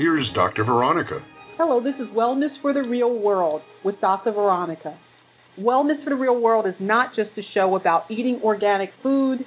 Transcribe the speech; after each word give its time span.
here's 0.00 0.30
Dr. 0.34 0.64
Veronica. 0.64 1.20
Hello, 1.58 1.78
this 1.78 1.92
is 2.00 2.08
Wellness 2.16 2.58
for 2.62 2.72
the 2.72 2.80
Real 2.80 3.18
World 3.18 3.60
with 3.84 4.00
Dr. 4.00 4.32
Veronica. 4.32 4.98
Wellness 5.58 6.02
for 6.02 6.08
the 6.08 6.16
Real 6.16 6.40
World 6.40 6.66
is 6.66 6.74
not 6.80 7.10
just 7.14 7.28
a 7.36 7.42
show 7.52 7.76
about 7.76 8.10
eating 8.10 8.40
organic 8.42 8.88
food, 9.02 9.40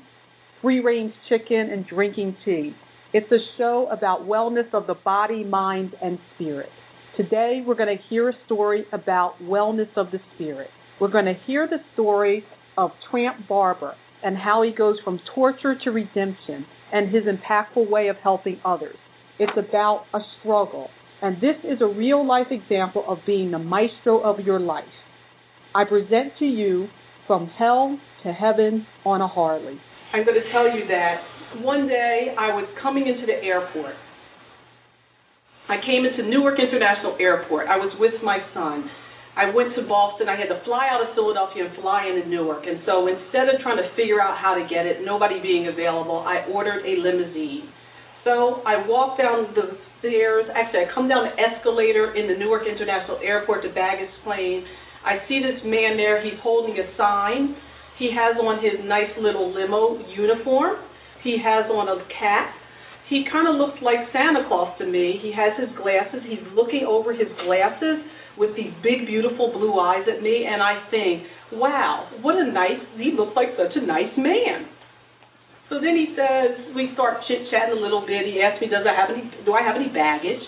free 0.61 0.79
range 0.79 1.11
chicken, 1.27 1.71
and 1.71 1.87
drinking 1.87 2.37
tea. 2.45 2.75
It's 3.13 3.31
a 3.31 3.39
show 3.57 3.87
about 3.91 4.27
wellness 4.27 4.71
of 4.73 4.85
the 4.85 4.93
body, 4.93 5.43
mind, 5.43 5.95
and 6.03 6.19
spirit. 6.35 6.69
Today, 7.17 7.63
we're 7.65 7.73
going 7.73 7.97
to 7.97 8.03
hear 8.07 8.29
a 8.29 8.33
story 8.45 8.85
about 8.93 9.41
wellness 9.41 9.89
of 9.95 10.11
the 10.11 10.19
spirit. 10.35 10.69
We're 11.01 11.11
going 11.11 11.25
to 11.25 11.35
hear 11.47 11.67
the 11.67 11.77
story 11.93 12.43
of 12.77 12.91
Tramp 13.09 13.47
Barber 13.49 13.95
and 14.23 14.37
how 14.37 14.61
he 14.61 14.71
goes 14.71 14.97
from 15.03 15.19
torture 15.33 15.73
to 15.83 15.89
redemption 15.89 16.67
and 16.91 17.11
his 17.11 17.23
impactful 17.23 17.89
way 17.89 18.09
of 18.09 18.17
helping 18.21 18.59
others. 18.63 18.97
It's 19.39 19.57
about 19.57 20.05
a 20.13 20.19
struggle, 20.39 20.89
and 21.21 21.37
this 21.37 21.57
is 21.63 21.81
a 21.81 21.87
real 21.87 22.25
life 22.25 22.47
example 22.51 23.03
of 23.07 23.17
being 23.25 23.49
the 23.51 23.59
maestro 23.59 24.21
of 24.21 24.39
your 24.39 24.59
life. 24.59 24.85
I 25.73 25.85
present 25.85 26.33
to 26.37 26.45
you 26.45 26.87
From 27.25 27.47
Hell 27.47 27.97
to 28.23 28.31
Heaven 28.31 28.85
on 29.05 29.21
a 29.21 29.27
Harley. 29.27 29.79
I'm 30.13 30.23
going 30.23 30.37
to 30.37 30.51
tell 30.51 30.69
you 30.69 30.85
that 30.87 31.65
one 31.65 31.87
day 31.87 32.35
I 32.37 32.53
was 32.53 32.69
coming 32.81 33.07
into 33.07 33.25
the 33.25 33.41
airport. 33.41 33.95
I 35.67 35.81
came 35.81 36.05
into 36.05 36.29
Newark 36.29 36.59
International 36.61 37.17
Airport. 37.19 37.67
I 37.69 37.77
was 37.77 37.89
with 37.97 38.13
my 38.21 38.37
son. 38.53 38.85
I 39.33 39.49
went 39.49 39.73
to 39.73 39.81
Boston. 39.89 40.29
I 40.29 40.37
had 40.37 40.53
to 40.53 40.61
fly 40.61 40.85
out 40.93 41.01
of 41.01 41.15
Philadelphia 41.17 41.65
and 41.65 41.73
fly 41.81 42.05
into 42.05 42.29
Newark. 42.29 42.69
And 42.69 42.85
so 42.85 43.09
instead 43.09 43.49
of 43.49 43.57
trying 43.65 43.81
to 43.81 43.89
figure 43.97 44.21
out 44.21 44.37
how 44.37 44.53
to 44.53 44.69
get 44.69 44.85
it, 44.85 45.01
nobody 45.01 45.41
being 45.41 45.65
available, 45.65 46.21
I 46.21 46.45
ordered 46.53 46.85
a 46.85 46.93
limousine. 47.01 47.73
So 48.23 48.63
I 48.65 48.87
walked 48.87 49.19
down 49.19 49.53
the 49.53 49.75
stairs. 49.99 50.45
Actually, 50.55 50.87
I 50.87 50.95
come 50.95 51.07
down 51.07 51.27
the 51.27 51.35
escalator 51.35 52.15
in 52.15 52.27
the 52.27 52.35
Newark 52.35 52.63
International 52.67 53.19
Airport 53.23 53.63
to 53.63 53.69
baggage 53.69 54.11
claim. 54.23 54.63
I 55.03 55.19
see 55.27 55.43
this 55.43 55.59
man 55.65 55.97
there. 55.97 56.23
He's 56.23 56.39
holding 56.41 56.79
a 56.79 56.87
sign. 56.95 57.55
He 57.99 58.09
has 58.15 58.39
on 58.39 58.63
his 58.63 58.79
nice 58.87 59.11
little 59.19 59.51
limo 59.53 59.99
uniform. 60.15 60.79
He 61.23 61.37
has 61.43 61.67
on 61.67 61.87
a 61.87 62.03
cap. 62.07 62.55
He 63.09 63.27
kind 63.31 63.47
of 63.47 63.55
looks 63.59 63.77
like 63.83 64.07
Santa 64.11 64.47
Claus 64.47 64.71
to 64.79 64.85
me. 64.87 65.19
He 65.21 65.31
has 65.35 65.51
his 65.59 65.69
glasses. 65.75 66.23
He's 66.23 66.43
looking 66.55 66.87
over 66.87 67.11
his 67.11 67.27
glasses 67.43 67.99
with 68.37 68.55
these 68.55 68.73
big, 68.81 69.05
beautiful 69.05 69.51
blue 69.51 69.77
eyes 69.77 70.07
at 70.09 70.23
me, 70.23 70.47
and 70.49 70.63
I 70.63 70.89
think, 70.89 71.23
wow, 71.53 72.09
what 72.21 72.35
a 72.35 72.51
nice, 72.51 72.81
he 72.97 73.11
looks 73.15 73.35
like 73.35 73.49
such 73.57 73.75
a 73.75 73.85
nice 73.85 74.15
man. 74.17 74.65
So 75.73 75.81
then 75.81 75.97
he 75.97 76.13
says, 76.13 76.69
we 76.77 76.93
start 76.93 77.25
chit 77.25 77.49
chatting 77.49 77.73
a 77.73 77.81
little 77.81 78.05
bit. 78.05 78.29
He 78.29 78.37
asks 78.45 78.61
me, 78.61 78.69
does 78.69 78.85
I 78.85 78.93
have 78.93 79.09
any, 79.09 79.25
do 79.41 79.57
I 79.57 79.65
have 79.65 79.73
any 79.73 79.89
baggage? 79.89 80.45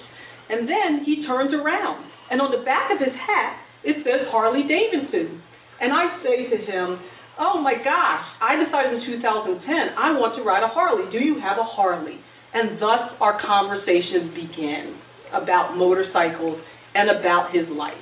And 0.53 0.69
then 0.69 1.01
he 1.01 1.25
turns 1.25 1.49
around, 1.49 2.05
and 2.29 2.37
on 2.37 2.53
the 2.53 2.61
back 2.61 2.93
of 2.93 3.01
his 3.01 3.17
hat, 3.17 3.57
it 3.81 4.05
says 4.05 4.29
Harley 4.29 4.69
Davidson. 4.69 5.41
And 5.81 5.89
I 5.89 6.21
say 6.21 6.45
to 6.53 6.57
him, 6.61 7.01
oh 7.41 7.57
my 7.57 7.73
gosh, 7.73 8.25
I 8.37 8.53
decided 8.61 9.01
in 9.01 9.17
2010 9.17 9.65
I 9.97 10.13
want 10.13 10.37
to 10.37 10.45
ride 10.45 10.61
a 10.61 10.69
Harley. 10.69 11.09
Do 11.09 11.17
you 11.17 11.41
have 11.41 11.57
a 11.57 11.65
Harley? 11.65 12.21
And 12.53 12.77
thus 12.77 13.17
our 13.17 13.41
conversation 13.41 14.29
begins 14.29 15.01
about 15.33 15.73
motorcycles 15.73 16.61
and 16.93 17.09
about 17.17 17.49
his 17.49 17.65
life. 17.73 17.97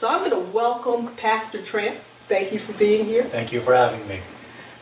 So 0.00 0.08
I'm 0.08 0.24
going 0.24 0.32
to 0.32 0.48
welcome 0.48 1.12
Pastor 1.20 1.60
Tramp. 1.68 2.00
Thank 2.32 2.56
you 2.56 2.64
for 2.64 2.72
being 2.80 3.04
here. 3.04 3.28
Thank 3.28 3.52
you 3.52 3.60
for 3.68 3.76
having 3.76 4.08
me. 4.08 4.16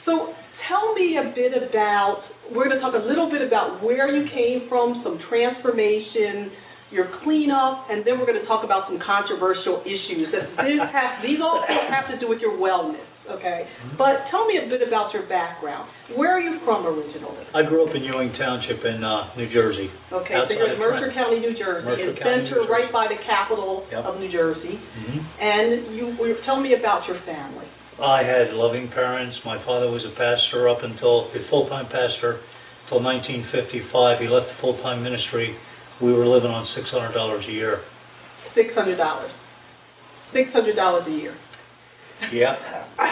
So 0.05 0.35
tell 0.69 0.95
me 0.95 1.19
a 1.19 1.33
bit 1.35 1.55
about, 1.55 2.23
we're 2.51 2.67
going 2.67 2.79
to 2.79 2.83
talk 2.83 2.95
a 2.95 3.05
little 3.05 3.31
bit 3.31 3.43
about 3.43 3.83
where 3.83 4.11
you 4.11 4.29
came 4.31 4.69
from, 4.69 5.01
some 5.05 5.19
transformation, 5.29 6.51
your 6.93 7.09
cleanup, 7.25 7.89
and 7.89 8.05
then 8.05 8.21
we're 8.21 8.29
going 8.29 8.39
to 8.39 8.45
talk 8.45 8.63
about 8.63 8.85
some 8.87 9.01
controversial 9.01 9.81
issues. 9.83 10.29
That 10.29 10.53
this 10.61 10.77
have, 10.93 11.25
these 11.25 11.41
all 11.41 11.65
have 11.65 12.07
to 12.13 12.21
do 12.21 12.29
with 12.29 12.45
your 12.45 12.61
wellness, 12.61 13.09
okay? 13.33 13.65
Mm-hmm. 13.65 13.97
But 13.97 14.29
tell 14.29 14.45
me 14.45 14.61
a 14.61 14.69
bit 14.69 14.85
about 14.85 15.11
your 15.17 15.25
background. 15.25 15.89
Where 16.15 16.37
are 16.37 16.43
you 16.45 16.61
from 16.69 16.85
originally? 16.85 17.49
I 17.57 17.65
grew 17.65 17.89
up 17.89 17.97
in 17.97 18.05
Ewing 18.05 18.37
Township 18.37 18.85
in 18.85 19.01
uh, 19.01 19.33
New 19.41 19.49
Jersey. 19.49 19.89
Okay, 20.13 20.37
so 20.37 20.53
you're 20.53 20.77
Mercer 20.77 21.09
Trent. 21.09 21.17
County, 21.17 21.41
New 21.41 21.57
Jersey, 21.57 21.89
Mercer 21.89 22.13
in 22.13 22.17
County, 22.21 22.53
center 22.53 22.69
right 22.69 22.93
by 22.93 23.09
the 23.09 23.19
capital 23.25 23.89
yep. 23.89 24.05
of 24.05 24.21
New 24.21 24.29
Jersey. 24.29 24.77
Mm-hmm. 24.77 25.19
And 25.41 25.97
you 25.97 26.37
tell 26.45 26.61
me 26.61 26.77
about 26.77 27.09
your 27.09 27.19
family. 27.25 27.67
I 28.03 28.27
had 28.27 28.53
loving 28.59 28.91
parents. 28.91 29.39
My 29.47 29.63
father 29.65 29.87
was 29.87 30.03
a 30.03 30.13
pastor 30.19 30.69
up 30.69 30.83
until 30.83 31.31
a 31.31 31.41
full-time 31.49 31.87
pastor 31.87 32.43
until 32.85 32.99
1955. 33.01 34.21
He 34.21 34.27
left 34.27 34.51
the 34.51 34.59
full-time 34.61 35.03
ministry 35.03 35.55
we 36.03 36.13
were 36.13 36.27
living 36.27 36.51
on 36.51 36.67
six 36.75 36.91
hundred 36.91 37.15
dollars 37.15 37.45
a 37.49 37.53
year. 37.53 37.81
Six 38.55 38.75
hundred 38.75 38.97
dollars. 38.97 39.31
Six 40.35 40.51
hundred 40.53 40.75
dollars 40.75 41.05
a 41.07 41.15
year. 41.15 41.37
Yeah. 42.33 42.59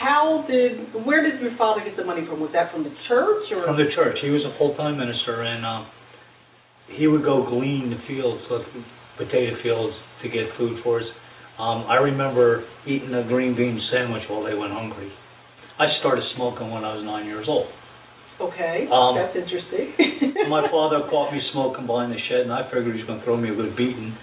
How 0.00 0.44
did? 0.48 1.04
Where 1.04 1.24
did 1.24 1.40
your 1.40 1.56
father 1.56 1.80
get 1.84 1.96
the 1.96 2.04
money 2.04 2.20
from? 2.28 2.40
Was 2.40 2.50
that 2.52 2.72
from 2.72 2.84
the 2.84 2.92
church 3.08 3.48
or? 3.52 3.64
From 3.64 3.76
the 3.76 3.88
church. 3.96 4.16
He 4.22 4.28
was 4.28 4.44
a 4.44 4.56
full-time 4.58 4.96
minister, 4.96 5.42
and 5.42 5.64
um, 5.64 5.88
he 6.96 7.06
would 7.06 7.22
go 7.22 7.48
glean 7.48 7.92
the 7.92 8.00
fields, 8.08 8.42
like 8.50 8.64
potato 9.16 9.56
fields, 9.62 9.96
to 10.22 10.28
get 10.28 10.52
food 10.56 10.80
for 10.82 11.00
us. 11.00 11.06
Um, 11.60 11.84
I 11.92 12.00
remember 12.00 12.64
eating 12.88 13.12
a 13.12 13.28
green 13.28 13.52
bean 13.52 13.76
sandwich 13.92 14.24
while 14.32 14.42
they 14.42 14.56
went 14.56 14.72
hungry. 14.72 15.12
I 15.76 15.92
started 16.00 16.24
smoking 16.32 16.72
when 16.72 16.88
I 16.88 16.96
was 16.96 17.04
nine 17.04 17.28
years 17.28 17.44
old. 17.48 17.68
Okay, 18.40 18.88
Um, 18.88 19.20
that's 19.20 19.36
interesting. 19.36 19.92
my 20.48 20.64
father 20.72 21.04
caught 21.12 21.28
me 21.28 21.40
smoking 21.52 21.84
behind 21.84 22.16
the 22.16 22.20
shed, 22.32 22.48
and 22.48 22.52
I 22.52 22.64
figured 22.72 22.96
he 22.96 23.04
was 23.04 23.08
going 23.08 23.20
to 23.20 23.24
throw 23.28 23.36
me 23.36 23.52
a 23.52 23.56
good 23.56 23.76
beating, 23.76 24.16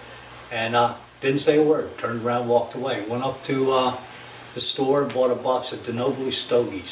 and 0.50 0.74
uh, 0.74 0.98
didn't 1.22 1.46
say 1.46 1.58
a 1.58 1.62
word. 1.62 1.94
Turned 2.02 2.26
around, 2.26 2.50
walked 2.50 2.74
away. 2.74 3.06
Went 3.06 3.22
up 3.22 3.38
to 3.46 3.54
uh, 3.70 3.94
the 4.58 4.62
store 4.74 5.06
and 5.06 5.14
bought 5.14 5.30
a 5.30 5.38
box 5.38 5.70
of 5.70 5.86
DeNoble 5.86 6.26
Stogies, 6.50 6.90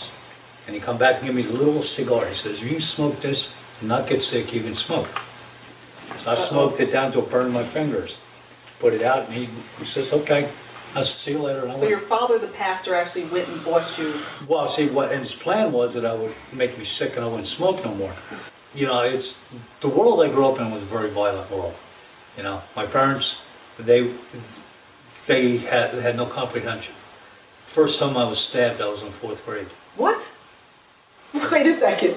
and 0.70 0.78
he 0.78 0.78
come 0.78 1.02
back 1.02 1.18
and 1.18 1.26
gave 1.26 1.34
me 1.34 1.42
a 1.42 1.50
little 1.50 1.82
cigar. 1.98 2.30
He 2.30 2.38
says, 2.46 2.54
"If 2.62 2.70
you 2.70 2.78
smoke 2.94 3.18
this 3.18 3.38
and 3.82 3.90
not 3.90 4.06
get 4.06 4.22
sick, 4.30 4.54
you 4.54 4.62
can 4.62 4.78
smoke." 4.86 5.10
So 6.22 6.30
I 6.30 6.46
smoked 6.54 6.78
it 6.78 6.94
down 6.94 7.10
to 7.18 7.26
it 7.26 7.30
burned 7.34 7.50
my 7.50 7.66
fingers. 7.74 8.10
Put 8.80 8.92
it 8.92 9.02
out, 9.02 9.28
and 9.28 9.34
he, 9.34 9.44
he 9.46 9.86
says, 9.94 10.06
"Okay." 10.12 10.52
I'll 10.96 11.04
see 11.28 11.32
you 11.36 11.44
later. 11.44 11.68
And 11.68 11.72
I 11.72 11.74
so 11.76 11.80
went. 11.84 11.90
your 11.92 12.08
father, 12.08 12.40
the 12.40 12.48
pastor, 12.56 12.96
actually 12.96 13.28
went 13.28 13.52
and 13.52 13.60
bought 13.68 13.84
you. 14.00 14.16
Well, 14.48 14.72
see, 14.80 14.88
what 14.88 15.12
and 15.12 15.20
his 15.20 15.34
plan 15.44 15.68
was 15.68 15.92
that 15.92 16.08
I 16.08 16.14
would 16.16 16.32
make 16.56 16.72
me 16.72 16.88
sick 16.96 17.12
and 17.12 17.20
I 17.20 17.28
wouldn't 17.28 17.48
smoke 17.60 17.84
no 17.84 17.92
more. 17.92 18.16
You 18.72 18.88
know, 18.88 19.04
it's 19.04 19.28
the 19.84 19.92
world 19.92 20.24
I 20.24 20.32
grew 20.32 20.48
up 20.48 20.56
in 20.56 20.72
was 20.72 20.80
a 20.80 20.88
very 20.88 21.12
violent 21.12 21.52
world. 21.52 21.76
You 22.40 22.44
know, 22.48 22.64
my 22.76 22.88
parents, 22.88 23.24
they 23.84 24.08
they 25.28 25.60
had 25.68 26.00
had 26.00 26.16
no 26.16 26.32
comprehension. 26.32 26.94
First 27.74 28.00
time 28.00 28.16
I 28.16 28.24
was 28.24 28.38
stabbed, 28.48 28.80
I 28.80 28.88
was 28.88 29.02
in 29.04 29.12
fourth 29.20 29.38
grade. 29.44 29.68
What? 30.00 30.16
Wait 31.52 31.66
a 31.68 31.76
second. 31.76 32.16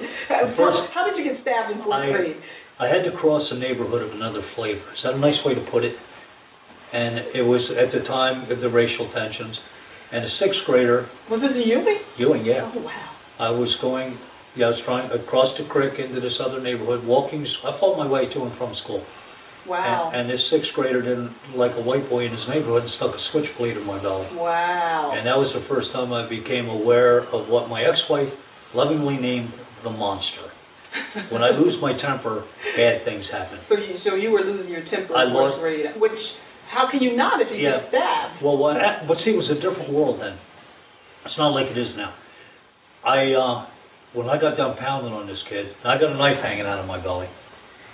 First, 0.56 0.88
How 0.96 1.04
did 1.04 1.20
you 1.20 1.28
get 1.28 1.42
stabbed 1.44 1.76
in 1.76 1.84
fourth 1.84 2.00
I- 2.00 2.12
grade? 2.16 2.38
I 2.80 2.88
had 2.88 3.04
to 3.04 3.12
cross 3.20 3.44
a 3.52 3.60
neighborhood 3.60 4.08
of 4.08 4.16
another 4.16 4.40
flavor. 4.56 4.80
Is 4.96 5.04
that 5.04 5.16
a 5.16 5.20
nice 5.20 5.36
way 5.44 5.52
to 5.52 5.68
put 5.68 5.84
it? 5.84 6.00
And 6.94 7.20
it 7.38 7.46
was 7.46 7.62
at 7.78 7.94
the 7.94 8.02
time 8.08 8.50
of 8.52 8.60
the 8.62 8.70
racial 8.70 9.10
tensions. 9.14 9.56
And 10.12 10.26
a 10.26 10.32
sixth 10.42 10.66
grader, 10.66 11.06
Was 11.30 11.42
it 11.46 11.54
the 11.54 11.62
Ewing? 11.62 12.02
Ewing, 12.18 12.44
yeah, 12.46 12.66
Oh 12.74 12.82
wow. 12.82 13.14
I 13.40 13.50
was 13.54 13.70
going, 13.80 14.18
yeah, 14.58 14.68
I 14.68 14.70
was 14.74 14.82
trying 14.84 15.06
across 15.14 15.54
the 15.62 15.70
creek 15.70 15.96
into 16.02 16.18
this 16.20 16.34
other 16.42 16.58
neighborhood, 16.60 17.06
walking. 17.06 17.46
I 17.64 17.78
fought 17.80 17.96
my 17.96 18.10
way 18.10 18.26
to 18.26 18.38
and 18.42 18.58
from 18.58 18.74
school. 18.84 19.06
Wow. 19.70 20.10
And, 20.10 20.26
and 20.26 20.34
this 20.34 20.42
sixth 20.50 20.74
grader 20.74 21.06
didn't 21.06 21.54
like 21.54 21.78
a 21.78 21.84
white 21.86 22.10
boy 22.10 22.26
in 22.26 22.34
his 22.34 22.42
neighborhood 22.50 22.90
and 22.90 22.92
stuck 22.98 23.14
a 23.14 23.22
switchblade 23.32 23.78
in 23.78 23.86
my 23.86 24.02
belly. 24.02 24.34
wow. 24.34 25.14
And 25.14 25.30
that 25.30 25.38
was 25.38 25.54
the 25.54 25.62
first 25.70 25.94
time 25.94 26.10
I 26.10 26.26
became 26.26 26.66
aware 26.74 27.30
of 27.30 27.46
what 27.48 27.70
my 27.70 27.86
ex-wife 27.86 28.34
lovingly 28.74 29.22
named 29.22 29.54
the 29.86 29.94
monster. 29.94 30.50
When 31.30 31.46
I 31.46 31.54
lose 31.54 31.78
my 31.86 31.94
temper, 32.02 32.42
bad 32.74 33.06
things 33.06 33.22
happen. 33.30 33.62
so 33.70 33.78
you 33.78 33.94
so 34.02 34.16
you 34.18 34.34
were 34.34 34.42
losing 34.42 34.74
your 34.74 34.82
temper 34.90 35.14
I 35.14 35.30
lost- 35.30 35.62
grade, 35.62 35.86
which 36.02 36.18
how 36.70 36.90
can 36.90 37.02
you 37.02 37.16
not 37.16 37.42
if 37.42 37.50
you 37.52 37.58
Yeah. 37.58 37.82
get 37.82 37.90
stabbed? 37.90 38.42
Well, 38.42 38.58
what? 38.58 38.78
But 39.08 39.18
see, 39.26 39.32
it 39.32 39.38
was 39.38 39.50
a 39.50 39.56
different 39.60 39.92
world 39.92 40.22
then. 40.22 40.38
It's 41.26 41.38
not 41.38 41.50
like 41.50 41.68
it 41.68 41.78
is 41.78 41.96
now. 41.98 42.14
I 43.04 43.34
uh, 43.34 43.66
when 44.14 44.30
I 44.30 44.38
got 44.40 44.58
done 44.58 44.78
pounding 44.78 45.14
on 45.14 45.28
this 45.28 45.40
kid, 45.50 45.68
I 45.84 45.98
got 45.98 46.12
a 46.12 46.18
knife 46.18 46.42
hanging 46.42 46.66
out 46.66 46.80
of 46.80 46.86
my 46.88 47.02
belly, 47.02 47.28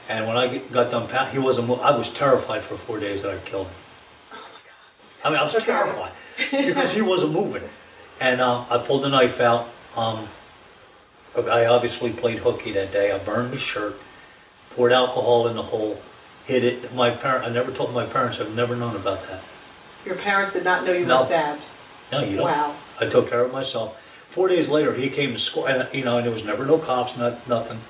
and 0.10 0.28
when 0.28 0.38
I 0.38 0.48
got 0.74 0.92
done 0.92 1.08
pounding, 1.10 1.34
he 1.34 1.40
wasn't. 1.40 1.66
I 1.72 1.92
was 1.96 2.08
terrified 2.20 2.64
for 2.70 2.78
four 2.88 3.00
days 3.00 3.22
that 3.24 3.32
I'd 3.32 3.46
killed 3.50 3.68
him. 3.68 3.76
Oh 3.76 5.28
I 5.28 5.30
mean, 5.30 5.40
I 5.40 5.44
was 5.44 5.56
terrified 5.66 6.14
because 6.52 6.92
he 6.94 7.02
wasn't 7.02 7.34
moving, 7.34 7.64
and 8.22 8.42
uh, 8.42 8.70
I 8.70 8.86
pulled 8.88 9.04
the 9.04 9.10
knife 9.10 9.40
out. 9.42 9.72
Um, 9.98 10.30
I 11.36 11.66
obviously 11.66 12.16
played 12.22 12.40
hooky 12.40 12.72
that 12.74 12.92
day. 12.94 13.12
I 13.12 13.24
burned 13.26 13.52
his 13.54 13.62
shirt, 13.74 13.94
poured 14.76 14.92
alcohol 14.94 15.48
in 15.50 15.56
the 15.56 15.64
hole, 15.64 15.98
hid 16.48 16.64
it. 16.64 16.94
My 16.94 17.10
parent, 17.22 17.46
I 17.46 17.50
never 17.54 17.76
told 17.76 17.94
my 17.94 18.06
parents. 18.12 18.38
I've 18.42 18.54
never 18.56 18.76
known 18.76 18.96
about 18.96 19.20
that. 19.30 19.42
Your 20.06 20.16
parents 20.22 20.54
did 20.54 20.64
not 20.64 20.86
know 20.86 20.94
you 20.94 21.06
No. 21.06 21.22
were 21.22 21.28
stabbed. 21.28 21.62
No, 22.12 22.20
you 22.24 22.36
don't. 22.38 22.46
Wow. 22.46 22.78
I 23.02 23.06
took 23.10 23.30
care 23.30 23.44
of 23.46 23.52
myself. 23.52 23.94
Four 24.36 24.48
days 24.50 24.68
later, 24.70 24.94
he 24.94 25.10
came 25.10 25.34
to 25.34 25.40
school, 25.52 25.66
and 25.66 25.82
you 25.94 26.04
know, 26.06 26.18
and 26.18 26.26
there 26.28 26.34
was 26.34 26.44
never 26.46 26.66
no 26.66 26.78
cops, 26.80 27.12
not 27.18 27.48
nothing. 27.50 27.82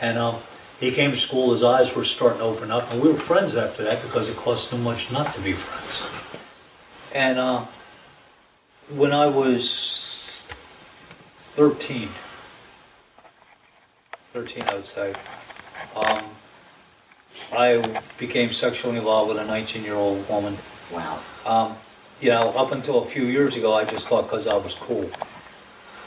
And 0.00 0.18
um, 0.18 0.42
He 0.80 0.90
came 0.90 1.12
to 1.12 1.20
school, 1.28 1.54
his 1.54 1.62
eyes 1.62 1.86
were 1.96 2.04
starting 2.16 2.38
to 2.40 2.44
open 2.44 2.70
up, 2.72 2.90
and 2.90 3.00
we 3.00 3.08
were 3.12 3.22
friends 3.28 3.54
after 3.54 3.84
that 3.86 4.02
because 4.02 4.26
it 4.28 4.34
cost 4.42 4.66
too 4.70 4.78
much 4.78 4.98
not 5.12 5.30
to 5.36 5.40
be 5.42 5.54
friends. 5.54 5.94
And 7.14 7.38
uh, 7.38 7.60
when 8.98 9.12
I 9.12 9.26
was 9.26 9.62
13, 11.56 12.10
13 14.32 14.62
I 14.62 14.74
would 14.74 14.84
say, 14.96 15.12
um, 15.94 16.36
I 17.52 17.76
became 18.18 18.48
sexually 18.60 18.98
involved 18.98 19.28
with 19.28 19.38
a 19.38 19.46
19-year-old 19.46 20.28
woman. 20.28 20.58
Wow. 20.92 21.20
Um, 21.46 21.78
you 22.20 22.30
know, 22.30 22.54
up 22.56 22.72
until 22.72 23.08
a 23.08 23.12
few 23.12 23.26
years 23.26 23.52
ago, 23.56 23.74
I 23.74 23.84
just 23.84 24.08
thought 24.08 24.30
because 24.30 24.46
I 24.48 24.54
was 24.54 24.72
cool. 24.86 25.10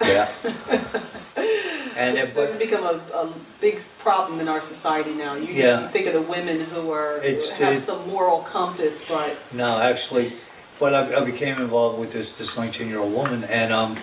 Yeah. 0.02 0.26
and 1.96 2.18
it, 2.18 2.36
but, 2.36 2.56
it's 2.56 2.60
become 2.60 2.84
a, 2.84 2.98
a 3.16 3.24
big 3.62 3.76
problem 4.04 4.40
in 4.40 4.48
our 4.48 4.62
society 4.76 5.14
now. 5.14 5.36
You, 5.36 5.54
yeah. 5.54 5.88
you 5.88 5.94
think 5.94 6.08
of 6.08 6.14
the 6.14 6.28
women 6.28 6.68
who 6.72 6.92
are 6.92 7.24
it's, 7.24 7.40
who 7.40 7.64
have 7.64 7.84
it, 7.84 7.88
some 7.88 8.08
moral 8.08 8.48
compass, 8.52 8.96
but 9.08 9.56
no, 9.56 9.80
actually, 9.80 10.36
but 10.80 10.94
I, 10.94 11.20
I 11.20 11.22
became 11.24 11.62
involved 11.62 12.00
with 12.00 12.12
this 12.12 12.28
this 12.40 12.50
19 12.58 12.88
year 12.88 13.00
old 13.00 13.14
woman, 13.14 13.44
and 13.44 13.72
um, 13.72 13.96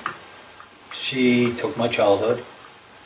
she 1.10 1.52
took 1.60 1.76
my 1.76 1.94
childhood. 1.94 2.40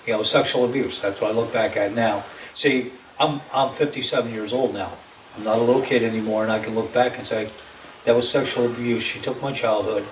You 0.07 0.15
know, 0.15 0.23
sexual 0.31 0.71
abuse. 0.71 0.95
That's 1.03 1.21
what 1.21 1.33
I 1.33 1.35
look 1.35 1.53
back 1.53 1.77
at 1.77 1.91
now. 1.91 2.23
See, 2.63 2.95
I'm 3.19 3.41
I'm 3.53 3.79
57 3.79 4.31
years 4.33 4.51
old 4.53 4.75
now. 4.75 4.97
I'm 5.37 5.45
not 5.45 5.59
a 5.59 5.65
little 5.65 5.85
kid 5.89 6.03
anymore, 6.03 6.45
and 6.45 6.53
I 6.53 6.65
can 6.65 6.75
look 6.75 6.93
back 6.95 7.13
and 7.17 7.27
say 7.29 7.49
that 8.07 8.13
was 8.13 8.25
sexual 8.33 8.73
abuse. 8.73 9.05
She 9.15 9.25
took 9.25 9.41
my 9.43 9.53
childhood. 9.61 10.03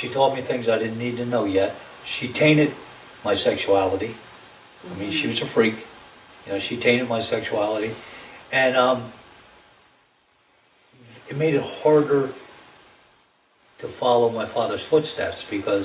She 0.00 0.08
taught 0.12 0.34
me 0.34 0.42
things 0.48 0.66
I 0.70 0.78
didn't 0.78 0.98
need 0.98 1.16
to 1.16 1.26
know 1.26 1.44
yet 1.44 1.70
she 2.18 2.32
tainted 2.38 2.70
my 3.24 3.34
sexuality. 3.44 4.14
I 4.84 4.94
mean, 4.94 5.20
she 5.22 5.28
was 5.28 5.38
a 5.38 5.54
freak. 5.54 5.74
You 6.46 6.52
know, 6.52 6.58
she 6.68 6.76
tainted 6.76 7.08
my 7.08 7.22
sexuality, 7.30 7.92
and 8.52 8.76
um, 8.76 9.12
it 11.30 11.36
made 11.36 11.54
it 11.54 11.62
harder 11.82 12.32
to 13.82 13.94
follow 14.00 14.30
my 14.30 14.52
father's 14.54 14.80
footsteps 14.90 15.36
because 15.50 15.84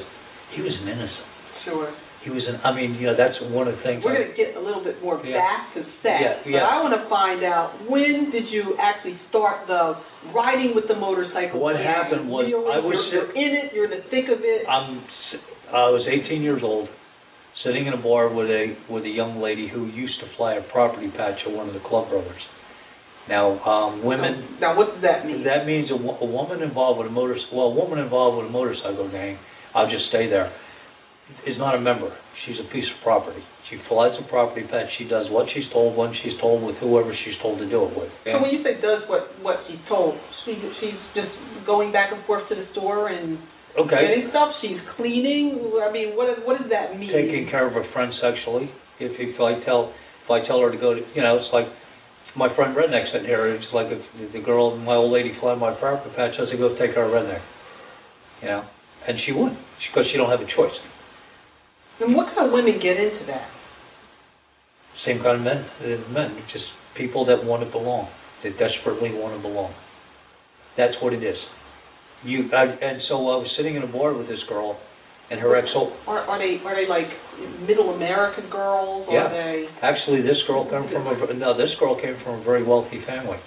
he 0.55 0.61
was 0.61 0.71
an 0.81 0.87
innocent. 0.87 1.27
Sure. 1.65 1.93
He 2.25 2.33
was 2.33 2.41
an. 2.49 2.57
I 2.65 2.73
mean, 2.73 2.97
you 2.97 3.05
know, 3.05 3.13
that's 3.13 3.37
one 3.53 3.69
of 3.69 3.77
the 3.77 3.83
things. 3.85 4.01
We're 4.01 4.17
going 4.17 4.33
to 4.33 4.33
get 4.33 4.57
a 4.57 4.63
little 4.63 4.81
bit 4.81 4.97
more 4.97 5.21
yeah. 5.21 5.37
back 5.37 5.77
to 5.77 5.85
sex, 6.01 6.41
yeah, 6.49 6.57
yeah. 6.57 6.65
I 6.65 6.81
want 6.81 6.97
to 6.97 7.05
find 7.05 7.45
out 7.45 7.85
when 7.85 8.33
did 8.33 8.49
you 8.49 8.73
actually 8.81 9.21
start 9.29 9.69
the 9.69 10.01
riding 10.33 10.73
with 10.73 10.89
the 10.89 10.97
motorcycle? 10.97 11.61
What 11.61 11.77
happened 11.77 12.25
was 12.25 12.49
I 12.49 12.81
was 12.81 12.97
you're, 13.13 13.29
you're 13.29 13.31
in 13.37 13.51
it. 13.61 13.65
You're 13.77 13.85
in 13.85 14.01
the 14.01 14.05
thick 14.09 14.25
of 14.33 14.41
it. 14.41 14.65
I'm 14.65 15.05
I 15.69 15.93
was 15.93 16.01
18 16.09 16.41
years 16.41 16.65
old, 16.65 16.89
sitting 17.61 17.85
in 17.85 17.93
a 17.93 18.01
bar 18.01 18.33
with 18.33 18.49
a 18.49 18.73
with 18.89 19.05
a 19.05 19.13
young 19.13 19.37
lady 19.37 19.69
who 19.69 19.85
used 19.85 20.17
to 20.25 20.27
fly 20.33 20.57
a 20.57 20.65
property 20.73 21.13
patch 21.13 21.37
at 21.45 21.53
one 21.53 21.69
of 21.69 21.77
the 21.77 21.85
club 21.85 22.09
brothers. 22.09 22.41
Now, 23.29 23.57
um, 23.65 24.05
women. 24.05 24.57
Now, 24.61 24.77
what 24.77 24.93
does 24.93 25.01
that 25.01 25.25
mean? 25.25 25.45
That 25.45 25.65
means 25.65 25.89
a, 25.89 25.97
a 25.97 26.29
woman 26.29 26.61
involved 26.61 27.01
with 27.01 27.07
a 27.09 27.13
motor. 27.13 27.37
Well, 27.53 27.73
a 27.73 27.75
woman 27.77 27.97
involved 27.97 28.37
with 28.41 28.49
a 28.49 28.53
motorcycle 28.53 29.09
gang. 29.09 29.37
I'll 29.73 29.89
just 29.89 30.09
stay 30.09 30.29
there. 30.29 30.53
Is 31.45 31.57
not 31.57 31.73
a 31.73 31.81
member. 31.81 32.13
She's 32.45 32.57
a 32.61 32.69
piece 32.69 32.85
of 32.85 33.01
property. 33.01 33.41
She 33.69 33.81
flies 33.89 34.13
a 34.21 34.29
property 34.29 34.61
patch. 34.69 34.85
She 35.01 35.09
does 35.09 35.25
what 35.33 35.49
she's 35.53 35.65
told 35.73 35.97
when 35.97 36.13
she's 36.21 36.37
told 36.37 36.61
with 36.61 36.77
whoever 36.77 37.09
she's 37.25 37.33
told 37.41 37.57
to 37.57 37.65
do 37.65 37.89
it 37.89 37.97
with. 37.97 38.13
So 38.29 38.37
when 38.37 38.53
you 38.53 38.61
say 38.61 38.77
does 38.77 39.01
what 39.09 39.33
what 39.41 39.65
she's 39.65 39.81
told, 39.89 40.13
she 40.45 40.53
she's 40.77 41.01
just 41.17 41.33
going 41.65 41.89
back 41.89 42.13
and 42.13 42.21
forth 42.25 42.45
to 42.49 42.55
the 42.55 42.69
store 42.73 43.09
and 43.09 43.41
Okay. 43.75 44.07
Getting 44.07 44.31
stuff. 44.31 44.55
She's 44.63 44.79
cleaning. 44.95 45.59
I 45.83 45.91
mean, 45.91 46.15
what 46.15 46.31
what 46.47 46.61
does 46.61 46.71
that 46.71 46.95
mean? 46.95 47.11
Taking 47.11 47.51
care 47.51 47.67
of 47.67 47.75
a 47.75 47.83
friend 47.91 48.13
sexually. 48.23 48.71
If 49.03 49.11
if 49.19 49.35
I 49.35 49.59
tell 49.67 49.91
if 50.23 50.29
I 50.31 50.47
tell 50.47 50.63
her 50.63 50.71
to 50.71 50.79
go 50.79 50.95
to 50.95 51.01
you 51.01 51.21
know 51.21 51.35
it's 51.35 51.51
like 51.51 51.67
my 52.39 52.53
friend 52.55 52.71
Redneck 52.75 53.11
sitting 53.11 53.27
here. 53.27 53.51
It's 53.51 53.67
like 53.75 53.87
if 53.91 53.99
the 54.31 54.39
girl, 54.39 54.75
my 54.79 54.95
old 54.95 55.11
lady, 55.11 55.35
flying 55.39 55.59
my 55.59 55.75
property 55.75 56.11
patch. 56.15 56.39
I 56.39 56.47
said 56.47 56.59
go 56.59 56.71
take 56.79 56.95
her 56.95 57.07
Redneck. 57.07 57.43
You 58.43 58.47
know, 58.47 58.63
and 59.07 59.19
she 59.25 59.31
would 59.35 59.51
because 59.91 60.07
she 60.11 60.15
don't 60.15 60.31
have 60.31 60.43
a 60.43 60.49
choice. 60.55 60.75
And 62.01 62.15
what 62.15 62.35
kind 62.35 62.47
of 62.47 62.53
women 62.53 62.75
get 62.81 62.97
into 62.97 63.25
that? 63.27 63.47
Same 65.05 65.23
kind 65.23 65.39
of 65.39 65.43
men. 65.43 65.63
Uh, 65.79 66.11
men, 66.11 66.35
just 66.51 66.65
people 66.97 67.25
that 67.25 67.43
want 67.43 67.63
to 67.63 67.69
belong. 67.71 68.09
They 68.43 68.51
desperately 68.51 69.11
want 69.11 69.35
to 69.37 69.41
belong. 69.41 69.73
That's 70.77 70.93
what 71.01 71.13
it 71.13 71.23
is. 71.23 71.37
You 72.23 72.49
I, 72.51 72.63
and 72.65 73.01
so 73.07 73.15
I 73.15 73.37
was 73.37 73.47
sitting 73.55 73.75
in 73.75 73.83
a 73.83 73.91
bar 73.91 74.13
with 74.13 74.27
this 74.27 74.41
girl, 74.49 74.77
and 75.29 75.39
her 75.39 75.55
ex. 75.55 75.67
Are, 75.75 76.19
are 76.25 76.39
they 76.39 76.57
are 76.65 76.75
they 76.75 76.89
like 76.89 77.07
middle 77.67 77.93
American 77.93 78.49
girls? 78.49 79.07
Yeah. 79.09 79.29
Are 79.29 79.31
they? 79.31 79.65
Actually, 79.81 80.21
this 80.21 80.39
girl 80.47 80.65
came 80.65 80.89
from 80.91 81.05
a 81.07 81.33
no. 81.33 81.55
This 81.55 81.71
girl 81.79 81.95
came 82.01 82.17
from 82.23 82.41
a 82.41 82.43
very 82.43 82.63
wealthy 82.63 82.99
family, 83.05 83.37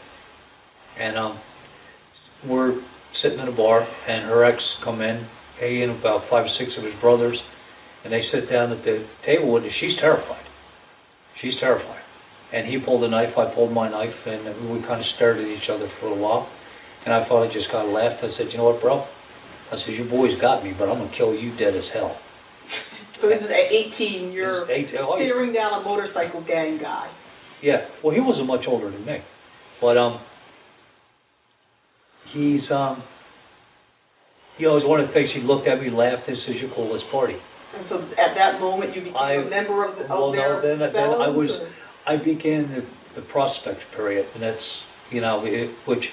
and 0.99 1.19
um, 1.19 1.41
we're 2.47 2.81
sitting 3.23 3.39
in 3.39 3.49
a 3.49 3.56
bar, 3.56 3.83
and 3.83 4.27
her 4.31 4.44
ex 4.44 4.59
come 4.85 5.01
in, 5.03 5.27
he 5.61 5.83
and 5.83 5.99
about 5.99 6.23
five 6.31 6.47
or 6.47 6.55
six 6.59 6.71
of 6.79 6.85
his 6.85 6.94
brothers, 7.01 7.39
and 8.05 8.12
they 8.12 8.23
sit 8.33 8.50
down 8.50 8.73
at 8.73 8.85
the 8.85 9.06
table 9.27 9.53
with 9.53 9.65
her. 9.65 9.71
She's 9.81 9.99
terrified. 10.00 10.47
She's 11.43 11.55
terrified. 11.61 12.03
And 12.53 12.67
he 12.67 12.79
pulled 12.81 13.05
a 13.05 13.09
knife, 13.09 13.37
I 13.37 13.53
pulled 13.55 13.73
my 13.73 13.91
knife, 13.91 14.15
and 14.27 14.73
we 14.73 14.81
kind 14.87 15.00
of 15.00 15.06
stared 15.17 15.39
at 15.39 15.47
each 15.47 15.69
other 15.69 15.89
for 16.00 16.09
a 16.09 16.17
while. 16.17 16.49
And 17.05 17.15
I 17.15 17.29
finally 17.29 17.53
just 17.53 17.71
kind 17.71 17.87
of 17.87 17.95
laughed. 17.95 18.25
I 18.25 18.33
said, 18.39 18.49
you 18.50 18.59
know 18.59 18.73
what, 18.73 18.81
bro? 18.81 19.05
I 19.05 19.77
said, 19.85 19.95
your 19.95 20.09
boys 20.09 20.33
got 20.41 20.65
me, 20.65 20.73
but 20.73 20.89
I'm 20.89 20.99
going 20.99 21.11
to 21.11 21.17
kill 21.17 21.35
you 21.35 21.53
dead 21.59 21.77
as 21.77 21.85
hell. 21.93 22.17
So 23.21 23.29
this 23.29 23.39
is 23.43 23.50
at 23.50 23.69
18, 24.01 24.33
you're 24.33 24.71
18, 24.71 24.94
oh, 25.01 25.19
staring 25.19 25.53
down 25.53 25.81
a 25.81 25.85
motorcycle 25.85 26.44
gang 26.47 26.79
guy. 26.81 27.11
Yeah, 27.62 27.89
well, 28.03 28.15
he 28.15 28.21
wasn't 28.21 28.47
much 28.47 28.65
older 28.67 28.91
than 28.91 29.05
me. 29.05 29.19
But, 29.81 29.99
um, 29.99 30.21
he's, 32.33 32.65
um, 32.71 33.03
you 34.59 34.67
know, 34.67 34.79
it 34.79 34.83
was 34.83 34.89
one 34.89 35.01
of 35.01 35.09
the 35.09 35.15
things 35.15 35.31
he 35.35 35.43
looked 35.43 35.69
at 35.69 35.81
me, 35.81 35.91
laughed, 35.91 36.27
this 36.27 36.39
is 36.49 36.56
your 36.62 36.73
coolest 36.75 37.05
party. 37.11 37.37
And 37.75 37.85
so 37.88 38.00
at 38.17 38.32
that 38.32 38.61
moment, 38.61 38.97
you 38.97 39.03
became 39.05 39.17
I, 39.17 39.44
a 39.44 39.44
member 39.44 39.85
of, 39.85 39.97
the, 39.97 40.09
of 40.09 40.11
well, 40.11 40.32
their 40.32 40.56
no, 40.56 40.65
then, 40.65 40.79
then 40.81 41.11
I 41.20 41.29
was, 41.29 41.53
or? 41.53 41.69
I 42.09 42.17
began 42.17 42.73
the, 42.73 42.82
the 43.20 43.25
prospect 43.29 43.85
period, 43.93 44.25
and 44.32 44.43
that's, 44.43 44.67
you 45.12 45.20
know, 45.20 45.44
it, 45.44 45.69
which 45.85 46.05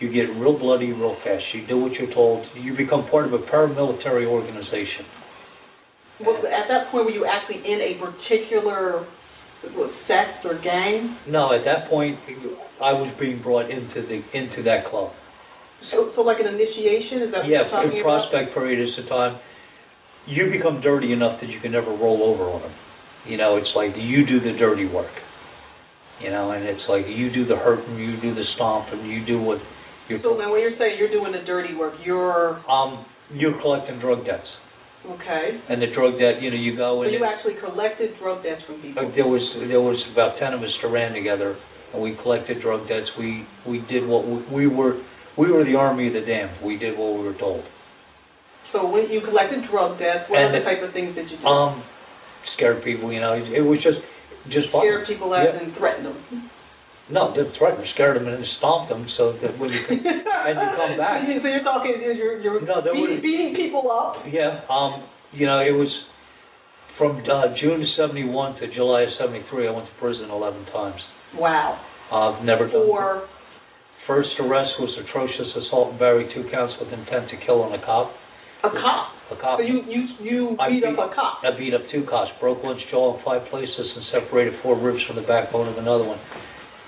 you 0.00 0.08
get 0.08 0.32
real 0.40 0.58
bloody 0.58 0.90
real 0.90 1.16
fast. 1.20 1.44
You 1.52 1.66
do 1.68 1.78
what 1.78 1.92
you're 1.92 2.12
told. 2.14 2.46
You 2.56 2.72
become 2.76 3.06
part 3.12 3.28
of 3.28 3.32
a 3.36 3.44
paramilitary 3.44 4.24
organization. 4.24 5.04
Well, 6.24 6.40
at 6.48 6.66
that 6.72 6.90
point, 6.90 7.06
were 7.06 7.14
you 7.14 7.28
actually 7.28 7.60
in 7.60 7.78
a 7.78 7.92
particular 8.00 9.06
sect 10.08 10.48
or 10.48 10.58
gang? 10.64 11.18
No, 11.28 11.52
at 11.52 11.64
that 11.68 11.90
point, 11.90 12.18
I 12.80 12.96
was 12.96 13.12
being 13.20 13.42
brought 13.42 13.70
into 13.70 14.00
the 14.02 14.18
into 14.32 14.62
that 14.64 14.88
club. 14.90 15.12
So, 15.90 16.10
so 16.14 16.22
like 16.22 16.38
an 16.40 16.48
initiation? 16.48 17.26
Is 17.26 17.30
that 17.34 17.44
yeah, 17.44 17.68
what 17.68 17.84
you're 17.84 17.92
talking 17.92 17.98
in 17.98 18.02
prospect 18.02 18.54
period 18.54 18.80
is 18.80 18.90
the 18.96 19.06
time 19.10 19.38
you 20.26 20.50
become 20.50 20.80
dirty 20.80 21.12
enough 21.12 21.40
that 21.40 21.48
you 21.48 21.60
can 21.60 21.72
never 21.72 21.90
roll 21.90 22.22
over 22.22 22.50
on 22.50 22.62
them. 22.62 22.74
You 23.26 23.36
know, 23.36 23.56
it's 23.56 23.70
like 23.74 23.92
you 23.96 24.26
do 24.26 24.40
the 24.40 24.58
dirty 24.58 24.86
work. 24.86 25.12
You 26.20 26.30
know, 26.30 26.52
and 26.52 26.64
it's 26.64 26.82
like 26.88 27.02
you 27.08 27.32
do 27.32 27.46
the 27.46 27.56
hurting, 27.56 27.98
you 27.98 28.20
do 28.20 28.34
the 28.34 28.44
stomping, 28.54 29.06
you 29.06 29.26
do 29.26 29.42
what 29.42 29.58
you're 30.08 30.20
so 30.22 30.34
now, 30.34 30.50
when 30.52 30.60
you're 30.60 30.78
saying 30.78 30.98
you're 30.98 31.10
doing 31.10 31.32
the 31.32 31.42
dirty 31.46 31.74
work, 31.74 31.94
you're 32.04 32.58
um 32.70 33.06
you're 33.32 33.60
collecting 33.60 33.98
drug 33.98 34.24
debts. 34.26 34.46
Okay. 35.02 35.58
And 35.68 35.82
the 35.82 35.90
drug 35.94 36.14
debt, 36.22 36.38
you 36.38 36.50
know, 36.50 36.56
you 36.56 36.76
go 36.76 37.02
so 37.02 37.02
and 37.02 37.12
you 37.12 37.24
actually 37.24 37.58
collected 37.58 38.14
drug 38.22 38.42
debts 38.42 38.62
from 38.66 38.82
people. 38.82 39.10
There 39.14 39.26
was 39.26 39.42
there 39.66 39.82
was 39.82 39.98
about 40.12 40.38
ten 40.38 40.54
of 40.54 40.62
us 40.62 40.70
that 40.82 40.88
ran 40.88 41.12
together, 41.12 41.58
and 41.92 42.02
we 42.02 42.14
collected 42.22 42.62
drug 42.62 42.86
debts. 42.86 43.10
We 43.18 43.46
we 43.66 43.82
did 43.90 44.06
what 44.06 44.26
we, 44.26 44.46
we 44.52 44.66
were 44.70 45.02
we 45.38 45.50
were 45.50 45.64
the 45.64 45.74
army 45.74 46.06
of 46.06 46.14
the 46.14 46.22
damned. 46.22 46.62
We 46.62 46.78
did 46.78 46.98
what 46.98 47.18
we 47.18 47.24
were 47.24 47.38
told. 47.38 47.64
So 48.72 48.88
when 48.88 49.12
you 49.12 49.20
collected 49.20 49.68
drug 49.68 50.00
debts, 50.00 50.26
what 50.32 50.40
and 50.40 50.56
other 50.56 50.64
type 50.64 50.80
of 50.80 50.96
things 50.96 51.14
did 51.14 51.28
you 51.28 51.36
do? 51.36 51.44
Um, 51.44 51.84
scared 52.56 52.82
people. 52.82 53.12
You 53.12 53.20
know, 53.20 53.36
it, 53.36 53.60
was 53.60 53.78
just 53.84 54.00
just 54.48 54.72
scare 54.72 55.04
people 55.04 55.30
as 55.36 55.52
yeah. 55.52 55.60
and 55.60 55.76
threaten 55.76 56.08
them. 56.08 56.18
No, 57.12 57.34
didn't 57.36 57.52
threaten 57.60 57.84
them, 57.84 57.88
scared 57.92 58.16
them, 58.16 58.24
and 58.24 58.40
then 58.40 58.46
stomped 58.56 58.88
them 58.88 59.04
so 59.20 59.36
that 59.44 59.58
when 59.60 59.68
you 59.68 59.82
and 59.84 60.56
you 60.56 60.68
come 60.72 60.96
back. 60.96 61.28
So 61.42 61.46
you're 61.48 61.66
talking, 61.66 62.00
you're, 62.00 62.40
you're 62.40 62.64
no, 62.64 62.80
beating, 62.80 63.20
beating 63.20 63.52
people 63.52 63.90
up. 63.90 64.24
Yeah, 64.24 64.64
um, 64.70 65.04
you 65.32 65.44
know, 65.44 65.60
it 65.60 65.76
was 65.76 65.90
from 66.96 67.20
uh, 67.28 67.52
June 67.60 67.82
of 67.82 67.90
'71 67.98 68.56
to 68.60 68.72
July 68.72 69.02
of 69.02 69.12
'73. 69.20 69.68
I 69.68 69.70
went 69.70 69.88
to 69.88 69.94
prison 70.00 70.30
11 70.30 70.64
times. 70.72 71.02
Wow. 71.36 71.76
I've 72.12 72.40
uh, 72.40 72.44
never 72.44 72.66
done. 72.68 72.86
For. 72.88 73.28
First 74.06 74.34
arrest 74.40 74.74
was 74.82 74.90
atrocious 74.98 75.46
assault 75.54 75.94
and 75.94 75.98
battery, 75.98 76.26
two 76.34 76.50
counts 76.50 76.74
with 76.80 76.90
intent 76.92 77.30
to 77.30 77.36
kill 77.46 77.62
on 77.62 77.72
a 77.72 77.82
cop. 77.84 78.10
A 78.62 78.70
cop. 78.70 79.06
A 79.30 79.36
cop. 79.40 79.58
So 79.58 79.64
you 79.66 79.82
you 79.88 80.00
you 80.22 80.40
beat, 80.54 80.80
beat 80.80 80.84
up 80.86 80.94
a 80.94 81.14
cop. 81.14 81.42
I 81.42 81.56
beat 81.58 81.74
up 81.74 81.82
two 81.90 82.06
cops, 82.08 82.30
broke 82.40 82.62
one's 82.62 82.82
jaw 82.90 83.18
in 83.18 83.24
five 83.24 83.48
places, 83.50 83.74
and 83.74 84.04
separated 84.14 84.54
four 84.62 84.78
ribs 84.78 85.02
from 85.06 85.16
the 85.16 85.26
backbone 85.26 85.68
of 85.68 85.78
another 85.78 86.04
one. 86.04 86.18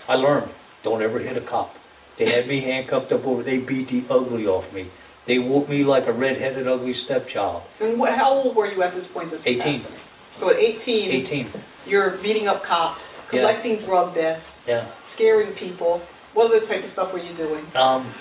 I 0.08 0.14
learned, 0.14 0.52
don't 0.84 1.02
ever 1.02 1.18
hit 1.18 1.36
a 1.36 1.44
cop. 1.48 1.72
They 2.18 2.26
had 2.26 2.46
me 2.46 2.62
handcuffed 2.62 3.10
up 3.10 3.24
over, 3.26 3.42
they 3.42 3.58
beat 3.58 3.90
the 3.90 4.06
ugly 4.06 4.46
off 4.46 4.70
me. 4.72 4.86
They 5.26 5.38
whooped 5.38 5.70
me 5.70 5.82
like 5.82 6.04
a 6.06 6.12
red-headed 6.12 6.68
ugly 6.68 6.94
stepchild. 7.06 7.62
And 7.80 7.98
what, 7.98 8.12
how 8.12 8.44
old 8.44 8.54
were 8.54 8.70
you 8.70 8.82
at 8.84 8.94
this 8.94 9.08
point? 9.12 9.32
This 9.32 9.40
18. 9.40 9.58
Happened? 9.58 9.98
So 10.38 10.50
at 10.50 10.56
18, 10.60 11.26
18. 11.26 11.88
you're 11.88 12.20
beating 12.22 12.46
up 12.46 12.62
cops. 12.68 13.00
Yeah. 13.32 13.40
collecting 13.40 13.86
drug 13.86 14.14
deaths, 14.14 14.44
Yeah. 14.68 14.92
scaring 15.16 15.56
people. 15.58 16.02
What 16.34 16.52
other 16.52 16.60
type 16.68 16.84
of 16.84 16.92
stuff 16.92 17.08
were 17.12 17.18
you 17.18 17.34
doing? 17.36 17.64
Um, 17.74 18.14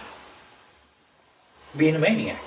being 1.77 1.93
a 1.95 1.99
maniac. 1.99 2.39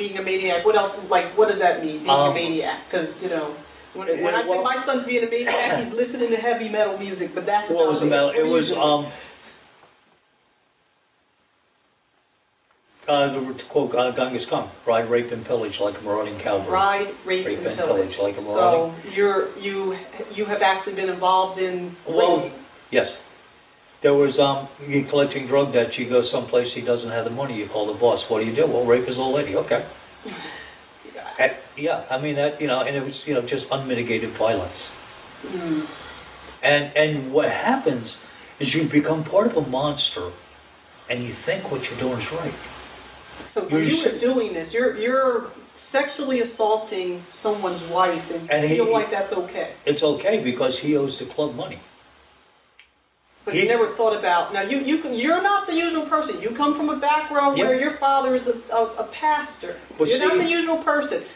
Being 0.00 0.16
a 0.16 0.24
maniac. 0.24 0.64
What 0.64 0.76
else? 0.80 0.96
Like, 1.12 1.36
what 1.36 1.52
does 1.52 1.60
that 1.60 1.84
mean? 1.84 2.00
Being 2.00 2.08
Um, 2.08 2.32
a 2.32 2.34
maniac? 2.34 2.88
Because 2.88 3.12
you 3.20 3.28
know, 3.28 3.52
when, 3.92 4.08
when 4.08 4.32
I 4.32 4.48
well- 4.48 4.64
say 4.64 4.64
my 4.64 4.80
son's 4.88 5.04
being 5.04 5.20
a 5.20 5.28
maniac, 5.28 5.84
he's 5.84 5.92
listening 6.00 6.32
to 6.32 6.40
heavy 6.40 6.72
metal 6.72 6.96
music. 6.96 7.36
But 7.36 7.44
that's 7.44 7.68
What 7.68 7.92
was 7.92 8.00
the 8.00 8.08
metal? 8.08 8.32
It 8.32 8.48
was 8.48 8.64
um. 8.72 9.12
Uh, 13.08 13.32
the 13.32 13.58
quote 13.72 13.90
uh, 13.96 14.14
Genghis 14.14 14.46
Khan, 14.48 14.70
ride, 14.86 15.10
rape, 15.10 15.32
and 15.32 15.44
pillage 15.44 15.72
like 15.80 15.94
a 15.98 16.02
marauding 16.04 16.38
cowboy. 16.44 16.70
ride, 16.70 17.08
rape, 17.26 17.44
rape 17.46 17.58
and 17.58 17.66
and 17.66 17.76
pillage. 17.76 18.06
pillage 18.14 18.16
like 18.22 18.36
a 18.38 18.42
marauding. 18.42 19.02
So 19.02 19.10
you're 19.16 19.58
you 19.58 19.96
you 20.32 20.46
have 20.46 20.62
actually 20.62 20.94
been 20.94 21.08
involved 21.08 21.58
in 21.60 21.96
Well, 22.08 22.44
rape. 22.44 22.52
yes. 22.92 23.08
There 24.02 24.14
was 24.14 24.32
um, 24.40 24.68
you 24.88 25.04
collecting 25.10 25.46
drug 25.46 25.72
debt. 25.74 25.92
You 25.98 26.08
go 26.08 26.24
someplace 26.32 26.68
he 26.74 26.80
doesn't 26.80 27.10
have 27.10 27.24
the 27.24 27.30
money. 27.30 27.54
You 27.56 27.68
call 27.68 27.92
the 27.92 27.98
boss. 28.00 28.20
What 28.30 28.40
do 28.40 28.46
you 28.46 28.56
do? 28.56 28.64
Well, 28.66 28.86
rape 28.86 29.06
his 29.06 29.16
old 29.16 29.36
lady. 29.36 29.56
Okay. 29.56 29.84
Yeah, 31.78 32.04
I 32.10 32.20
mean 32.20 32.36
that 32.36 32.60
you 32.60 32.66
know, 32.66 32.82
and 32.84 32.94
it 32.94 33.00
was 33.00 33.14
you 33.24 33.32
know 33.32 33.40
just 33.42 33.64
unmitigated 33.70 34.36
violence. 34.36 34.76
Mm. 35.46 35.84
And 36.62 36.82
and 36.96 37.32
what 37.32 37.48
happens 37.48 38.04
is 38.60 38.68
you 38.74 38.84
become 38.92 39.24
part 39.24 39.50
of 39.50 39.56
a 39.56 39.66
monster, 39.66 40.32
and 41.08 41.24
you 41.24 41.32
think 41.46 41.72
what 41.72 41.80
you're 41.80 42.00
doing 42.00 42.20
is 42.20 42.28
right. 42.36 42.52
So 43.54 43.62
You're 43.70 43.82
you 43.82 43.96
were 44.04 44.20
doing 44.20 44.52
this, 44.52 44.68
you're 44.72 44.96
you're 44.98 45.52
sexually 45.92 46.40
assaulting 46.40 47.24
someone's 47.42 47.90
wife 47.90 48.20
and, 48.28 48.50
And 48.50 48.70
he- 48.70 48.76
feel 48.76 48.92
like 48.92 49.08
that's 49.10 49.32
okay. 49.32 49.74
It's 49.86 50.02
okay 50.02 50.44
because 50.44 50.72
he 50.82 50.96
owes 50.96 51.16
the 51.18 51.32
club 51.34 51.54
money. 51.56 51.80
But 53.50 53.58
He- 53.58 53.66
you 53.66 53.68
never 53.68 53.90
thought 53.98 54.14
about 54.14 54.54
now. 54.54 54.62
You 54.62 54.78
you 54.78 55.02
can- 55.02 55.14
you're 55.14 55.42
not 55.42 55.66
the 55.66 55.74
usual 55.74 56.06
person. 56.06 56.38
You 56.40 56.54
come 56.54 56.76
from 56.78 56.88
a 56.88 56.96
background 57.02 57.58
Yeah. 57.58 57.66
where 57.66 57.74
your 57.80 57.98
father 57.98 58.36
is 58.38 58.46
a, 58.46 58.54
a, 58.70 58.82
a 59.02 59.06
pastor. 59.18 59.74
But 59.98 60.06
you're 60.06 60.22
not 60.22 60.38
the 60.38 60.46
usual 60.46 60.78
person. 60.86 61.26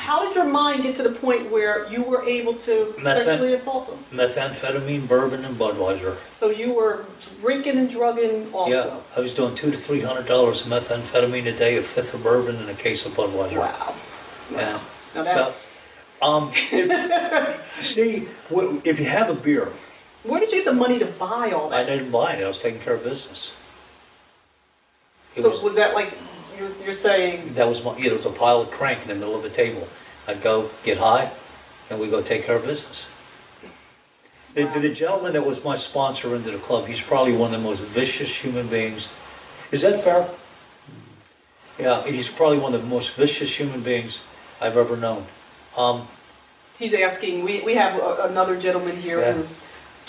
How 0.00 0.24
did 0.24 0.32
your 0.34 0.48
mind 0.48 0.84
get 0.88 0.96
to 0.96 1.04
the 1.04 1.20
point 1.20 1.52
where 1.52 1.84
you 1.92 2.00
were 2.02 2.24
able 2.24 2.54
to 2.64 2.74
Methan- 2.96 3.28
sexually 3.28 3.54
assault 3.60 3.92
them? 3.92 4.00
Methamphetamine, 4.16 5.04
bourbon, 5.06 5.44
and 5.44 5.60
Budweiser. 5.60 6.16
So 6.40 6.48
you 6.48 6.72
were 6.72 7.04
drinking 7.42 7.76
and 7.76 7.92
drugging 7.92 8.48
also. 8.54 8.72
Yeah, 8.72 9.00
I 9.16 9.20
was 9.20 9.34
doing 9.36 9.54
two 9.60 9.70
to 9.70 9.76
three 9.86 10.00
hundred 10.00 10.26
dollars 10.26 10.56
of 10.64 10.72
methamphetamine 10.72 11.44
a 11.54 11.58
day, 11.58 11.76
a 11.76 11.82
fifth 11.94 12.14
of 12.14 12.22
bourbon, 12.22 12.56
and 12.56 12.70
a 12.70 12.82
case 12.82 12.98
of 13.04 13.12
Budweiser. 13.12 13.58
Wow. 13.60 13.94
Yeah. 14.50 14.80
Now 15.14 15.22
that's. 15.24 15.36
So, 15.36 16.26
um, 16.26 16.50
if, 16.72 16.88
see, 17.94 18.24
if 18.88 18.98
you 18.98 19.06
have 19.12 19.28
a 19.28 19.34
beer, 19.44 19.68
Where 20.24 20.40
did 20.40 20.48
you 20.52 20.64
get 20.64 20.70
the 20.70 20.76
money 20.76 20.98
to 20.98 21.06
buy 21.20 21.52
all 21.52 21.68
that? 21.70 21.76
I 21.76 21.84
that? 21.84 21.90
didn't 21.90 22.12
buy 22.12 22.34
it. 22.34 22.42
I 22.44 22.48
was 22.48 22.58
taking 22.64 22.80
care 22.82 22.96
of 22.96 23.04
business. 23.04 23.40
It 25.36 25.42
so 25.42 25.50
was 25.50 25.60
was 25.62 25.74
that 25.76 25.92
like 25.92 26.08
you're, 26.56 26.72
you're 26.86 27.02
saying? 27.02 27.54
that 27.58 27.66
was 27.66 27.76
my. 27.84 27.98
Know, 27.98 28.00
it 28.00 28.14
was 28.22 28.26
a 28.28 28.36
pile 28.38 28.62
of 28.64 28.70
crank 28.78 29.02
in 29.02 29.08
the 29.10 29.18
middle 29.18 29.36
of 29.36 29.42
the 29.44 29.54
table. 29.56 29.84
I'd 30.28 30.40
go 30.42 30.70
get 30.86 30.96
high, 30.96 31.28
and 31.90 32.00
we 32.00 32.08
go 32.08 32.22
take 32.24 32.46
care 32.46 32.56
of 32.56 32.64
business. 32.64 32.98
The, 34.54 34.62
the 34.70 34.94
gentleman 34.94 35.34
that 35.34 35.42
was 35.42 35.58
my 35.66 35.74
sponsor 35.90 36.30
into 36.38 36.54
the 36.54 36.62
club, 36.70 36.86
he's 36.86 37.02
probably 37.10 37.34
one 37.34 37.50
of 37.52 37.58
the 37.58 37.66
most 37.66 37.82
vicious 37.90 38.30
human 38.46 38.70
beings. 38.70 39.02
Is 39.74 39.82
that 39.82 40.06
fair? 40.06 40.30
Yeah, 41.82 42.06
he's 42.06 42.30
probably 42.38 42.62
one 42.62 42.72
of 42.72 42.82
the 42.82 42.86
most 42.86 43.10
vicious 43.18 43.50
human 43.58 43.82
beings 43.82 44.12
I've 44.62 44.78
ever 44.78 44.96
known. 44.96 45.26
Um, 45.76 46.06
He's 46.78 46.90
asking. 46.94 47.42
We 47.44 47.62
we 47.66 47.74
have 47.74 47.98
a, 47.98 48.30
another 48.30 48.60
gentleman 48.62 49.02
here 49.02 49.18
Yeah. 49.22 49.34
who's 49.42 49.50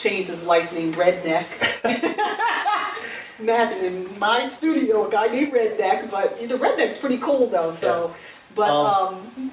changed 0.06 0.30
his 0.30 0.44
life 0.46 0.70
name 0.74 0.94
Redneck. 0.94 1.50
Imagine 3.40 3.84
in 3.86 4.20
my 4.20 4.48
studio 4.60 5.08
a 5.08 5.12
guy 5.12 5.28
named 5.28 5.52
Redneck, 5.52 6.10
but 6.12 6.38
the 6.40 6.54
Redneck's 6.56 7.02
pretty 7.02 7.20
cool 7.26 7.50
though. 7.52 7.76
So, 7.82 8.14
but 8.56 8.70
Um, 8.70 9.16
um, 9.36 9.52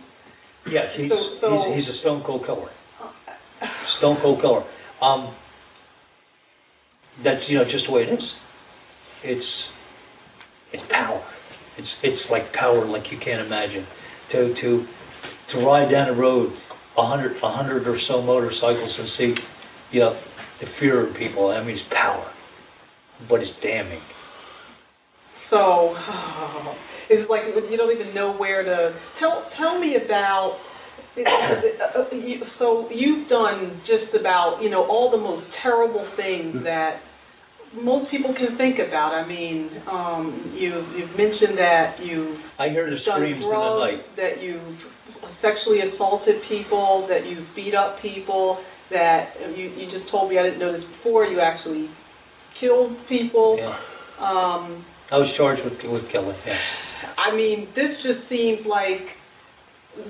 yes, 0.70 0.86
he's, 0.96 1.10
So- 1.10 1.40
so- 1.40 1.72
he's 1.74 1.84
he's 1.86 1.94
a 1.96 1.98
stone 2.00 2.22
cold 2.24 2.44
killer. 2.46 2.70
Stone 3.98 4.18
cold 4.22 4.40
killer. 4.40 4.62
Um, 5.00 5.34
that's 7.24 7.40
you 7.48 7.58
know 7.58 7.64
just 7.64 7.86
the 7.86 7.92
way 7.92 8.02
it 8.02 8.12
is. 8.12 8.24
It's 9.24 9.50
it's 10.72 10.82
power. 10.90 11.22
It's 11.78 11.88
it's 12.02 12.22
like 12.30 12.52
power 12.52 12.86
like 12.86 13.04
you 13.10 13.18
can't 13.24 13.40
imagine. 13.46 13.86
To 14.32 14.54
to 14.54 14.86
to 15.52 15.66
ride 15.66 15.90
down 15.90 16.08
the 16.08 16.18
road 16.20 16.52
a 16.98 17.06
hundred 17.06 17.36
a 17.42 17.50
hundred 17.52 17.86
or 17.86 17.98
so 18.08 18.22
motorcycles 18.22 18.90
and 18.98 19.08
see 19.18 19.34
you 19.92 20.00
know 20.00 20.18
the 20.62 20.70
fear 20.78 21.06
of 21.06 21.16
people. 21.18 21.50
I 21.50 21.62
mean 21.62 21.76
it's 21.76 21.92
power, 21.92 22.30
but 23.28 23.42
it's 23.42 23.52
damning. 23.62 24.00
So 25.50 25.92
it's 27.10 27.28
like 27.28 27.42
you 27.70 27.76
don't 27.76 27.92
even 27.92 28.14
know 28.14 28.34
where 28.38 28.62
to 28.64 28.96
tell. 29.20 29.44
Tell 29.58 29.78
me 29.78 29.96
about. 29.98 30.58
uh, 31.18 32.08
So 32.58 32.88
you've 32.88 33.28
done 33.28 33.82
just 33.84 34.16
about 34.18 34.60
you 34.62 34.70
know 34.70 34.86
all 34.88 35.10
the 35.10 35.18
most 35.20 35.44
terrible 35.62 36.08
things 36.16 36.64
that 36.64 37.02
most 37.74 38.10
people 38.10 38.34
can 38.34 38.56
think 38.56 38.76
about. 38.76 39.12
I 39.12 39.26
mean, 39.26 39.70
um, 39.88 40.56
you've 40.56 40.88
you've 40.96 41.16
mentioned 41.16 41.56
that 41.58 41.96
you've 42.00 42.36
I 42.58 42.68
hear 42.68 42.88
the 42.88 42.96
done 43.04 43.20
screams 43.20 43.44
in 43.44 43.48
the 43.48 43.78
night. 43.80 44.16
that 44.16 44.42
you've 44.42 44.78
sexually 45.40 45.80
assaulted 45.80 46.42
people, 46.48 47.06
that 47.08 47.26
you've 47.26 47.48
beat 47.54 47.74
up 47.74 48.02
people, 48.02 48.58
that 48.90 49.34
you 49.56 49.70
you 49.72 49.90
just 49.90 50.10
told 50.10 50.30
me 50.30 50.38
I 50.38 50.42
didn't 50.42 50.58
know 50.58 50.72
this 50.72 50.84
before. 50.98 51.24
You 51.24 51.40
actually 51.40 51.88
killed 52.60 52.96
people. 53.08 53.56
Yeah. 53.58 53.74
Um, 54.20 54.84
I 55.10 55.18
was 55.18 55.32
charged 55.36 55.62
with 55.64 55.78
with 55.90 56.10
killing. 56.12 56.36
Yeah. 56.46 56.58
I 57.18 57.34
mean, 57.34 57.68
this 57.74 57.92
just 58.02 58.28
seems 58.28 58.62
like 58.66 59.04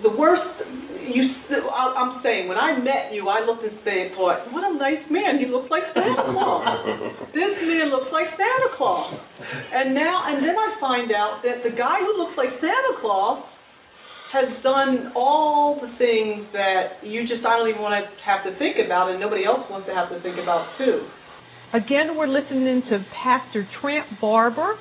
the 0.02 0.12
worst. 0.14 0.62
You, 1.02 1.22
I'm 1.50 2.22
saying, 2.22 2.46
when 2.46 2.56
I 2.56 2.78
met 2.78 3.10
you, 3.10 3.26
I 3.26 3.42
looked 3.42 3.66
and 3.66 3.74
said, 3.82 4.14
"Thought, 4.14 4.46
what 4.54 4.62
a 4.62 4.72
nice 4.78 5.02
man. 5.10 5.42
He 5.42 5.50
looks 5.50 5.66
like 5.70 5.82
Santa 5.90 6.22
Claus. 6.30 6.62
this 7.36 7.54
man 7.66 7.90
looks 7.90 8.10
like 8.14 8.30
Santa 8.38 8.70
Claus." 8.78 9.18
And 9.74 9.94
now, 9.94 10.30
and 10.30 10.38
then 10.38 10.54
I 10.54 10.78
find 10.78 11.10
out 11.10 11.42
that 11.42 11.66
the 11.66 11.74
guy 11.74 11.98
who 11.98 12.14
looks 12.14 12.38
like 12.38 12.54
Santa 12.62 12.94
Claus 13.02 13.42
has 14.32 14.48
done 14.62 15.12
all 15.14 15.76
the 15.76 15.92
things 15.98 16.46
that 16.52 17.04
you 17.04 17.28
just 17.28 17.44
I 17.44 17.58
don't 17.58 17.68
even 17.68 17.82
want 17.82 18.00
to 18.00 18.08
have 18.24 18.44
to 18.48 18.56
think 18.58 18.78
about, 18.84 19.10
and 19.10 19.20
nobody 19.20 19.44
else 19.44 19.68
wants 19.68 19.86
to 19.88 19.94
have 19.94 20.08
to 20.08 20.22
think 20.22 20.38
about 20.40 20.72
too. 20.78 21.04
Again, 21.74 22.16
we're 22.16 22.28
listening 22.28 22.82
to 22.90 23.04
Pastor 23.22 23.68
Tramp 23.80 24.06
Barber. 24.20 24.74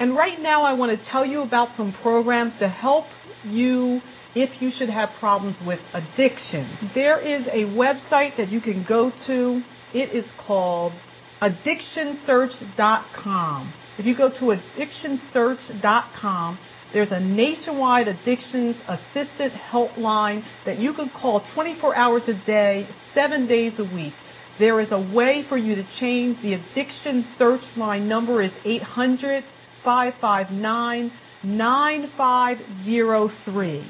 And 0.00 0.16
right 0.16 0.40
now, 0.40 0.64
I 0.64 0.72
want 0.72 0.90
to 0.90 0.98
tell 1.12 1.24
you 1.24 1.42
about 1.42 1.68
some 1.76 1.94
programs 2.02 2.52
to 2.60 2.68
help 2.68 3.04
you 3.46 4.00
if 4.34 4.50
you 4.60 4.70
should 4.78 4.90
have 4.90 5.10
problems 5.20 5.54
with 5.64 5.78
addiction. 5.94 6.90
There 6.94 7.20
is 7.20 7.46
a 7.46 7.64
website 7.78 8.36
that 8.38 8.50
you 8.50 8.60
can 8.60 8.84
go 8.88 9.12
to. 9.28 9.62
It 9.94 10.10
is 10.16 10.24
called 10.46 10.92
addictionsearch.com. 11.40 13.72
If 13.98 14.06
you 14.06 14.16
go 14.16 14.30
to 14.30 14.56
addictionsearch.com, 14.56 16.58
there's 16.94 17.10
a 17.10 17.20
nationwide 17.20 18.08
addictions 18.08 18.76
assisted 18.88 19.52
helpline 19.72 20.42
that 20.64 20.78
you 20.78 20.94
can 20.94 21.10
call 21.20 21.42
24 21.54 21.96
hours 21.96 22.22
a 22.28 22.34
day, 22.46 22.88
seven 23.14 23.48
days 23.48 23.72
a 23.78 23.84
week. 23.94 24.14
There 24.60 24.80
is 24.80 24.88
a 24.92 25.00
way 25.00 25.42
for 25.48 25.58
you 25.58 25.74
to 25.74 25.82
change. 26.00 26.36
The 26.40 26.52
addiction 26.54 27.26
search 27.36 27.60
line 27.76 28.08
number 28.08 28.40
is 28.42 28.52
800 28.64 29.42
559 29.84 31.10
9503. 31.44 33.84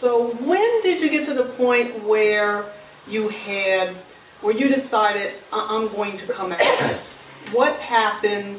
So 0.00 0.32
when 0.44 0.82
did 0.84 1.00
you 1.00 1.08
get 1.10 1.26
to 1.26 1.34
the 1.34 1.54
point 1.56 2.04
where 2.06 2.72
you 3.08 3.30
had, 3.30 3.96
where 4.42 4.54
you 4.56 4.68
decided 4.68 5.32
"I- 5.52 5.66
I'm 5.72 5.88
going 5.94 6.18
to 6.18 6.26
come 6.36 6.52
out 6.52 6.58
this? 6.58 7.00
What 7.54 7.78
happened? 7.78 8.58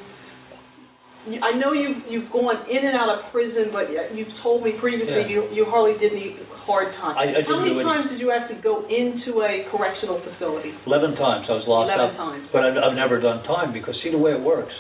I 1.44 1.52
know 1.60 1.74
you've 1.76 2.08
you've 2.08 2.32
gone 2.32 2.64
in 2.72 2.88
and 2.88 2.96
out 2.96 3.12
of 3.12 3.28
prison, 3.36 3.68
but 3.76 3.92
you've 4.16 4.32
told 4.42 4.64
me 4.64 4.72
previously 4.80 5.28
Yeah. 5.28 5.28
you 5.28 5.44
you 5.52 5.66
hardly 5.68 6.00
did 6.00 6.14
any 6.16 6.40
hard 6.64 6.96
time. 6.96 7.20
I- 7.20 7.36
I 7.36 7.44
How 7.44 7.60
many 7.60 7.76
times 7.84 8.08
did 8.10 8.16
you 8.24 8.32
actually 8.32 8.62
go 8.64 8.88
into 8.88 9.44
a 9.44 9.68
correctional 9.68 10.22
facility? 10.24 10.72
Eleven 10.88 11.16
times 11.20 11.52
I 11.52 11.60
was 11.60 11.68
locked 11.68 11.92
Eleven 11.92 12.16
up. 12.16 12.16
times. 12.16 12.48
But 12.56 12.64
I've, 12.64 12.80
I've 12.80 12.96
never 12.96 13.20
done 13.20 13.44
time 13.44 13.74
because 13.76 13.92
see 14.02 14.08
the 14.10 14.18
way 14.18 14.32
it 14.32 14.40
works 14.40 14.72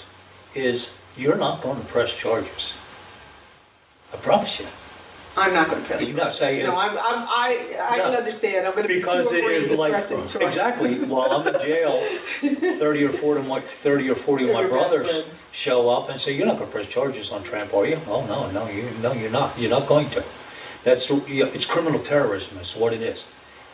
is 0.57 0.81
you're 1.17 1.37
not 1.37 1.61
going 1.63 1.77
to 1.77 1.87
press 1.93 2.09
charges. 2.21 2.61
I 4.13 4.17
promise 4.23 4.49
you. 4.59 4.65
I'm 5.37 5.53
not 5.53 5.69
going 5.69 5.85
to 5.85 5.87
press. 5.87 6.01
You 6.01 6.17
know, 6.17 6.33
say 6.41 6.65
No, 6.65 6.73
I'm, 6.73 6.97
I'm, 6.97 7.21
I, 7.29 7.47
I 7.77 7.95
can 8.01 8.17
understand. 8.25 8.65
I'm 8.65 8.73
going 8.73 8.89
to 8.89 8.93
be 8.93 8.97
because 8.97 9.29
too 9.29 9.37
it 9.37 9.69
is 9.69 9.77
like 9.77 9.93
press 9.93 10.09
and 10.09 10.25
charge. 10.33 10.49
exactly. 10.49 10.91
While 11.05 11.29
I'm 11.29 11.45
in 11.45 11.57
jail, 11.61 11.93
thirty 12.81 13.05
or 13.05 13.13
forty 13.21 13.45
of 13.45 13.47
my 13.47 13.61
thirty 13.85 14.09
or 14.09 14.17
forty 14.25 14.49
of 14.49 14.57
my 14.57 14.65
brothers 14.65 15.05
show 15.61 15.85
up 15.93 16.09
and 16.09 16.17
say, 16.25 16.33
"You're 16.33 16.49
not 16.49 16.57
going 16.57 16.73
to 16.73 16.73
press 16.73 16.89
charges 16.89 17.21
on 17.29 17.45
Tramp, 17.53 17.69
are 17.77 17.85
you?" 17.85 18.01
Oh 18.09 18.25
no, 18.25 18.49
no, 18.49 18.65
you 18.65 18.97
no, 18.97 19.13
you're 19.13 19.29
not. 19.29 19.61
You're 19.61 19.69
not 19.69 19.85
going 19.85 20.09
to. 20.09 20.21
That's 20.89 21.05
you 21.29 21.45
know, 21.45 21.53
it's 21.53 21.65
criminal 21.69 22.01
terrorism. 22.09 22.57
Is 22.57 22.73
what 22.81 22.97
it 22.97 23.05
is. 23.05 23.17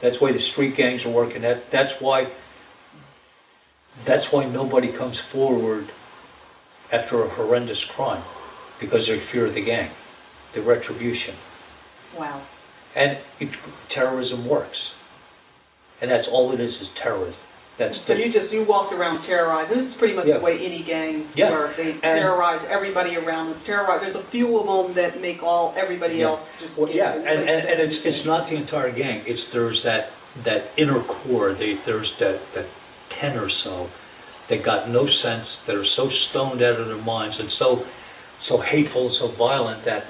That's 0.04 0.20
why 0.20 0.36
the 0.36 0.44
street 0.52 0.76
gangs 0.76 1.00
are 1.08 1.16
working. 1.16 1.48
That 1.48 1.72
that's 1.72 1.96
why. 2.04 2.28
That's 4.04 4.26
why 4.36 4.52
nobody 4.52 4.92
comes 4.98 5.16
forward 5.32 5.88
after 6.94 7.26
a 7.26 7.30
horrendous 7.36 7.80
crime, 7.96 8.24
because 8.80 9.02
they 9.10 9.18
fear 9.34 9.50
the 9.52 9.66
gang, 9.66 9.90
the 10.56 10.62
retribution. 10.62 11.36
Wow. 12.18 12.46
And 12.96 13.18
it, 13.42 13.50
terrorism 13.96 14.48
works. 14.48 14.78
And 16.02 16.12
that's 16.12 16.28
all 16.32 16.54
it 16.54 16.62
is, 16.62 16.70
is 16.70 16.88
terrorism. 17.02 17.40
That's 17.80 17.96
So 18.06 18.14
the, 18.14 18.22
you 18.22 18.30
just, 18.30 18.54
you 18.54 18.62
walked 18.70 18.94
around 18.94 19.26
terrorizing. 19.26 19.74
This 19.74 19.88
is 19.90 19.98
pretty 19.98 20.14
much 20.14 20.30
Yeah. 20.30 20.38
the 20.38 20.46
way 20.46 20.62
any 20.62 20.86
gang 20.86 21.34
Yeah. 21.34 21.50
works. 21.50 21.74
They 21.78 21.90
And- 21.90 22.02
terrorize 22.22 22.62
everybody 22.70 23.18
around 23.18 23.50
them. 23.50 23.64
Terrorize, 23.66 24.06
there's 24.06 24.16
a 24.16 24.30
few 24.30 24.46
of 24.62 24.70
them 24.70 24.94
that 24.94 25.18
make 25.20 25.42
all, 25.42 25.74
everybody 25.74 26.22
Yeah. 26.22 26.38
else 26.38 26.42
just. 26.62 26.78
well, 26.78 26.92
yeah, 26.92 27.10
and, 27.18 27.26
and, 27.26 27.62
and 27.66 27.78
it's, 27.82 27.98
it's 28.06 28.26
not 28.28 28.46
the 28.50 28.56
entire 28.58 28.92
gang. 28.94 29.24
It's, 29.26 29.42
there's 29.54 29.82
that, 29.86 30.14
that 30.46 30.78
inner 30.78 31.02
core, 31.26 31.56
they, 31.58 31.82
there's 31.90 32.12
that, 32.20 32.38
that 32.54 32.68
10 33.22 33.38
or 33.42 33.50
so 33.66 33.90
that 34.50 34.66
got 34.66 34.90
no 34.90 35.06
sense, 35.06 35.48
that 35.68 35.76
are 35.76 35.88
so 35.96 36.10
stoned 36.30 36.62
out 36.62 36.80
of 36.80 36.88
their 36.88 37.02
minds 37.02 37.36
and 37.40 37.50
so, 37.60 37.84
so 38.50 38.60
hateful, 38.60 39.08
and 39.08 39.16
so 39.20 39.38
violent 39.38 39.86
that, 39.86 40.04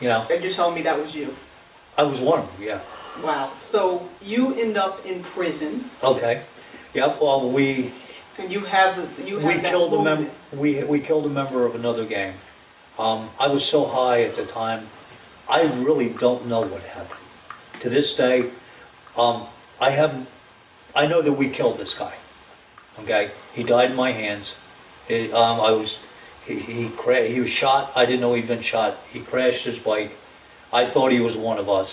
you 0.00 0.08
know, 0.08 0.26
And 0.28 0.44
you 0.44 0.54
told 0.56 0.74
me 0.74 0.82
that 0.82 0.96
was 0.96 1.10
you. 1.14 1.32
I 1.96 2.02
was 2.02 2.20
one 2.20 2.40
of 2.40 2.52
them, 2.52 2.62
yeah. 2.62 2.80
Wow. 3.24 3.56
So 3.72 4.08
you 4.22 4.54
end 4.60 4.76
up 4.76 5.00
in 5.04 5.24
prison, 5.34 5.90
Okay. 6.04 6.44
Yeah, 6.94 7.16
well, 7.22 7.52
we, 7.52 7.90
and 8.38 8.50
you 8.50 8.62
have, 8.66 8.96
you 9.26 9.36
have 9.36 9.44
we 9.46 9.54
killed 9.62 9.94
a 9.94 10.02
mem- 10.02 10.30
we 10.58 10.82
we 10.84 11.06
killed 11.06 11.24
a 11.26 11.28
member 11.28 11.66
of 11.66 11.74
another 11.74 12.06
gang. 12.06 12.34
Um, 12.98 13.30
I 13.38 13.46
was 13.46 13.62
so 13.70 13.86
high 13.86 14.24
at 14.24 14.34
the 14.36 14.50
time, 14.52 14.88
I 15.48 15.58
really 15.82 16.14
don't 16.20 16.48
know 16.48 16.60
what 16.60 16.82
happened. 16.82 17.20
To 17.82 17.90
this 17.90 18.06
day, 18.18 18.40
um, 19.16 19.48
I 19.80 19.90
haven't. 19.90 20.26
I 20.94 21.06
know 21.06 21.22
that 21.22 21.32
we 21.32 21.54
killed 21.56 21.78
this 21.78 21.88
guy. 21.98 22.14
Okay, 22.98 23.28
he 23.54 23.62
died 23.62 23.90
in 23.92 23.96
my 23.96 24.10
hands. 24.10 24.44
It, 25.08 25.30
um, 25.32 25.60
I 25.62 25.70
was 25.72 25.88
he 26.46 26.54
he 26.66 26.90
cra- 27.02 27.28
he 27.30 27.38
was 27.40 27.48
shot. 27.60 27.92
I 27.96 28.04
didn't 28.04 28.20
know 28.20 28.34
he'd 28.34 28.48
been 28.48 28.64
shot. 28.70 28.94
He 29.12 29.22
crashed 29.30 29.64
his 29.66 29.76
bike. 29.86 30.10
I 30.72 30.90
thought 30.92 31.10
he 31.10 31.20
was 31.20 31.34
one 31.38 31.58
of 31.58 31.68
us. 31.68 31.88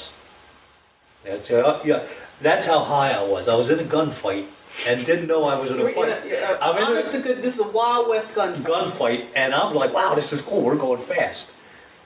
That's 1.25 1.45
uh, 1.49 1.81
yeah. 1.85 2.05
That's 2.43 2.65
how 2.69 2.85
high 2.85 3.17
I 3.17 3.23
was. 3.25 3.49
I 3.49 3.55
was 3.57 3.65
in 3.73 3.81
a 3.81 3.89
gunfight 3.89 4.45
and 4.45 5.05
didn't 5.09 5.25
know 5.25 5.41
I 5.49 5.57
was 5.57 5.73
in 5.73 5.81
a 5.81 5.89
We're 5.89 5.89
in 5.89 5.97
fight 5.97 6.13
a, 6.13 6.37
uh, 6.37 6.61
I'm 6.61 6.77
in 6.77 6.85
a- 7.01 7.23
good, 7.25 7.41
this 7.41 7.53
is 7.57 7.61
a 7.61 7.71
Wild 7.73 8.05
West 8.13 8.29
gun. 8.37 8.61
gunfight, 8.61 9.33
and 9.33 9.49
I'm 9.49 9.73
like, 9.73 9.89
wow, 9.89 10.13
this 10.13 10.29
is 10.29 10.45
cool. 10.45 10.61
We're 10.61 10.77
going 10.77 11.01
fast. 11.09 11.41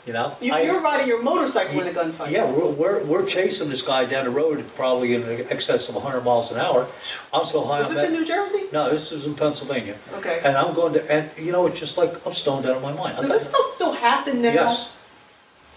You 0.06 0.14
know? 0.18 0.34
You, 0.42 0.50
I- 0.54 0.66
you're 0.66 0.82
riding 0.82 1.06
your 1.06 1.22
motorcycle 1.22 1.78
in 1.78 1.86
a 1.88 1.94
gunfight. 1.94 2.34
Yeah, 2.34 2.50
we're, 2.50 2.74
we're 2.74 3.00
we're 3.06 3.26
chasing 3.30 3.70
this 3.70 3.82
guy 3.86 4.10
down 4.10 4.26
the 4.26 4.34
road, 4.34 4.58
probably 4.76 5.14
in 5.14 5.22
excess 5.50 5.86
of 5.88 5.94
100 5.94 6.22
miles 6.26 6.50
an 6.50 6.58
hour. 6.58 6.90
I'm 7.32 7.46
so 7.54 7.62
high 7.70 7.86
Was 7.86 7.94
on 7.94 7.96
this 7.96 8.10
in 8.10 8.14
New 8.18 8.26
Jersey? 8.26 8.66
No, 8.74 8.90
this 8.90 9.06
is 9.14 9.22
in 9.30 9.38
Pennsylvania, 9.38 9.96
Okay. 10.20 10.42
and 10.44 10.58
I'm 10.58 10.74
going 10.74 10.98
to, 10.98 11.02
and 11.06 11.30
you 11.38 11.54
know, 11.54 11.70
it's 11.70 11.78
just 11.80 11.94
like 12.02 12.10
I'm 12.26 12.34
stoned 12.42 12.66
out 12.66 12.76
of 12.78 12.84
my 12.84 12.92
mind. 12.98 13.22
I'm 13.22 13.30
Does 13.30 13.46
this 13.46 13.46
not- 13.46 13.54
stuff 13.54 13.68
still 13.78 13.94
happen 13.96 14.42
now? 14.42 14.58
yes, 14.58 14.74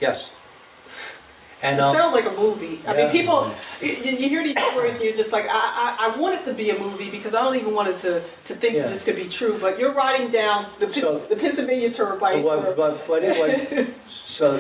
yes, 0.01 0.17
and 1.63 1.79
it 1.79 1.83
um, 1.83 1.95
sounds 1.95 2.13
like 2.17 2.27
a 2.29 2.35
movie. 2.35 2.83
I 2.85 2.93
mean, 2.97 3.09
people, 3.15 3.49
you, 3.81 3.93
you 4.19 4.27
hear 4.29 4.43
these 4.43 4.59
stories 4.59 4.99
and 4.99 5.05
you're 5.05 5.17
just 5.17 5.31
like, 5.33 5.47
I, 5.47 5.55
I, 5.55 5.87
I 5.95 6.07
want 6.19 6.37
it 6.41 6.45
to 6.51 6.53
be 6.57 6.69
a 6.75 6.77
movie 6.77 7.09
because 7.09 7.33
I 7.33 7.41
don't 7.45 7.57
even 7.57 7.73
want 7.73 7.89
it 7.89 7.99
to, 8.05 8.13
to 8.21 8.53
think 8.61 8.77
Yeah. 8.77 8.91
that 8.91 8.99
this 8.99 9.03
could 9.09 9.17
be 9.17 9.31
true. 9.39 9.57
But 9.63 9.79
you're 9.81 9.95
riding 9.95 10.29
down 10.35 10.77
the, 10.83 10.89
So- 11.01 11.25
the 11.31 11.39
Pennsylvania 11.39 11.95
Turnpike. 11.97 12.43
But, 12.45 12.69
or- 12.69 12.77
but, 12.77 12.93
but 13.09 13.21
anyway, 13.25 13.89
so 14.41 14.59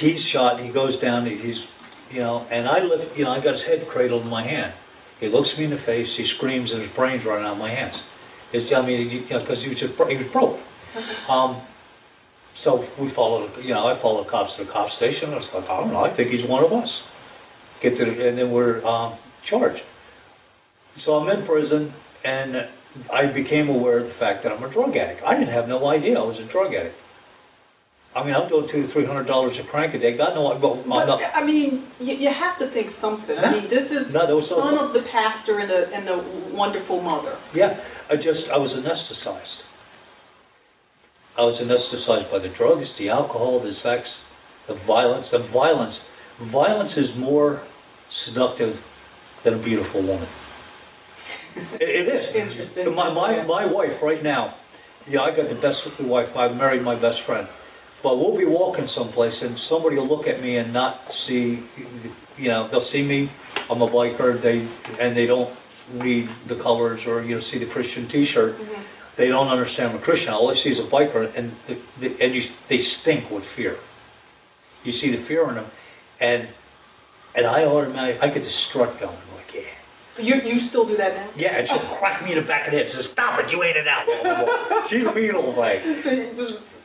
he's 0.00 0.20
shot. 0.32 0.62
He 0.62 0.70
goes 0.72 0.96
down. 1.02 1.26
He's, 1.26 1.58
you 2.12 2.20
know, 2.20 2.46
and 2.48 2.68
I 2.68 2.80
lift. 2.84 3.16
You 3.18 3.24
know, 3.26 3.32
I 3.34 3.42
got 3.42 3.58
his 3.58 3.64
head 3.66 3.84
cradled 3.90 4.22
in 4.24 4.30
my 4.30 4.44
hand. 4.46 4.72
He 5.20 5.28
looks 5.28 5.48
me 5.58 5.64
in 5.66 5.72
the 5.74 5.82
face. 5.86 6.06
He 6.16 6.24
screams, 6.36 6.70
and 6.72 6.82
his 6.82 6.92
brains 6.96 7.22
running 7.26 7.46
out 7.46 7.54
of 7.54 7.62
my 7.62 7.70
hands. 7.70 7.94
It's, 8.52 8.70
I 8.70 8.84
mean, 8.86 9.10
you 9.10 9.20
know, 9.30 9.42
because 9.42 9.58
he 9.62 9.68
was 9.68 9.78
just 9.82 9.94
he 9.98 10.16
was 10.16 10.30
broke. 10.30 10.58
Um, 11.26 11.62
so 12.64 12.82
we 13.00 13.12
followed. 13.14 13.52
You 13.62 13.74
know, 13.74 13.86
I 13.86 14.00
followed 14.00 14.26
the 14.26 14.30
cops 14.30 14.50
to 14.58 14.64
the 14.64 14.72
cop 14.72 14.88
station. 14.96 15.30
I 15.30 15.36
was 15.38 15.48
like, 15.52 15.68
I 15.68 15.76
don't 15.80 15.92
know. 15.92 16.04
I 16.04 16.16
think 16.16 16.32
he's 16.32 16.48
one 16.48 16.64
of 16.64 16.72
us. 16.72 16.88
Get 17.82 17.96
to 18.00 18.04
the, 18.04 18.14
and 18.28 18.38
then 18.38 18.50
we're 18.50 18.80
um, 18.84 19.18
charged. 19.50 19.82
So 21.04 21.20
I'm 21.20 21.28
in 21.28 21.44
prison, 21.46 21.92
and 22.24 22.56
I 23.12 23.28
became 23.34 23.68
aware 23.68 24.00
of 24.00 24.06
the 24.08 24.16
fact 24.18 24.44
that 24.44 24.52
I'm 24.54 24.62
a 24.62 24.72
drug 24.72 24.96
addict. 24.96 25.20
I 25.26 25.34
didn't 25.36 25.52
have 25.52 25.68
no 25.68 25.84
idea 25.90 26.16
I 26.16 26.24
was 26.24 26.38
a 26.40 26.48
drug 26.50 26.72
addict. 26.72 26.96
I 28.14 28.22
mean, 28.22 28.30
I'm 28.30 28.46
doing 28.46 28.70
two, 28.70 28.86
to 28.86 28.88
three 28.94 29.02
hundred 29.04 29.26
dollars 29.26 29.58
a 29.58 29.66
crank 29.74 29.90
a 29.90 29.98
day. 29.98 30.14
God 30.14 30.38
no, 30.38 30.46
I 30.46 30.54
well, 30.62 30.78
But, 30.86 31.10
not. 31.10 31.18
I 31.18 31.42
mean, 31.42 31.90
you, 31.98 32.14
you 32.14 32.30
have 32.30 32.54
to 32.62 32.70
think 32.70 32.94
something. 33.02 33.34
I 33.34 33.58
mean, 33.58 33.66
this 33.66 33.90
is 33.90 34.14
No, 34.14 34.22
son 34.46 34.78
no. 34.78 34.86
of 34.86 34.94
the 34.94 35.02
pastor 35.10 35.58
and 35.58 35.66
the 35.66 35.90
and 35.90 36.06
the 36.06 36.18
wonderful 36.54 37.02
mother. 37.02 37.34
Yeah, 37.58 37.74
I 38.06 38.14
just 38.14 38.46
I 38.54 38.56
was 38.56 38.70
anesthetized. 38.70 39.53
I 41.36 41.42
was 41.42 41.58
anesthetized 41.58 42.30
by 42.30 42.38
the 42.38 42.54
drugs, 42.56 42.86
the 42.98 43.10
alcohol, 43.10 43.58
the 43.58 43.74
sex, 43.82 44.06
the 44.68 44.78
violence. 44.86 45.26
The 45.32 45.50
violence, 45.52 45.94
violence 46.52 46.92
is 46.96 47.10
more 47.18 47.62
seductive 48.26 48.74
than 49.44 49.54
a 49.54 49.62
beautiful 49.62 50.06
woman. 50.06 50.28
It, 51.78 51.88
it 51.90 52.06
is. 52.06 52.24
Interesting. 52.34 52.94
My 52.94 53.12
my 53.12 53.42
my 53.46 53.66
wife 53.66 53.98
right 54.02 54.22
now. 54.22 54.54
Yeah, 55.08 55.20
I 55.20 55.36
got 55.36 55.50
the 55.50 55.60
best 55.60 55.82
wife. 56.00 56.30
I 56.34 56.48
married 56.54 56.82
my 56.82 56.94
best 56.94 57.18
friend. 57.26 57.46
But 58.02 58.16
we'll 58.16 58.36
be 58.36 58.44
walking 58.44 58.88
someplace 58.96 59.32
and 59.40 59.56
somebody 59.68 59.96
will 59.96 60.08
look 60.08 60.26
at 60.26 60.40
me 60.40 60.56
and 60.58 60.72
not 60.72 61.00
see, 61.26 61.60
you 62.36 62.48
know, 62.48 62.68
they'll 62.70 62.88
see 62.92 63.02
me. 63.02 63.28
I'm 63.70 63.80
a 63.80 63.88
biker. 63.88 64.40
They 64.42 64.60
and 65.00 65.16
they 65.16 65.26
don't 65.26 65.52
read 66.00 66.28
the 66.48 66.56
colors 66.62 67.00
or 67.06 67.22
you 67.22 67.36
know 67.36 67.42
see 67.52 67.58
the 67.58 67.70
Christian 67.72 68.08
T-shirt. 68.08 68.54
Mhm. 68.56 68.84
They 69.16 69.28
don't 69.30 69.46
understand 69.48 69.94
I'm 69.94 70.02
a 70.02 70.04
Christian. 70.04 70.28
All 70.34 70.50
they 70.50 70.58
see 70.66 70.74
is 70.74 70.80
a 70.82 70.90
biker, 70.90 71.22
and 71.22 71.54
the, 71.70 71.74
the, 72.02 72.08
and 72.18 72.34
you 72.34 72.42
they 72.68 72.82
stink 73.02 73.30
with 73.30 73.44
fear. 73.54 73.78
You 74.82 74.92
see 75.00 75.14
the 75.14 75.22
fear 75.28 75.48
in 75.48 75.54
them, 75.54 75.70
and 76.20 76.48
and 77.38 77.46
I 77.46 77.62
automatically 77.64 78.18
I 78.22 78.34
get 78.34 78.42
the 78.42 78.54
strut 78.70 78.98
going. 78.98 79.14
I'm 79.14 79.34
like 79.38 79.50
yeah. 79.54 79.70
You 80.18 80.34
you 80.42 80.66
still 80.70 80.86
do 80.86 80.96
that 80.98 81.14
now? 81.14 81.30
Yeah, 81.38 81.58
it's 81.62 81.70
just 81.70 81.86
crack 81.98 82.22
me 82.26 82.34
in 82.34 82.42
the 82.42 82.46
back 82.46 82.66
of 82.66 82.74
the 82.74 82.78
head. 82.78 82.90
Says, 82.94 83.10
"Stop 83.14 83.38
it! 83.42 83.50
You 83.50 83.62
ain't 83.62 83.78
an 83.78 83.86
outlaw." 83.86 84.86
She's 84.90 85.06
mean 85.14 85.34
old 85.34 85.56
way. 85.58 85.78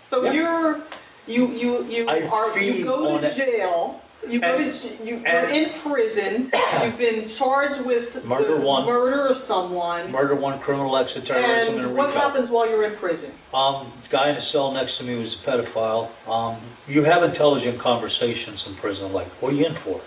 So 0.09 0.25
Yeah. 0.25 0.33
you're 0.33 0.81
you 1.29 1.41
you 1.53 1.69
you 1.85 2.01
I 2.09 2.25
are 2.29 2.57
you 2.57 2.85
go 2.85 3.17
to 3.17 3.25
it. 3.25 3.37
jail. 3.37 4.01
You 4.27 4.41
go 4.41 4.47
And- 4.47 4.73
to 4.73 4.79
j- 4.83 4.99
you 5.05 5.15
and- 5.15 5.23
you're 5.25 5.49
in 5.49 5.81
prison. 5.81 6.51
You've 6.83 6.97
been 6.99 7.35
charged 7.39 7.85
with 7.85 8.23
Murder 8.25 8.59
the 8.59 8.61
one. 8.65 8.85
murder 8.85 9.27
of 9.27 9.47
someone. 9.47 10.11
Murder, 10.11 10.35
one 10.35 10.59
criminal 10.59 10.95
acts 10.97 11.15
of 11.15 11.25
terrorism, 11.25 11.75
and 11.79 11.85
and 11.87 11.95
what 11.95 12.07
RICO. 12.09 12.19
happens 12.19 12.49
while 12.51 12.67
you're 12.69 12.83
in 12.83 12.97
prison? 12.99 13.31
Um, 13.53 13.93
the 14.03 14.09
guy 14.11 14.29
in 14.29 14.35
the 14.35 14.41
cell 14.51 14.71
next 14.71 14.97
to 14.97 15.03
me 15.05 15.15
was 15.15 15.31
a 15.33 15.49
pedophile. 15.49 16.09
Um, 16.27 16.59
you 16.87 17.03
have 17.03 17.23
intelligent 17.23 17.79
conversations 17.81 18.59
in 18.67 18.75
prison, 18.81 19.13
like, 19.13 19.27
what 19.41 19.53
are 19.53 19.55
you 19.55 19.65
in 19.65 19.75
for? 19.85 20.01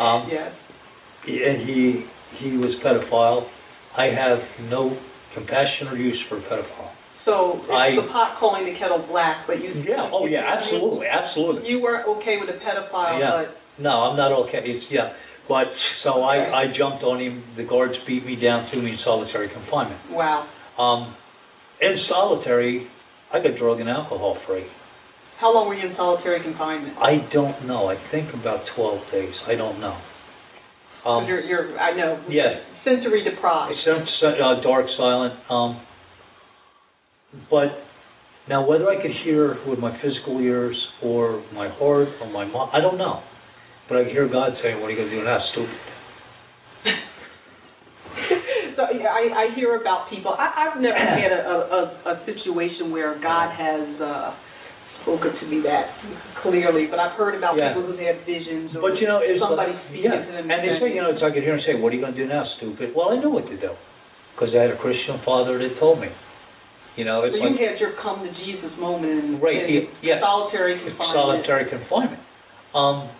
Um, 0.00 0.28
Yes. 0.30 0.52
and 1.28 1.68
he 1.68 2.06
he 2.38 2.56
was 2.56 2.74
pedophile. 2.82 3.46
I 3.96 4.06
have 4.06 4.40
no 4.70 4.96
compassion 5.34 5.88
or 5.88 5.96
use 5.96 6.18
for 6.28 6.38
a 6.38 6.42
pedophile. 6.42 6.90
So 7.24 7.60
it's 7.64 7.70
I- 7.72 7.96
the 7.96 8.08
pot 8.12 8.38
calling 8.38 8.64
the 8.66 8.78
kettle 8.78 9.04
black, 9.08 9.46
but 9.46 9.62
you. 9.62 9.84
Yeah. 9.86 10.10
Oh 10.12 10.26
yeah. 10.26 10.44
Absolutely. 10.44 11.06
Absolutely. 11.06 11.68
You 11.70 11.80
weren't 11.80 12.06
okay 12.20 12.36
with 12.38 12.50
a 12.50 12.58
pedophile, 12.60 13.18
Yeah. 13.18 13.52
No, 13.78 13.90
I'm 13.90 14.16
not 14.16 14.30
okay. 14.46 14.60
It's 14.64 14.86
yeah. 14.90 15.12
But 15.48 15.66
so 16.04 16.24
Okay. 16.24 16.52
I 16.52 16.62
I 16.62 16.64
jumped 16.76 17.02
on 17.04 17.20
him. 17.20 17.44
The 17.56 17.64
guards 17.64 17.94
beat 18.06 18.24
me 18.24 18.36
down, 18.36 18.68
threw 18.70 18.82
me 18.82 18.92
in 18.92 18.98
solitary 19.04 19.48
confinement. 19.48 20.00
wow. 20.12 20.46
Um, 20.78 21.14
in 21.80 21.96
solitary, 22.08 22.88
I 23.32 23.38
got 23.40 23.56
drug 23.58 23.80
and 23.80 23.88
alcohol 23.88 24.38
free. 24.46 24.64
How 25.38 25.52
long 25.52 25.68
were 25.68 25.74
you 25.74 25.88
in 25.90 25.96
solitary 25.96 26.40
confinement? 26.42 26.96
I 26.98 27.28
don't 27.32 27.66
know. 27.66 27.88
I 27.90 27.96
think 28.10 28.32
about 28.32 28.64
12 28.76 29.10
days. 29.12 29.34
I 29.46 29.54
don't 29.56 29.80
know. 29.80 29.98
Um, 31.04 31.26
you're, 31.26 31.40
you're, 31.40 31.78
I 31.78 31.94
know. 31.94 32.24
yeah, 32.30 32.60
Sensory 32.84 33.22
deprived. 33.24 33.74
some, 33.84 34.06
uh, 34.24 34.62
dark, 34.62 34.86
silent. 34.96 35.34
Um, 35.50 35.82
but 37.50 37.68
now, 38.48 38.66
whether 38.66 38.88
I 38.90 39.00
could 39.00 39.12
hear 39.24 39.56
with 39.66 39.78
my 39.78 39.96
physical 40.02 40.40
ears 40.40 40.76
or 41.02 41.42
my 41.54 41.68
heart 41.68 42.08
or 42.20 42.28
my 42.30 42.44
mind, 42.44 42.70
I 42.74 42.80
don't 42.80 42.98
know. 42.98 43.22
But 43.88 43.98
I 43.98 44.04
could 44.04 44.12
hear 44.12 44.28
God 44.28 44.52
saying, 44.62 44.80
"What 44.80 44.88
are 44.88 44.90
you 44.92 44.98
going 44.98 45.10
to 45.10 45.16
do 45.16 45.24
now, 45.24 45.38
stupid?" 45.52 45.74
so 48.76 48.82
yeah, 48.96 49.08
I, 49.08 49.22
I 49.32 49.54
hear 49.56 49.80
about 49.80 50.10
people. 50.10 50.32
I, 50.36 50.68
I've 50.68 50.80
never 50.80 50.96
had 51.22 51.32
a, 51.32 51.40
a, 51.40 51.56
a, 51.56 51.82
a 52.12 52.14
situation 52.28 52.92
where 52.92 53.16
God 53.20 53.48
has 53.56 53.84
uh, 54.00 54.36
spoken 55.02 55.32
to 55.40 55.44
me 55.48 55.60
that 55.64 55.88
clearly, 56.44 56.86
but 56.88 56.98
I've 57.00 57.16
heard 57.16 57.34
about 57.36 57.56
Yeah. 57.56 57.72
people 57.72 57.88
who've 57.88 58.00
had 58.00 58.24
visions 58.28 58.72
or 58.76 58.80
But 58.92 59.00
you 59.00 59.08
know, 59.08 59.20
it's 59.24 59.40
somebody 59.40 59.72
like, 59.72 59.88
speaking 59.88 60.12
yeah, 60.12 60.20
to 60.20 60.32
them. 60.32 60.48
and 60.52 60.60
they 60.64 60.76
say, 60.80 60.92
you 60.92 61.00
know, 61.00 61.12
it's 61.12 61.20
like 61.24 61.32
I 61.36 61.40
hear 61.40 61.56
them 61.56 61.64
say, 61.64 61.80
"What 61.80 61.92
are 61.92 61.96
you 61.96 62.02
going 62.04 62.12
to 62.16 62.20
do 62.20 62.28
now, 62.28 62.44
stupid?" 62.60 62.92
Well, 62.92 63.08
I 63.12 63.16
know 63.20 63.32
what 63.32 63.48
to 63.48 63.56
do 63.56 63.72
because 64.36 64.52
I 64.52 64.68
had 64.68 64.72
a 64.72 64.80
Christian 64.80 65.20
father 65.24 65.56
that 65.60 65.80
told 65.80 66.00
me. 66.00 66.08
You 66.96 67.04
know, 67.04 67.22
it's 67.26 67.34
so 67.34 67.42
like 67.42 67.58
you 67.58 67.66
had 67.66 67.78
your 67.82 67.92
come 68.02 68.22
to 68.22 68.30
Jesus 68.44 68.70
moment 68.78 69.10
in, 69.10 69.40
Right, 69.42 69.66
in 69.66 69.88
yeah, 70.02 70.20
solitary 70.22 70.78
confinement. 70.78 71.14
solitary 71.18 71.64
confinement. 71.70 72.22
Um, 72.74 73.10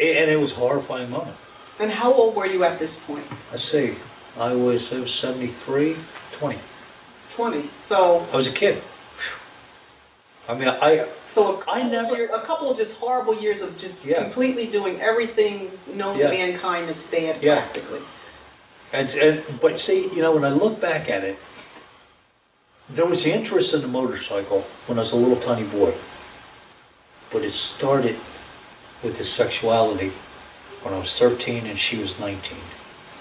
a- 0.00 0.16
and 0.20 0.30
it 0.30 0.36
was 0.36 0.52
a 0.52 0.58
horrifying 0.60 1.08
moment. 1.10 1.36
And 1.80 1.90
how 1.90 2.12
old 2.12 2.36
were 2.36 2.46
you 2.46 2.62
at 2.64 2.78
this 2.78 2.90
point? 3.06 3.24
Let's 3.50 3.64
see, 3.72 3.94
I 4.36 4.52
was, 4.52 4.80
I 4.92 5.00
was 5.00 5.10
73, 5.22 5.96
20. 6.40 6.60
20. 7.36 7.70
So, 7.88 8.20
I 8.30 8.36
was 8.36 8.46
a 8.46 8.58
kid. 8.60 8.78
I 10.46 10.54
mean, 10.54 10.68
I 10.68 11.08
so 11.34 11.56
a 11.56 11.58
couple, 11.64 11.72
I 11.72 11.82
never- 11.88 12.16
year, 12.16 12.28
a 12.36 12.46
couple 12.46 12.70
of 12.70 12.76
just 12.76 12.92
horrible 13.00 13.40
years 13.40 13.62
of 13.62 13.72
just 13.80 13.96
Yeah. 14.04 14.22
completely 14.24 14.66
doing 14.66 15.00
everything 15.00 15.72
known 15.96 16.18
Yeah. 16.18 16.28
to 16.28 16.36
mankind 16.36 16.90
as 16.90 16.96
bad, 17.10 17.42
Yeah. 17.42 17.64
practically. 17.72 18.00
And, 18.94 19.08
and 19.10 19.58
but 19.60 19.72
see, 19.86 20.06
you 20.14 20.22
know, 20.22 20.32
when 20.32 20.44
I 20.44 20.54
look 20.54 20.80
back 20.80 21.10
at 21.10 21.24
it, 21.26 21.34
there 22.94 23.06
was 23.06 23.18
interest 23.26 23.74
in 23.74 23.82
the 23.82 23.88
motorcycle 23.90 24.62
when 24.86 24.98
I 24.98 25.02
was 25.02 25.12
a 25.12 25.16
little 25.18 25.40
tiny 25.42 25.66
boy, 25.66 25.90
but 27.32 27.42
it 27.42 27.50
started 27.78 28.14
with 29.02 29.14
the 29.18 29.26
sexuality 29.36 30.12
when 30.86 30.94
I 30.94 30.98
was 31.02 31.10
13 31.18 31.66
and 31.66 31.78
she 31.90 31.96
was 31.98 32.12
19. 32.20 32.38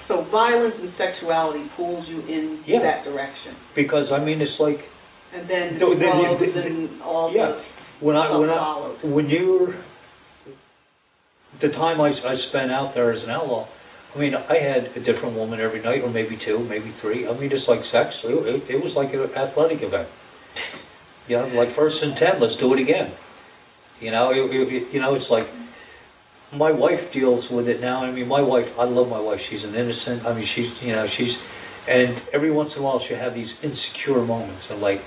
So 0.08 0.28
violence 0.30 0.76
and 0.78 0.92
sexuality 1.00 1.66
pulls 1.76 2.06
you 2.08 2.20
in 2.28 2.62
Yeah. 2.68 2.84
that 2.84 3.04
direction, 3.08 3.56
Because 3.74 4.12
I 4.12 4.20
mean, 4.20 4.42
it's 4.42 4.60
like 4.60 4.78
and 5.34 5.50
then 5.50 5.80
No, 5.80 5.90
the- 5.90 5.98
the- 5.98 6.52
the- 6.54 6.62
and 6.68 7.02
all 7.02 7.32
yeah. 7.34 7.48
the 7.58 8.06
when 8.06 8.16
I 8.16 8.38
when 8.38 8.50
I 8.52 8.94
when 9.04 9.30
you're 9.30 9.74
the 11.62 11.70
time 11.70 12.02
I, 12.02 12.10
I 12.12 12.36
spent 12.50 12.70
out 12.72 12.94
there 12.94 13.14
as 13.14 13.24
an 13.24 13.32
outlaw. 13.32 13.66
I 14.14 14.20
mean, 14.20 14.34
I 14.38 14.62
had 14.62 14.94
a 14.94 15.02
different 15.02 15.34
woman 15.34 15.60
every 15.60 15.82
night, 15.82 16.06
or 16.06 16.10
maybe 16.14 16.38
two, 16.46 16.62
maybe 16.62 16.94
three. 17.02 17.26
I 17.26 17.34
mean, 17.34 17.50
just 17.50 17.66
like 17.68 17.82
sex. 17.90 18.14
It, 18.24 18.30
it, 18.30 18.78
it 18.78 18.80
was 18.80 18.94
like 18.94 19.10
an 19.10 19.26
athletic 19.34 19.82
event. 19.82 20.08
You 21.26 21.42
know, 21.42 21.48
like 21.58 21.74
first 21.74 21.98
and 21.98 22.14
ten, 22.22 22.38
let's 22.38 22.54
do 22.62 22.74
it 22.78 22.80
again. 22.84 23.18
You 24.02 24.12
know, 24.12 24.30
it, 24.30 24.46
it, 24.54 24.94
you 24.94 25.00
know, 25.02 25.16
it's 25.16 25.26
like 25.32 25.48
my 26.54 26.70
wife 26.70 27.02
deals 27.14 27.46
with 27.50 27.66
it 27.66 27.82
now. 27.82 28.06
I 28.06 28.12
mean, 28.12 28.28
my 28.28 28.42
wife, 28.42 28.70
I 28.78 28.86
love 28.86 29.10
my 29.10 29.20
wife. 29.20 29.40
She's 29.50 29.64
an 29.64 29.74
innocent. 29.74 30.28
I 30.28 30.36
mean, 30.36 30.46
she's 30.54 30.70
you 30.86 30.94
know, 30.94 31.06
she's, 31.18 31.34
and 31.90 32.22
every 32.34 32.52
once 32.52 32.70
in 32.76 32.82
a 32.82 32.86
while 32.86 33.02
she'll 33.08 33.18
have 33.18 33.34
these 33.34 33.50
insecure 33.66 34.22
moments 34.22 34.62
of 34.70 34.78
like, 34.78 35.02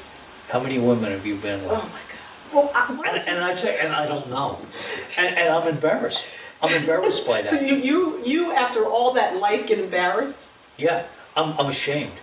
how 0.50 0.58
many 0.58 0.78
women 0.78 1.12
have 1.12 1.24
you 1.26 1.38
been 1.38 1.62
with? 1.62 1.78
Oh 1.78 1.86
my 1.86 2.02
God. 2.02 2.16
Well, 2.54 2.70
I, 2.74 2.90
And, 2.90 3.18
and 3.26 3.38
I 3.42 3.52
say, 3.62 3.74
and 3.74 3.92
I 3.92 4.06
don't 4.06 4.30
know, 4.30 4.58
and, 4.58 5.28
and 5.34 5.48
I'm 5.50 5.66
embarrassed. 5.66 6.18
I'm 6.66 6.82
embarrassed 6.82 7.22
by 7.26 7.40
So 7.42 7.54
that. 7.54 7.62
you, 7.68 7.76
you, 7.82 7.98
you, 8.24 8.40
after 8.52 8.86
all 8.86 9.14
that 9.14 9.38
life, 9.38 9.66
get 9.68 9.78
embarrassed? 9.78 10.36
Yeah, 10.78 11.06
I'm, 11.36 11.54
I'm 11.58 11.70
ashamed. 11.72 12.18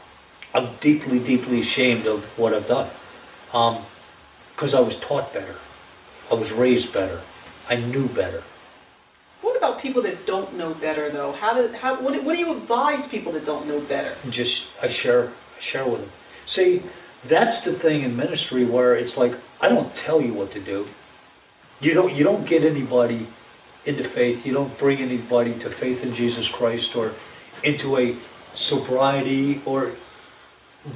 I'm 0.54 0.78
deeply, 0.84 1.20
deeply 1.26 1.64
ashamed 1.66 2.06
of 2.06 2.20
what 2.38 2.54
I've 2.54 2.68
done. 2.68 2.92
Um, 3.54 3.86
because 4.54 4.70
I 4.78 4.82
was 4.82 4.94
taught 5.08 5.34
better. 5.34 5.56
I 6.30 6.36
was 6.36 6.50
raised 6.58 6.94
better. 6.94 7.24
I 7.70 7.76
knew 7.76 8.08
better. 8.10 8.44
What 9.42 9.58
about 9.58 9.82
people 9.82 10.04
that 10.04 10.26
don't 10.26 10.58
know 10.58 10.74
better, 10.74 11.10
though? 11.12 11.34
How 11.40 11.54
do, 11.58 11.68
how, 11.82 12.02
what, 12.04 12.14
do- 12.14 12.24
what 12.24 12.34
do 12.34 12.40
you 12.40 12.62
advise 12.62 13.10
people 13.12 13.34
that 13.34 13.46
don't 13.46 13.68
know 13.68 13.82
better? 13.82 14.16
Just 14.28 14.54
I 14.82 14.88
share, 15.04 15.30
I 15.30 15.62
share 15.72 15.90
with 15.90 16.02
them. 16.02 16.12
See, 16.56 16.80
that's 17.30 17.66
the 17.66 17.82
thing 17.82 18.04
in 18.04 18.16
ministry 18.16 18.70
where 18.70 18.96
it's 18.98 19.12
like 19.18 19.32
I 19.62 19.70
don't 19.70 19.92
tell 20.06 20.22
you 20.22 20.34
what 20.34 20.52
to 20.54 20.64
do. 20.64 20.86
You 21.82 21.94
don't, 21.94 22.16
you 22.16 22.24
don't 22.24 22.48
get 22.48 22.62
anybody 22.64 23.28
into 23.86 24.04
faith. 24.16 24.46
You 24.46 24.54
don't 24.54 24.78
bring 24.80 25.02
anybody 25.02 25.54
to 25.54 25.70
faith 25.80 25.98
in 26.02 26.16
Jesus 26.16 26.46
Christ 26.58 26.88
or 26.96 27.16
into 27.64 27.98
a 27.98 28.14
sobriety 28.70 29.62
or 29.66 29.96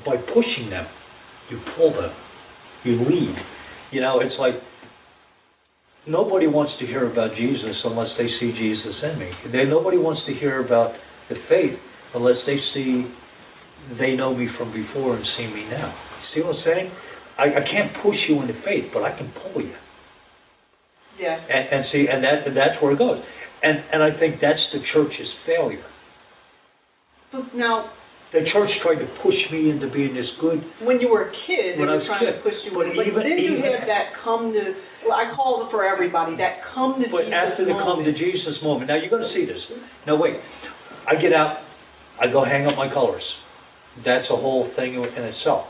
by 0.06 0.18
pushing 0.18 0.70
them. 0.70 0.88
You 1.50 1.60
pull 1.76 1.94
them. 1.94 2.12
You 2.84 3.00
lead. 3.00 3.36
You 3.92 4.02
know, 4.02 4.20
it's 4.20 4.36
like 4.40 4.56
nobody 6.08 6.48
wants 6.48 6.74
to 6.80 6.86
hear 6.86 7.10
about 7.12 7.36
Jesus 7.36 7.76
unless 7.84 8.10
they 8.18 8.28
see 8.40 8.52
Jesus 8.52 8.96
in 9.04 9.20
me. 9.20 9.32
They, 9.52 9.66
nobody 9.66 9.98
wants 9.98 10.22
to 10.28 10.34
hear 10.34 10.64
about 10.66 10.94
the 11.30 11.36
faith 11.50 11.80
unless 12.14 12.38
they 12.46 12.58
see 12.74 13.08
they 14.00 14.16
know 14.16 14.36
me 14.36 14.48
from 14.58 14.74
before 14.74 15.16
and 15.16 15.26
see 15.38 15.48
me 15.48 15.64
now. 15.70 15.96
See 16.34 16.42
what 16.42 16.56
I'm 16.56 16.64
saying? 16.66 16.92
I, 17.38 17.44
I 17.44 17.64
can't 17.64 17.96
push 18.04 18.18
you 18.28 18.42
into 18.42 18.54
faith, 18.66 18.92
but 18.94 19.04
I 19.04 19.16
can 19.18 19.32
pull 19.32 19.62
you. 19.62 19.76
Yes. 21.20 21.42
And, 21.50 21.64
and 21.74 21.82
see, 21.92 22.06
and 22.10 22.24
that 22.24 22.46
and 22.48 22.56
that's 22.56 22.78
where 22.82 22.94
it 22.94 23.00
goes. 23.00 23.20
And 23.64 23.78
and 23.92 24.04
I 24.04 24.12
think 24.20 24.38
that's 24.42 24.62
the 24.74 24.80
church's 24.94 25.30
failure. 25.46 25.84
Now, 27.56 27.92
The 28.34 28.44
church 28.52 28.72
tried 28.84 29.00
to 29.00 29.08
push 29.24 29.36
me 29.52 29.70
into 29.72 29.88
being 29.92 30.14
this 30.16 30.28
good. 30.40 30.60
when 30.84 31.00
you 31.00 31.08
were 31.10 31.28
a 31.30 31.32
kid, 31.48 31.80
When 31.80 31.88
they 31.88 31.96
I 31.96 31.96
were 31.96 32.04
was 32.04 32.08
trying 32.08 32.26
kid. 32.28 32.40
to 32.40 32.44
push 32.44 32.58
you 32.66 32.72
But 32.76 32.88
in. 32.92 32.96
But 32.96 33.08
even- 33.08 33.24
then 33.24 33.38
you 33.40 33.58
even- 33.58 33.72
had 33.72 33.88
that 33.88 34.14
come 34.24 34.52
to, 34.54 34.64
well, 35.08 35.16
I 35.16 35.32
call 35.36 35.64
it 35.68 35.72
for 35.72 35.84
everybody, 35.86 36.36
that 36.38 36.60
come 36.74 37.00
to 37.04 37.08
But 37.10 37.24
Jesus 37.28 37.34
after 37.36 37.64
the 37.66 37.72
come 37.74 38.04
to. 38.04 38.12
Jesus 38.14 38.62
moment, 38.64 38.88
now 38.92 38.96
you're 38.96 39.10
going 39.12 39.24
to 39.28 39.34
see 39.34 39.46
this. 39.46 39.60
Now 40.06 40.16
wait, 40.16 40.40
I 41.08 41.16
get 41.16 41.32
out, 41.34 41.60
I 42.20 42.28
go 42.28 42.44
hang 42.44 42.68
up 42.68 42.76
my 42.76 42.90
colors. 42.92 43.24
That's 44.06 44.28
a 44.30 44.36
whole 44.38 44.68
thing 44.76 44.96
in 44.96 45.04
itself. 45.24 45.68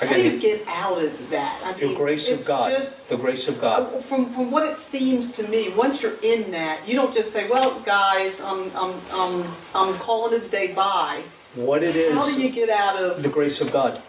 How 0.00 0.10
do 0.10 0.20
you 0.20 0.42
get 0.42 0.66
out 0.66 0.98
of 0.98 1.12
that? 1.30 1.54
I 1.64 1.78
the 1.78 1.86
mean, 1.86 1.96
grace 1.96 2.26
of 2.34 2.44
God. 2.44 2.72
just- 2.74 3.08
The 3.10 3.16
grace 3.16 3.40
of 3.48 3.60
God. 3.60 3.94
Uh, 3.94 4.02
From 4.08 4.34
from 4.34 4.50
what 4.50 4.66
it 4.66 4.76
seems 4.90 5.34
to 5.36 5.46
me, 5.46 5.70
once 5.76 5.94
you're 6.02 6.18
in 6.18 6.50
that, 6.50 6.82
you 6.88 6.96
don't 6.98 7.14
just 7.14 7.32
say, 7.32 7.46
"Well, 7.48 7.80
guys, 7.86 8.34
I'm 8.42 8.74
I'm 8.74 8.92
I'm 9.10 9.34
I'm 9.74 9.90
calling 10.02 10.38
this 10.38 10.50
day 10.50 10.74
by." 10.74 11.22
What 11.54 11.82
it 11.86 11.94
is, 11.94 12.12
How 12.12 12.26
do 12.26 12.34
you 12.34 12.50
get 12.50 12.68
out 12.70 12.98
of? 12.98 13.22
the 13.22 13.28
grace 13.30 13.54
of 13.62 13.70
God. 13.72 14.02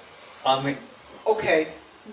I 0.45 0.63
mean, 0.65 0.77
Okay, 1.27 1.67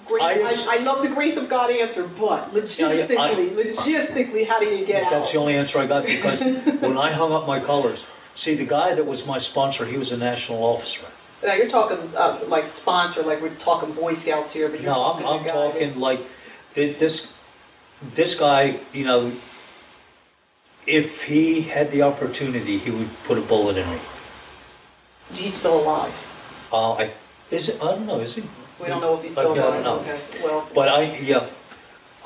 great. 0.06 0.20
I- 0.22 0.40
I, 0.40 0.52
I 0.76 0.82
love 0.84 1.00
the 1.02 1.08
grace 1.14 1.36
of 1.40 1.48
God 1.48 1.70
answer, 1.70 2.04
but 2.20 2.52
logistically, 2.52 3.16
I- 3.16 3.56
logistically, 3.56 4.46
how 4.48 4.60
do 4.60 4.66
you 4.66 4.84
get 4.86 5.02
out? 5.04 5.10
that's 5.12 5.32
the 5.32 5.38
only 5.38 5.54
answer 5.56 5.78
I 5.78 5.86
got 5.86 6.04
because 6.04 6.40
when 6.84 6.98
I 6.98 7.12
hung 7.12 7.32
up 7.32 7.46
my 7.46 7.60
colors, 7.64 7.98
see 8.44 8.54
the 8.56 8.64
guy 8.68 8.94
that 8.94 9.04
was 9.04 9.20
my 9.26 9.40
sponsor, 9.52 9.86
he 9.86 9.96
was 9.96 10.08
a 10.12 10.16
national 10.16 10.62
officer. 10.64 11.08
Now 11.42 11.54
you're 11.58 11.70
talking 11.70 11.98
uh, 12.14 12.46
like 12.48 12.64
sponsor, 12.82 13.22
like 13.26 13.42
we're 13.42 13.58
talking 13.64 13.94
Boy 13.94 14.12
Scouts 14.22 14.50
here, 14.52 14.68
but 14.70 14.80
you're 14.80 14.90
No, 14.92 15.02
I'm, 15.02 15.22
talking 15.22 15.26
I'm 15.26 15.46
guy 15.46 15.52
talking 15.72 16.00
like 16.00 16.18
thi- 16.74 16.96
this. 17.00 17.12
This 18.16 18.34
guy, 18.40 18.82
you 18.92 19.04
know, 19.06 19.30
if 20.86 21.06
he 21.30 21.62
had 21.72 21.86
the 21.94 22.02
opportunity, 22.02 22.80
he 22.84 22.90
would 22.90 23.10
put 23.28 23.38
a 23.38 23.46
bullet 23.46 23.76
in 23.78 23.86
me. 23.86 23.98
he's 25.38 25.54
still 25.60 25.78
alive. 25.86 26.10
Uh, 26.72 26.98
I 26.98 27.04
is 27.54 27.62
it? 27.70 27.78
I 27.78 27.94
don't 27.94 28.06
know. 28.06 28.18
Is 28.20 28.34
he? 28.34 28.42
We 28.82 28.88
don't 28.88 29.00
know 29.00 29.18
if 29.18 29.22
he's 29.22 29.32
still 29.38 29.54
yeah, 29.54 29.62
I 29.62 29.78
alive. 29.78 29.84
don't 29.84 30.02
know. 30.06 30.12
Okay, 30.14 30.42
well. 30.42 30.68
But 30.74 30.88
I 30.90 31.18
yeah. 31.22 31.46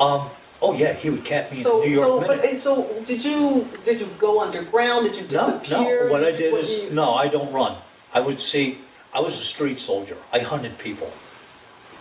Um. 0.01 0.33
Oh 0.65 0.73
yeah, 0.73 0.97
he 1.03 1.11
would 1.13 1.29
cap 1.29 1.53
me 1.53 1.61
in 1.61 1.65
So, 1.69 1.85
the 1.85 1.89
New 1.89 1.93
York 2.01 2.09
so, 2.09 2.25
but, 2.25 2.41
Minute. 2.41 2.49
and 2.49 2.59
so, 2.65 2.89
did 3.05 3.21
you 3.21 3.69
did 3.85 4.01
you 4.01 4.09
go 4.19 4.41
underground? 4.41 5.13
Did 5.13 5.29
you 5.29 5.37
No, 5.37 5.61
disappear? 5.61 6.09
no. 6.09 6.13
What 6.17 6.25
I 6.25 6.33
did 6.33 6.49
What 6.53 6.65
is 6.65 6.89
you- 6.89 6.97
no. 6.97 7.13
I 7.13 7.29
don't 7.29 7.53
run. 7.53 7.77
I 8.17 8.21
would 8.25 8.41
see. 8.53 8.81
I 9.17 9.21
was 9.25 9.33
a 9.33 9.47
street 9.57 9.81
soldier. 9.89 10.21
I 10.29 10.45
hunted 10.45 10.77
people. 10.85 11.09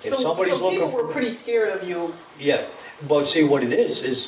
If 0.04 0.12
so, 0.12 0.20
somebody's 0.20 0.60
so 0.60 0.68
looking 0.68 0.84
people 0.84 0.92
were 0.92 1.16
pretty 1.16 1.40
scared 1.48 1.72
of 1.72 1.88
you. 1.88 2.12
Yeah, 2.36 2.68
but 3.08 3.32
see 3.32 3.48
what 3.48 3.64
it 3.64 3.72
is 3.72 3.96
is, 4.04 4.20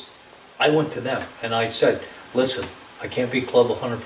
I 0.56 0.72
went 0.72 0.96
to 0.96 1.04
them 1.04 1.20
and 1.20 1.52
I 1.54 1.68
said, 1.84 2.00
listen, 2.32 2.64
I 3.04 3.12
can't 3.12 3.30
be 3.30 3.44
club 3.44 3.68
100%. 3.68 4.00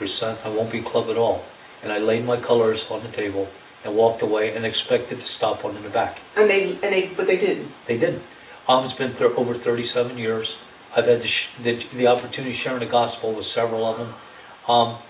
I 0.45 0.51
won't 0.51 0.75
be 0.75 0.83
club 0.83 1.07
at 1.09 1.17
all. 1.17 1.47
And 1.87 1.95
I 1.95 1.99
laid 1.99 2.27
my 2.27 2.43
colors 2.43 2.79
on 2.91 3.07
the 3.07 3.15
table 3.17 3.47
and 3.87 3.95
walked 3.95 4.23
away 4.23 4.51
and 4.51 4.67
expected 4.67 5.15
to 5.15 5.27
stop 5.39 5.63
one 5.63 5.79
in 5.79 5.83
the 5.87 5.91
back. 5.91 6.19
And 6.37 6.51
they 6.51 6.75
and 6.83 6.91
they 6.91 7.15
but 7.17 7.27
they 7.27 7.39
didn't. 7.39 7.71
They 7.87 7.99
didn't. 7.99 8.23
Um, 8.69 8.87
it's 8.87 8.99
been 8.99 9.15
thir- 9.19 9.35
over 9.35 9.55
37 9.65 10.19
years. 10.19 10.47
I've 10.95 11.07
had 11.07 11.19
the, 11.19 11.27
sh- 11.27 11.51
the, 11.65 11.73
the 11.99 12.07
opportunity 12.07 12.55
of 12.55 12.61
sharing 12.63 12.83
the 12.85 12.91
gospel 12.91 13.35
with 13.35 13.47
several 13.55 13.83
of 13.83 13.99
them. 13.99 14.15
Um, 14.69 15.03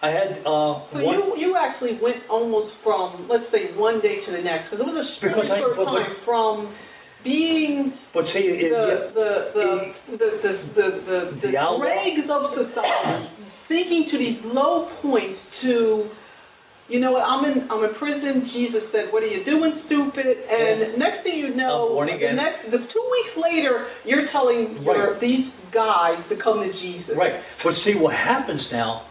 I 0.00 0.08
had 0.14 0.30
uh, 0.46 0.86
So 0.94 1.02
one. 1.02 1.14
you 1.14 1.22
you 1.42 1.50
actually 1.58 1.98
went 1.98 2.22
almost 2.30 2.70
from 2.86 3.26
let's 3.26 3.50
say 3.50 3.74
one 3.74 3.98
day 4.00 4.22
to 4.24 4.30
the 4.30 4.42
next 4.42 4.70
because 4.70 4.80
it 4.82 4.88
was 4.88 4.94
a 4.94 5.06
Because 5.26 5.46
I- 5.50 5.58
short 5.58 5.74
but- 5.76 5.90
but- 5.90 5.98
time 5.98 6.14
from 6.24 6.54
being 7.26 7.92
but 8.14 8.24
see, 8.30 8.46
it, 8.46 8.70
the, 8.70 8.78
yeah, 8.78 9.10
the, 9.10 9.30
the, 9.58 9.68
the, 10.06 10.16
the, 10.22 10.52
the, 10.78 10.86
the, 11.02 11.18
the 11.42 11.48
The 11.50 11.58
outlaw. 11.58 11.82
dregs 11.82 12.30
of 12.30 12.42
society, 12.54 13.26
sinking 13.66 14.06
to 14.14 14.16
these 14.22 14.38
low 14.46 14.86
points 15.02 15.42
to, 15.66 16.06
you 16.86 17.02
know 17.02 17.10
what, 17.18 17.26
I'm 17.26 17.42
in, 17.50 17.66
I'm 17.74 17.82
in 17.82 17.92
prison, 17.98 18.46
Jesus 18.54 18.86
said, 18.94 19.10
what 19.10 19.26
are 19.26 19.28
you 19.34 19.42
doing, 19.44 19.82
stupid? 19.90 20.30
And 20.46 20.94
next 20.96 21.26
thing 21.26 21.42
you 21.42 21.58
know, 21.58 21.90
I'm 21.90 22.06
born 22.06 22.06
the 22.06 22.14
again. 22.22 22.38
next, 22.38 22.70
the 22.70 22.86
two 22.86 23.04
weeks 23.10 23.34
later, 23.34 23.90
you're 24.06 24.30
telling 24.30 24.78
your, 24.86 25.18
Right. 25.18 25.20
these 25.20 25.50
guys 25.74 26.22
to 26.30 26.38
come 26.38 26.62
to 26.62 26.70
Jesus. 26.70 27.18
Right. 27.18 27.34
But 27.66 27.74
see 27.82 27.98
what 27.98 28.14
happens 28.14 28.62
now, 28.70 29.10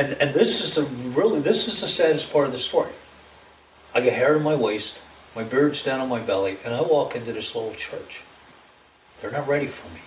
and 0.00 0.16
and 0.16 0.30
this 0.32 0.48
is 0.48 0.70
the 0.76 0.84
really 1.12 1.40
this 1.40 1.60
is 1.60 1.76
the 1.80 1.92
saddest 1.98 2.32
part 2.32 2.46
of 2.46 2.52
the 2.52 2.64
story. 2.70 2.92
I 3.94 4.00
get 4.00 4.14
hair 4.14 4.34
to 4.34 4.40
my 4.40 4.56
waist. 4.56 4.88
my 5.36 5.44
beard's 5.44 5.76
down 5.84 6.00
on 6.00 6.08
my 6.08 6.24
belly, 6.24 6.56
and 6.64 6.74
I 6.74 6.80
walk 6.80 7.14
into 7.14 7.32
this 7.32 7.44
little 7.54 7.74
church. 7.90 8.12
They're 9.20 9.32
not 9.32 9.46
ready 9.46 9.66
for 9.66 9.88
me. 9.92 10.00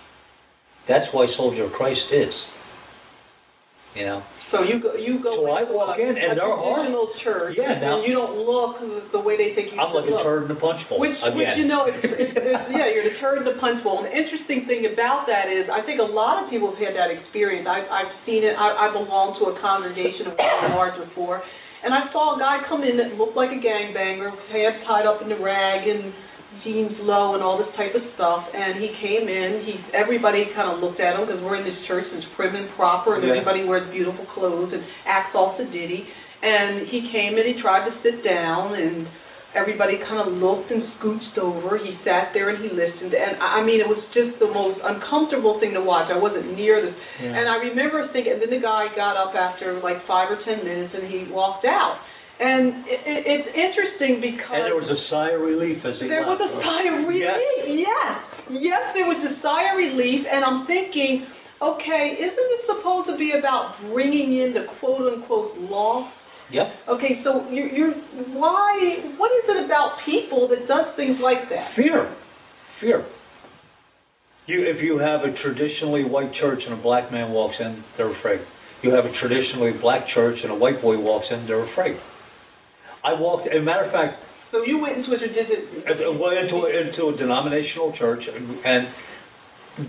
That's 0.88 1.06
why 1.12 1.26
Soldier 1.36 1.64
of 1.66 1.72
Christ 1.72 2.00
is. 2.12 2.34
You 3.94 4.06
know, 4.06 4.22
So 4.52 4.62
you 4.62 4.78
go, 4.78 4.94
you 4.94 5.18
go 5.24 5.40
So 5.42 5.50
I 5.50 5.64
walk 5.66 5.98
in 5.98 6.14
and 6.14 6.36
a 6.36 6.38
there 6.38 6.46
are- 6.46 6.84
traditional 6.84 7.08
church, 7.24 7.56
Yeah, 7.58 7.80
now- 7.80 7.98
and 7.98 8.06
you 8.06 8.12
don't 8.14 8.38
look 8.44 8.78
the 9.10 9.18
way 9.18 9.34
they 9.40 9.56
think 9.56 9.72
you 9.72 9.78
I'm 9.80 9.90
should 9.90 10.04
like 10.04 10.10
a 10.10 10.14
look. 10.14 10.22
turd 10.22 10.42
in 10.46 10.52
a 10.54 10.60
punch 10.60 10.84
bowl 10.86 11.00
Which, 11.02 11.16
again. 11.18 11.34
which 11.34 11.52
you 11.58 11.66
know, 11.66 11.88
it's, 11.90 11.98
it's, 12.04 12.34
it's, 12.38 12.64
yeah, 12.70 12.86
you're 12.92 13.08
the 13.08 13.16
turd 13.18 13.42
in 13.42 13.46
the 13.48 13.58
punch 13.58 13.82
bowl. 13.82 14.04
And 14.04 14.06
the 14.06 14.14
interesting 14.14 14.68
thing 14.70 14.86
about 14.92 15.26
that 15.26 15.50
is, 15.50 15.66
I 15.72 15.82
think 15.82 15.98
a 15.98 16.06
lot 16.06 16.44
of 16.44 16.50
people 16.52 16.70
have 16.70 16.78
had 16.78 16.94
that 16.94 17.10
experience. 17.10 17.66
I've, 17.66 17.88
I've 17.90 18.12
seen 18.28 18.44
it. 18.46 18.54
I, 18.54 18.86
I 18.86 18.92
belonged 18.94 19.40
to 19.42 19.50
a 19.50 19.54
congregation 19.58 20.30
of 20.30 20.38
large 20.70 20.94
before, 21.02 21.42
and 21.82 21.90
I 21.92 22.06
saw 22.14 22.36
a 22.36 22.38
guy 22.38 22.62
come 22.68 22.84
in 22.86 22.96
that 23.02 23.16
looked 23.18 23.34
like 23.36 23.50
a 23.50 23.58
gangbanger, 23.60 24.30
hair 24.54 24.76
tied 24.86 25.04
up 25.08 25.18
in 25.24 25.28
the 25.28 25.40
rag 25.40 25.88
and 25.88 26.14
jeans 26.62 26.94
low 27.02 27.34
and 27.34 27.42
all 27.42 27.58
this 27.58 27.72
type 27.76 27.94
of 27.94 28.02
stuff. 28.14 28.46
And 28.54 28.78
he 28.78 28.88
came 29.02 29.26
in. 29.28 29.64
He 29.66 29.74
everybody 29.96 30.46
kind 30.54 30.70
of 30.70 30.78
looked 30.78 31.00
at 31.00 31.18
him 31.18 31.26
because 31.26 31.42
we're 31.42 31.56
in 31.58 31.64
this 31.66 31.80
church 31.88 32.06
that's 32.12 32.26
prim 32.36 32.54
and 32.54 32.70
proper, 32.76 33.16
and 33.16 33.24
Yeah. 33.24 33.30
everybody 33.34 33.64
wears 33.64 33.90
beautiful 33.90 34.24
clothes 34.34 34.72
and 34.72 34.84
acts 35.06 35.34
all 35.34 35.56
the 35.58 35.64
ditty. 35.64 36.06
And 36.42 36.86
he 36.88 37.08
came 37.10 37.38
and 37.38 37.46
he 37.48 37.60
tried 37.60 37.88
to 37.88 37.94
sit 38.04 38.22
down 38.22 38.74
and 38.76 39.08
everybody 39.54 39.96
kind 40.02 40.18
of 40.18 40.34
looked 40.42 40.70
and 40.74 40.82
scooched 40.98 41.38
over. 41.38 41.78
He 41.78 41.96
sat 42.04 42.34
there 42.34 42.50
and 42.50 42.58
he 42.58 42.68
listened, 42.74 43.14
and 43.14 43.38
I 43.40 43.62
I 43.62 43.62
mean, 43.62 43.80
it 43.80 43.86
was 43.88 44.02
just 44.12 44.36
the 44.42 44.50
most 44.50 44.80
uncomfortable 44.82 45.60
thing 45.60 45.72
to 45.74 45.80
watch. 45.80 46.10
I 46.10 46.18
wasn't 46.18 46.58
near 46.58 46.82
this, 46.82 46.94
Yeah. 47.22 47.38
and 47.38 47.48
I 47.48 47.56
remember 47.70 48.06
thinking. 48.12 48.32
And 48.34 48.42
then 48.42 48.50
the 48.50 48.58
guy 48.58 48.88
got 48.96 49.16
up 49.16 49.34
after 49.34 49.78
like 49.80 50.04
five 50.06 50.30
or 50.30 50.42
ten 50.42 50.64
minutes, 50.66 50.92
and 50.94 51.06
he 51.06 51.24
walked 51.30 51.64
out. 51.64 51.98
And 52.34 52.82
it, 52.90 53.00
it, 53.06 53.20
it's 53.30 53.50
interesting 53.54 54.18
because 54.18 54.58
and 54.58 54.66
there 54.66 54.74
was 54.74 54.90
a 54.90 55.00
sigh 55.06 55.38
of 55.38 55.40
relief 55.40 55.78
as 55.86 55.94
he 56.02 56.10
there 56.10 56.26
was 56.26 56.42
a 56.42 56.50
sigh 56.58 56.84
of 56.90 57.06
relief. 57.06 57.22
Yeah. 57.22 57.38
Yes, 57.70 58.14
yes, 58.58 58.82
there 58.90 59.06
was 59.06 59.22
a 59.22 59.38
sigh 59.38 59.70
of 59.70 59.78
relief, 59.78 60.26
and 60.26 60.42
I'm 60.42 60.66
thinking, 60.66 61.30
okay, 61.62 62.18
isn't 62.18 62.48
it 62.58 62.62
supposed 62.66 63.06
to 63.06 63.16
be 63.16 63.38
about 63.38 63.78
bringing 63.94 64.34
in 64.42 64.50
the 64.50 64.66
quote 64.82 65.14
unquote 65.14 65.62
lost? 65.70 66.10
Yep. 66.50 66.98
Okay, 66.98 67.22
so 67.22 67.46
you're, 67.54 67.70
you're 67.70 67.94
why? 68.34 69.14
What 69.14 69.30
is 69.38 69.46
it 69.54 69.64
about 69.64 70.02
people 70.02 70.50
that 70.50 70.66
does 70.66 70.90
things 70.98 71.22
like 71.22 71.46
that? 71.54 71.78
Fear. 71.78 72.18
Fear. 72.82 73.06
You, 74.50 74.60
if 74.68 74.82
you 74.82 74.98
have 74.98 75.22
a 75.22 75.32
traditionally 75.40 76.04
white 76.04 76.34
church 76.42 76.60
and 76.66 76.78
a 76.78 76.82
black 76.82 77.10
man 77.10 77.30
walks 77.30 77.56
in, 77.62 77.82
they're 77.96 78.12
afraid. 78.18 78.42
You 78.82 78.92
have 78.92 79.06
a 79.06 79.14
traditionally 79.22 79.72
black 79.80 80.04
church 80.12 80.36
and 80.42 80.52
a 80.52 80.54
white 80.54 80.82
boy 80.82 80.98
walks 80.98 81.26
in, 81.30 81.46
they're 81.46 81.64
afraid. 81.72 81.96
I 83.04 83.12
walked, 83.14 83.46
as 83.52 83.60
a 83.60 83.62
matter 83.62 83.84
of 83.84 83.92
fact, 83.92 84.16
So 84.50 84.64
you 84.64 84.78
went 84.80 84.96
into 84.96 85.12
a 85.12 85.18
well, 86.16 86.32
into, 86.32 86.56
a- 86.64 86.72
into 86.72 87.02
a 87.12 87.14
denominational 87.20 87.92
church, 88.00 88.22
and, 88.24 88.44
and 88.64 88.82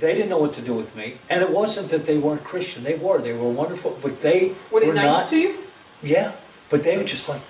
they 0.02 0.14
didn't 0.18 0.30
know 0.30 0.42
what 0.42 0.54
to 0.60 0.64
do 0.66 0.74
with 0.76 0.90
me. 0.98 1.16
And 1.30 1.42
it 1.42 1.50
wasn't 1.50 1.92
that 1.96 2.04
they 2.10 2.18
weren't 2.18 2.44
Christian; 2.44 2.84
they 2.84 2.98
were. 3.00 3.22
They 3.22 3.32
were 3.34 3.52
wonderful, 3.52 3.98
but 4.04 4.20
they 4.26 4.52
Were 4.74 4.82
they 4.82 4.92
nice 4.92 5.06
not. 5.06 5.30
to 5.30 5.36
you? 5.38 5.52
Yeah, 6.04 6.36
but 6.70 6.82
they 6.84 6.98
were 6.98 7.06
just 7.08 7.24
like, 7.30 7.42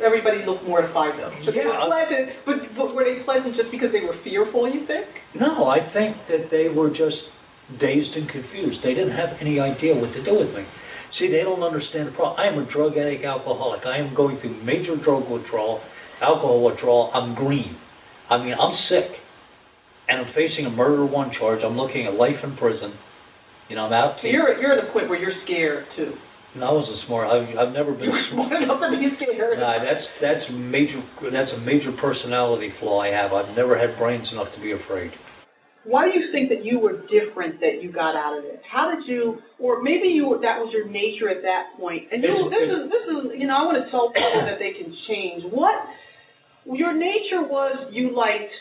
Everybody 0.00 0.46
looked 0.48 0.64
mortified 0.64 1.18
though. 1.20 1.28
They 1.44 1.60
Yeah, 1.60 1.76
were 1.76 1.84
pleasant. 1.92 2.26
But, 2.48 2.56
but 2.76 2.94
were 2.96 3.04
they 3.04 3.20
pleasant 3.24 3.52
just 3.56 3.68
because 3.68 3.92
they 3.92 4.00
were 4.00 4.16
fearful? 4.24 4.64
You 4.64 4.86
think? 4.88 5.04
No, 5.36 5.68
I 5.68 5.84
think 5.92 6.16
that 6.32 6.48
they 6.48 6.68
were 6.72 6.88
just 6.88 7.20
dazed 7.80 8.12
and 8.16 8.24
confused. 8.32 8.80
They 8.82 8.94
didn't 8.96 9.12
have 9.12 9.36
any 9.44 9.60
idea 9.60 9.92
what 9.94 10.12
to 10.16 10.22
do 10.24 10.40
with 10.40 10.52
me. 10.56 10.64
See, 11.20 11.28
they 11.28 11.44
don't 11.44 11.60
understand 11.60 12.08
the 12.08 12.16
problem. 12.16 12.40
I 12.40 12.48
am 12.48 12.56
a 12.56 12.64
drug 12.72 12.96
addict, 12.96 13.22
alcoholic. 13.28 13.84
I 13.84 14.00
am 14.00 14.16
going 14.16 14.40
through 14.40 14.64
major 14.64 14.96
drug 14.96 15.28
withdrawal, 15.28 15.84
alcohol 16.24 16.64
withdrawal. 16.64 17.12
I'm 17.12 17.36
green. 17.36 17.76
I 18.32 18.40
mean, 18.40 18.56
I'm 18.56 18.72
sick, 18.88 19.12
and 20.08 20.24
I'm 20.24 20.32
facing 20.32 20.64
a 20.64 20.72
murder 20.72 21.04
one 21.04 21.30
charge. 21.38 21.60
I'm 21.60 21.76
looking 21.76 22.08
at 22.08 22.14
life 22.16 22.40
in 22.42 22.56
prison. 22.56 22.96
You 23.68 23.76
know, 23.76 23.84
I'm 23.84 23.92
out. 23.92 24.16
So 24.24 24.32
you're 24.32 24.56
you're 24.58 24.72
at 24.72 24.88
a 24.88 24.92
point 24.96 25.12
where 25.12 25.20
you're 25.20 25.36
scared 25.44 25.84
too. 25.94 26.16
No, 26.56 26.66
I 26.66 26.72
wasn't 26.72 26.98
smart. 27.06 27.30
I've, 27.30 27.46
I've 27.54 27.74
never 27.76 27.92
been 27.92 28.10
smart 28.32 28.50
enough 28.56 28.80
to 28.80 28.96
be 28.96 29.12
scared. 29.20 29.60
Nah, 29.60 29.78
that's 29.84 30.06
that's 30.24 30.44
major. 30.50 31.04
That's 31.28 31.52
a 31.52 31.60
major 31.60 31.92
personality 32.00 32.72
flaw 32.80 33.04
I 33.04 33.12
have. 33.12 33.36
I've 33.36 33.54
never 33.54 33.76
had 33.76 34.00
brains 34.00 34.26
enough 34.32 34.48
to 34.56 34.60
be 34.64 34.72
afraid. 34.72 35.12
Why 35.84 36.04
do 36.04 36.18
you 36.18 36.28
think 36.30 36.50
that 36.52 36.64
you 36.64 36.78
were 36.78 37.00
different 37.08 37.60
that 37.60 37.80
you 37.80 37.90
got 37.90 38.12
out 38.12 38.36
of 38.36 38.44
it? 38.44 38.60
How 38.68 38.92
did 38.92 39.08
you, 39.08 39.40
or 39.58 39.82
maybe 39.82 40.12
you 40.12 40.28
were, 40.28 40.36
that 40.44 40.60
was 40.60 40.68
your 40.76 40.84
nature 40.84 41.32
at 41.32 41.40
that 41.40 41.72
point? 41.80 42.12
And 42.12 42.20
you, 42.22 42.52
this 42.52 42.68
is 42.68 42.80
this 42.92 43.04
is 43.08 43.40
you 43.40 43.48
know 43.48 43.56
I 43.56 43.64
want 43.64 43.80
to 43.80 43.88
tell 43.88 44.12
people 44.12 44.44
that 44.48 44.60
they 44.60 44.76
can 44.76 44.92
change. 45.08 45.48
What 45.48 45.72
your 46.68 46.92
nature 46.92 47.40
was, 47.40 47.88
you 47.92 48.12
liked, 48.12 48.52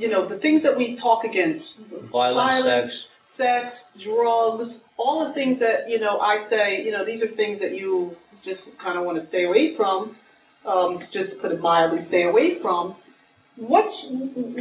you 0.00 0.08
know, 0.08 0.24
the 0.28 0.40
things 0.40 0.62
that 0.64 0.76
we 0.76 0.96
talk 1.02 1.24
against, 1.28 1.64
Violence, 2.10 2.90
sex. 3.36 3.76
sex, 3.76 4.00
drugs, 4.00 4.72
all 4.96 5.28
the 5.28 5.34
things 5.34 5.60
that 5.60 5.92
you 5.92 6.00
know 6.00 6.16
I 6.16 6.48
say, 6.48 6.80
you 6.80 6.92
know, 6.92 7.04
these 7.04 7.20
are 7.20 7.32
things 7.36 7.60
that 7.60 7.76
you 7.76 8.16
just 8.44 8.64
kind 8.80 8.98
of 8.98 9.04
want 9.04 9.20
to 9.20 9.28
stay 9.28 9.44
away 9.44 9.76
from. 9.76 10.16
Um, 10.64 10.96
just 11.12 11.28
to 11.28 11.36
put 11.44 11.52
it 11.52 11.60
mildly, 11.60 12.08
stay 12.08 12.24
away 12.24 12.56
from. 12.62 12.96
What? 13.56 13.84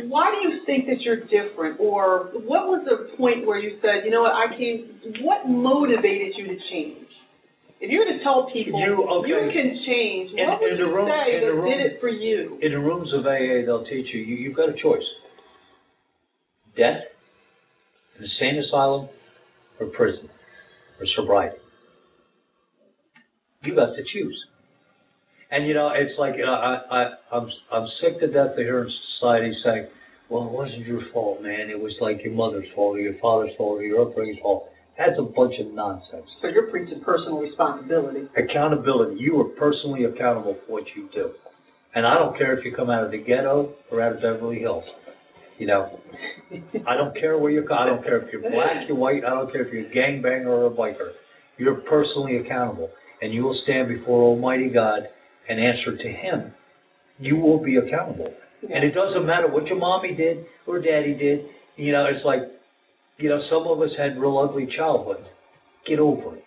Why 0.07 0.31
do 0.31 0.49
you 0.49 0.61
think 0.65 0.85
that 0.87 1.01
you're 1.01 1.21
different, 1.25 1.79
or 1.79 2.29
what 2.45 2.67
was 2.69 2.85
the 2.85 3.17
point 3.17 3.45
where 3.47 3.57
you 3.57 3.77
said, 3.81 4.05
you 4.05 4.11
know 4.11 4.21
what, 4.21 4.33
I 4.33 4.55
came? 4.55 4.99
What 5.21 5.49
motivated 5.49 6.33
you 6.37 6.47
to 6.47 6.57
change? 6.69 7.07
If 7.81 7.89
you 7.89 7.99
were 7.99 8.05
to 8.05 8.23
tell 8.23 8.49
people 8.53 8.79
You- 8.79 9.03
okay. 9.03 9.51
can 9.51 9.83
change, 9.85 10.31
In- 10.37 10.47
what 10.47 10.61
would 10.61 10.77
you 10.77 10.85
room- 10.93 11.07
say 11.09 11.39
that 11.39 11.53
room- 11.53 11.69
did 11.69 11.81
it 11.81 11.99
for 11.99 12.07
you? 12.07 12.59
In 12.61 12.71
the 12.71 12.79
rooms 12.79 13.11
of 13.13 13.25
AA, 13.25 13.63
they'll 13.65 13.83
teach 13.83 14.13
you, 14.13 14.21
you 14.21 14.35
you've 14.35 14.55
got 14.55 14.69
a 14.69 14.73
choice. 14.73 15.03
Death, 16.77 17.03
an 18.17 18.23
insane 18.23 18.59
asylum, 18.59 19.09
or 19.79 19.87
prison, 19.87 20.29
or 20.99 21.05
sobriety. 21.07 21.57
You've 23.63 23.75
got 23.75 23.95
to 23.95 24.03
choose. 24.03 24.45
And 25.53 25.67
you 25.67 25.75
know, 25.75 25.91
it's 25.93 26.17
like 26.17 26.33
you 26.35 26.45
know, 26.45 26.57
I, 26.57 26.81
I, 26.89 27.01
I'm, 27.31 27.47
I'm 27.71 27.87
sick 28.01 28.19
to 28.21 28.27
death 28.27 28.57
of 28.57 28.57
hearing 28.57 28.89
society 29.19 29.53
saying, 29.63 29.87
"Well, 30.27 30.47
it 30.47 30.51
wasn't 30.51 30.87
your 30.87 31.01
fault, 31.13 31.43
man. 31.43 31.69
It 31.69 31.79
was 31.79 31.93
like 32.01 32.25
your 32.25 32.33
mother's 32.33 32.65
fault, 32.73 32.97
or 32.97 32.99
your 32.99 33.13
father's 33.21 33.51
fault, 33.55 33.77
or 33.77 33.83
your 33.83 34.01
upbringing's 34.01 34.39
fault." 34.41 34.65
That's 34.97 35.17
a 35.19 35.21
bunch 35.21 35.53
of 35.59 35.67
nonsense. 35.71 36.25
So 36.41 36.47
you're 36.49 36.69
preaching 36.71 37.01
personal 37.05 37.37
responsibility. 37.37 38.27
accountability. 38.37 39.17
You 39.19 39.41
are 39.41 39.49
personally 39.57 40.05
accountable 40.05 40.57
for 40.65 40.73
what 40.73 40.83
you 40.95 41.09
do. 41.13 41.33
And 41.93 42.05
I 42.05 42.15
don't 42.15 42.35
care 42.37 42.57
if 42.57 42.65
you 42.65 42.75
come 42.75 42.89
out 42.89 43.03
of 43.03 43.11
the 43.11 43.17
ghetto 43.17 43.73
or 43.91 44.01
out 44.01 44.13
of 44.13 44.21
Beverly 44.21 44.59
Hills. 44.59 44.83
You 45.59 45.67
know, 45.67 45.99
I 46.87 46.97
don't 46.97 47.13
care 47.15 47.37
where 47.37 47.51
you 47.51 47.61
come. 47.67 47.77
I 47.77 47.85
don't 47.85 48.03
care 48.03 48.17
if 48.17 48.33
you're 48.33 48.41
black, 48.41 48.87
you're 48.87 48.97
white. 48.97 49.23
I 49.23 49.29
don't 49.29 49.51
care 49.51 49.65
if 49.65 49.71
you're 49.71 49.85
a 49.85 49.93
gangbanger 49.93 50.47
or 50.47 50.65
a 50.65 50.71
biker. 50.71 51.11
You're 51.57 51.81
personally 51.81 52.37
accountable, 52.37 52.89
and 53.21 53.31
you 53.31 53.43
will 53.43 53.59
stand 53.65 53.87
before 53.87 54.23
Almighty 54.23 54.69
God 54.69 55.03
and 55.49 55.59
answer 55.59 55.97
to 55.97 56.09
Him. 56.09 56.53
You 57.19 57.37
will 57.37 57.63
be 57.63 57.77
accountable, 57.77 58.33
and 58.61 58.83
it 58.83 58.93
doesn't 58.93 59.25
matter 59.25 59.47
what 59.47 59.65
your 59.67 59.77
mommy 59.77 60.15
did 60.15 60.45
or 60.67 60.81
daddy 60.81 61.13
did. 61.13 61.45
You 61.75 61.91
know, 61.91 62.05
it's 62.05 62.25
like, 62.25 62.39
you 63.17 63.29
know, 63.29 63.41
some 63.49 63.67
of 63.67 63.81
us 63.81 63.89
had 63.97 64.19
real 64.19 64.37
ugly 64.37 64.67
childhood. 64.75 65.25
Get 65.87 65.99
over 65.99 66.37
it. 66.37 66.43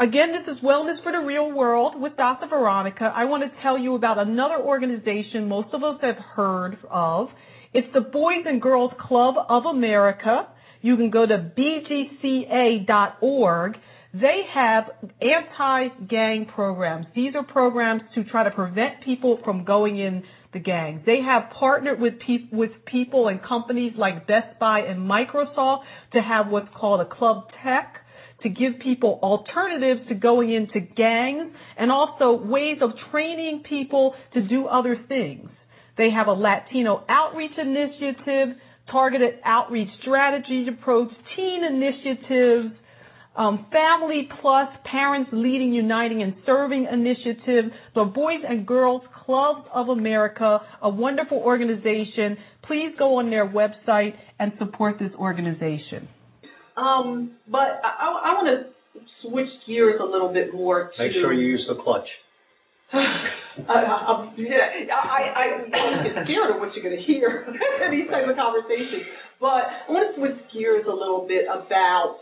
Again, 0.00 0.32
this 0.32 0.52
is 0.52 0.60
Wellness 0.62 1.00
for 1.04 1.12
the 1.12 1.24
Real 1.24 1.52
World 1.52 2.00
with 2.00 2.16
Dr. 2.16 2.48
Veronica. 2.48 3.12
I 3.14 3.26
want 3.26 3.44
to 3.44 3.62
tell 3.62 3.78
you 3.78 3.94
about 3.94 4.18
another 4.18 4.56
organization 4.56 5.48
most 5.48 5.68
of 5.72 5.84
us 5.84 6.00
have 6.02 6.16
heard 6.16 6.78
of. 6.90 7.28
It's 7.72 7.86
the 7.94 8.00
Boys 8.00 8.44
and 8.44 8.60
Girls 8.60 8.90
Club 9.00 9.36
of 9.48 9.66
America. 9.66 10.48
You 10.82 10.96
can 10.96 11.10
go 11.10 11.24
to 11.24 11.52
bgca.org. 11.56 12.86
They 14.14 14.42
have 14.54 14.84
anti-gang 15.20 16.46
programs. 16.54 17.06
These 17.16 17.34
are 17.34 17.42
programs 17.42 18.02
to 18.14 18.22
try 18.22 18.44
to 18.44 18.50
prevent 18.52 19.02
people 19.04 19.40
from 19.44 19.64
going 19.64 19.98
in 19.98 20.22
the 20.52 20.60
gangs. 20.60 21.02
They 21.04 21.18
have 21.20 21.50
partnered 21.58 22.00
with, 22.00 22.14
pe- 22.24 22.48
with 22.56 22.70
people 22.86 23.26
and 23.26 23.42
companies 23.42 23.94
like 23.98 24.28
Best 24.28 24.56
Buy 24.60 24.80
and 24.80 25.00
Microsoft 25.00 25.80
to 26.12 26.20
have 26.20 26.46
what's 26.46 26.68
called 26.78 27.00
a 27.00 27.06
Club 27.06 27.48
Tech 27.64 27.96
to 28.44 28.48
give 28.48 28.74
people 28.84 29.18
alternatives 29.20 30.06
to 30.08 30.14
going 30.14 30.52
into 30.52 30.78
gangs 30.78 31.52
and 31.76 31.90
also 31.90 32.40
ways 32.40 32.78
of 32.82 32.90
training 33.10 33.64
people 33.68 34.14
to 34.34 34.46
do 34.46 34.66
other 34.66 34.96
things. 35.08 35.48
They 35.98 36.10
have 36.10 36.28
a 36.28 36.32
Latino 36.32 37.04
outreach 37.08 37.58
initiative, 37.58 38.56
targeted 38.92 39.40
outreach 39.44 39.88
strategy 40.02 40.66
approach, 40.68 41.08
teen 41.34 41.64
initiatives, 41.64 42.76
um, 43.36 43.66
Family 43.72 44.28
Plus, 44.40 44.68
Parents 44.90 45.30
Leading, 45.32 45.72
Uniting, 45.72 46.22
and 46.22 46.34
Serving 46.46 46.86
Initiative, 46.90 47.72
the 47.94 48.04
Boys 48.04 48.40
and 48.48 48.66
Girls 48.66 49.02
Clubs 49.24 49.66
of 49.74 49.88
America, 49.88 50.60
a 50.82 50.88
wonderful 50.88 51.38
organization. 51.38 52.36
Please 52.66 52.94
go 52.98 53.18
on 53.18 53.30
their 53.30 53.48
website 53.48 54.14
and 54.38 54.52
support 54.58 54.98
this 54.98 55.12
organization. 55.18 56.08
Um, 56.76 57.32
but 57.50 57.80
I, 57.82 57.90
I, 58.00 58.06
I 58.06 58.30
want 58.34 58.48
to 58.50 59.00
switch 59.22 59.48
gears 59.66 60.00
a 60.00 60.04
little 60.04 60.32
bit 60.32 60.54
more 60.54 60.90
to 60.96 61.02
Make 61.02 61.12
sure 61.12 61.32
you 61.32 61.46
use 61.46 61.64
the 61.68 61.82
clutch. 61.82 62.06
I, 62.92 63.74
I, 63.74 64.34
yeah, 64.36 64.94
I, 64.94 65.20
I, 65.30 65.44
I 65.70 66.02
get 66.02 66.12
scared 66.26 66.54
of 66.54 66.60
what 66.60 66.74
you're 66.74 66.84
going 66.84 66.98
to 66.98 67.02
hear 67.02 67.46
in 67.86 67.90
these 67.90 68.10
types 68.10 68.26
of 68.30 68.36
conversations. 68.36 69.06
But 69.40 69.66
I 69.66 69.90
want 69.90 70.14
to 70.14 70.20
switch 70.20 70.38
gears 70.52 70.84
a 70.86 70.94
little 70.94 71.26
bit 71.26 71.46
about. 71.46 72.18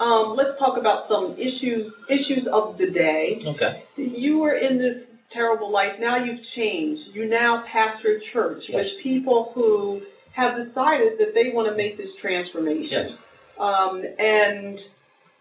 Um, 0.00 0.34
let's 0.36 0.58
talk 0.58 0.78
about 0.78 1.06
some 1.08 1.34
issues 1.38 1.92
issues 2.08 2.46
of 2.52 2.78
the 2.78 2.90
day. 2.90 3.38
Okay. 3.46 3.84
You 3.96 4.38
were 4.38 4.56
in 4.56 4.78
this 4.78 5.04
terrible 5.32 5.70
life. 5.72 5.92
Now 6.00 6.22
you've 6.24 6.40
changed. 6.56 7.14
You 7.14 7.26
now 7.28 7.64
pastor 7.72 8.16
a 8.18 8.32
church 8.32 8.62
Yes. 8.68 8.84
with 8.84 9.02
people 9.02 9.52
who 9.54 10.00
have 10.34 10.56
decided 10.56 11.18
that 11.18 11.32
they 11.34 11.52
want 11.54 11.68
to 11.70 11.76
make 11.76 11.96
this 11.96 12.08
transformation. 12.20 12.88
Yes. 12.90 13.10
Um, 13.60 14.02
and 14.18 14.78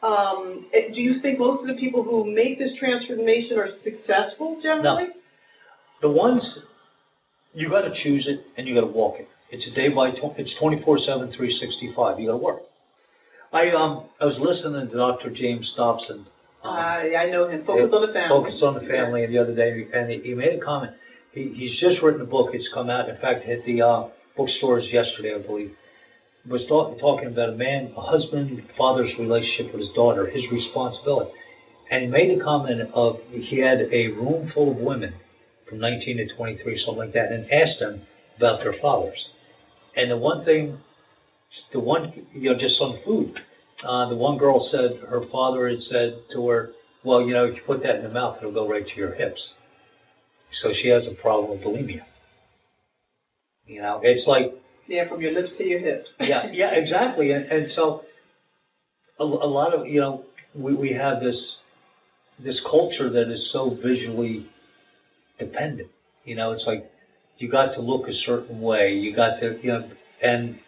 um, 0.04 0.66
do 0.94 1.00
you 1.02 1.22
think 1.22 1.40
most 1.40 1.62
of 1.62 1.68
the 1.76 1.80
people 1.80 2.04
who 2.04 2.26
make 2.34 2.60
this 2.60 2.72
transformation 2.80 3.58
are 3.58 3.70
successful 3.84 4.60
generally? 4.62 5.06
No. 5.08 5.14
The 6.02 6.10
ones 6.10 6.42
you 7.54 7.70
got 7.70 7.82
to 7.82 7.94
choose 8.04 8.28
it 8.30 8.46
and 8.58 8.68
you 8.68 8.76
got 8.76 8.82
to 8.82 8.94
walk 8.94 9.16
it. 9.20 9.28
It's 9.52 9.64
a 9.72 9.76
day 9.76 9.90
by 9.90 10.12
tw- 10.12 10.38
it's 10.38 10.50
twenty 10.62 10.82
four 10.86 10.98
seven, 11.08 11.34
three 11.36 11.54
sixty 11.60 11.94
five. 11.96 12.20
You 12.20 12.28
got 12.28 12.34
to 12.34 12.38
work. 12.38 12.62
I 13.52 13.68
um 13.76 14.08
I 14.20 14.26
was 14.26 14.40
listening 14.40 14.90
to 14.90 14.96
Dr. 14.96 15.30
James 15.30 15.68
Dobson. 15.76 16.26
um, 16.64 16.72
I, 16.72 17.28
I 17.28 17.32
know 17.32 17.50
him. 17.50 17.66
Focus 17.66 17.92
on 17.92 18.08
the 18.08 18.14
family. 18.14 18.32
Focus 18.32 18.58
on 18.64 18.74
the 18.80 18.88
family. 18.88 19.24
And 19.26 19.34
the 19.34 19.40
other 19.40 19.56
day, 19.56 19.88
and 19.94 20.10
he, 20.10 20.32
he 20.32 20.34
made 20.34 20.56
a 20.56 20.64
comment. 20.64 20.94
He, 21.34 21.52
he's 21.56 21.76
just 21.80 22.04
written 22.04 22.22
a 22.22 22.30
book. 22.30 22.52
It's 22.54 22.68
come 22.74 22.90
out. 22.90 23.10
In 23.10 23.16
fact, 23.20 23.44
hit 23.46 23.66
the 23.66 23.82
uh, 23.82 24.08
bookstores 24.38 24.88
yesterday, 24.92 25.36
I 25.36 25.46
believe. 25.46 25.72
Was 26.50 26.66
talk, 26.68 26.98
talking 27.00 27.30
about 27.30 27.50
a 27.54 27.58
man, 27.58 27.94
a 27.96 28.02
husband, 28.02 28.50
father's 28.74 29.12
relationship 29.20 29.78
with 29.78 29.86
his 29.86 29.94
daughter, 29.94 30.26
his 30.26 30.42
responsibility. 30.50 31.30
And 31.92 32.06
he 32.06 32.10
made 32.10 32.34
a 32.34 32.42
comment 32.42 32.82
of 32.96 33.22
he 33.30 33.60
had 33.62 33.78
a 33.92 34.04
room 34.18 34.50
full 34.56 34.72
of 34.72 34.78
women 34.78 35.14
from 35.70 35.80
19 35.80 36.18
to 36.18 36.26
23, 36.36 36.82
something 36.88 36.98
like 36.98 37.14
that, 37.14 37.32
and 37.32 37.46
asked 37.52 37.78
them 37.80 38.02
about 38.38 38.64
their 38.64 38.74
fathers. 38.82 39.20
And 39.96 40.10
the 40.10 40.18
one 40.18 40.44
thing, 40.46 40.80
the 41.74 41.80
one, 41.80 42.14
you 42.34 42.52
know, 42.52 42.60
just 42.60 42.76
on 42.82 43.00
food, 43.06 43.34
uh, 43.88 44.10
the 44.10 44.16
one 44.16 44.38
girl 44.38 44.70
said 44.72 45.08
her 45.10 45.22
father 45.32 45.70
had 45.70 45.80
said 45.92 46.22
to 46.34 46.48
her, 46.48 46.72
well, 47.04 47.22
you 47.22 47.34
know, 47.34 47.46
if 47.46 47.56
you 47.56 47.62
put 47.66 47.82
that 47.84 47.96
in 47.96 48.04
the 48.04 48.10
mouth, 48.10 48.38
it'll 48.40 48.54
go 48.54 48.68
right 48.70 48.84
to 48.86 48.96
your 49.00 49.16
hips. 49.16 49.40
So 50.62 50.70
she 50.82 50.90
has 50.90 51.04
a 51.12 51.20
problem 51.22 51.52
with 51.52 51.62
bulimia. 51.66 52.02
You 53.66 53.82
know, 53.82 54.02
it's 54.04 54.28
like, 54.28 54.54
Yeah, 54.88 55.08
from 55.10 55.22
your 55.22 55.32
lips 55.34 55.50
to 55.58 55.64
your 55.64 55.80
hips. 55.80 56.08
yeah, 56.20 56.52
yeah, 56.54 56.72
exactly. 56.74 57.32
And, 57.32 57.46
and 57.46 57.68
so 57.76 58.02
a, 59.20 59.24
a 59.24 59.50
lot 59.50 59.74
of, 59.74 59.88
you 59.88 60.00
know, 60.00 60.26
we, 60.56 60.76
we 60.76 60.94
have 60.94 61.22
this, 61.22 61.36
this 62.44 62.56
culture 62.70 63.10
that 63.10 63.32
is 63.32 63.40
so 63.54 63.78
visually 63.84 64.48
dependent. 65.40 65.90
You 66.26 66.36
know, 66.36 66.52
it's 66.52 66.64
like 66.68 66.92
you 67.38 67.50
got 67.50 67.74
to 67.76 67.82
look 67.82 68.08
a 68.08 68.14
certain 68.26 68.62
way. 68.62 68.92
You 68.94 69.16
got 69.16 69.40
to, 69.40 69.58
you 69.64 69.72
know, 69.72 69.90
and, 70.22 70.60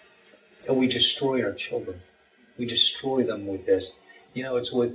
and 0.68 0.78
we 0.78 0.88
destroy 0.88 1.44
our 1.44 1.56
children. 1.70 2.00
We 2.58 2.66
destroy 2.66 3.26
them 3.26 3.48
with 3.48 3.66
this. 3.66 3.84
You 4.34 4.44
know, 4.44 4.58
it's 4.58 4.70
with, 4.72 4.92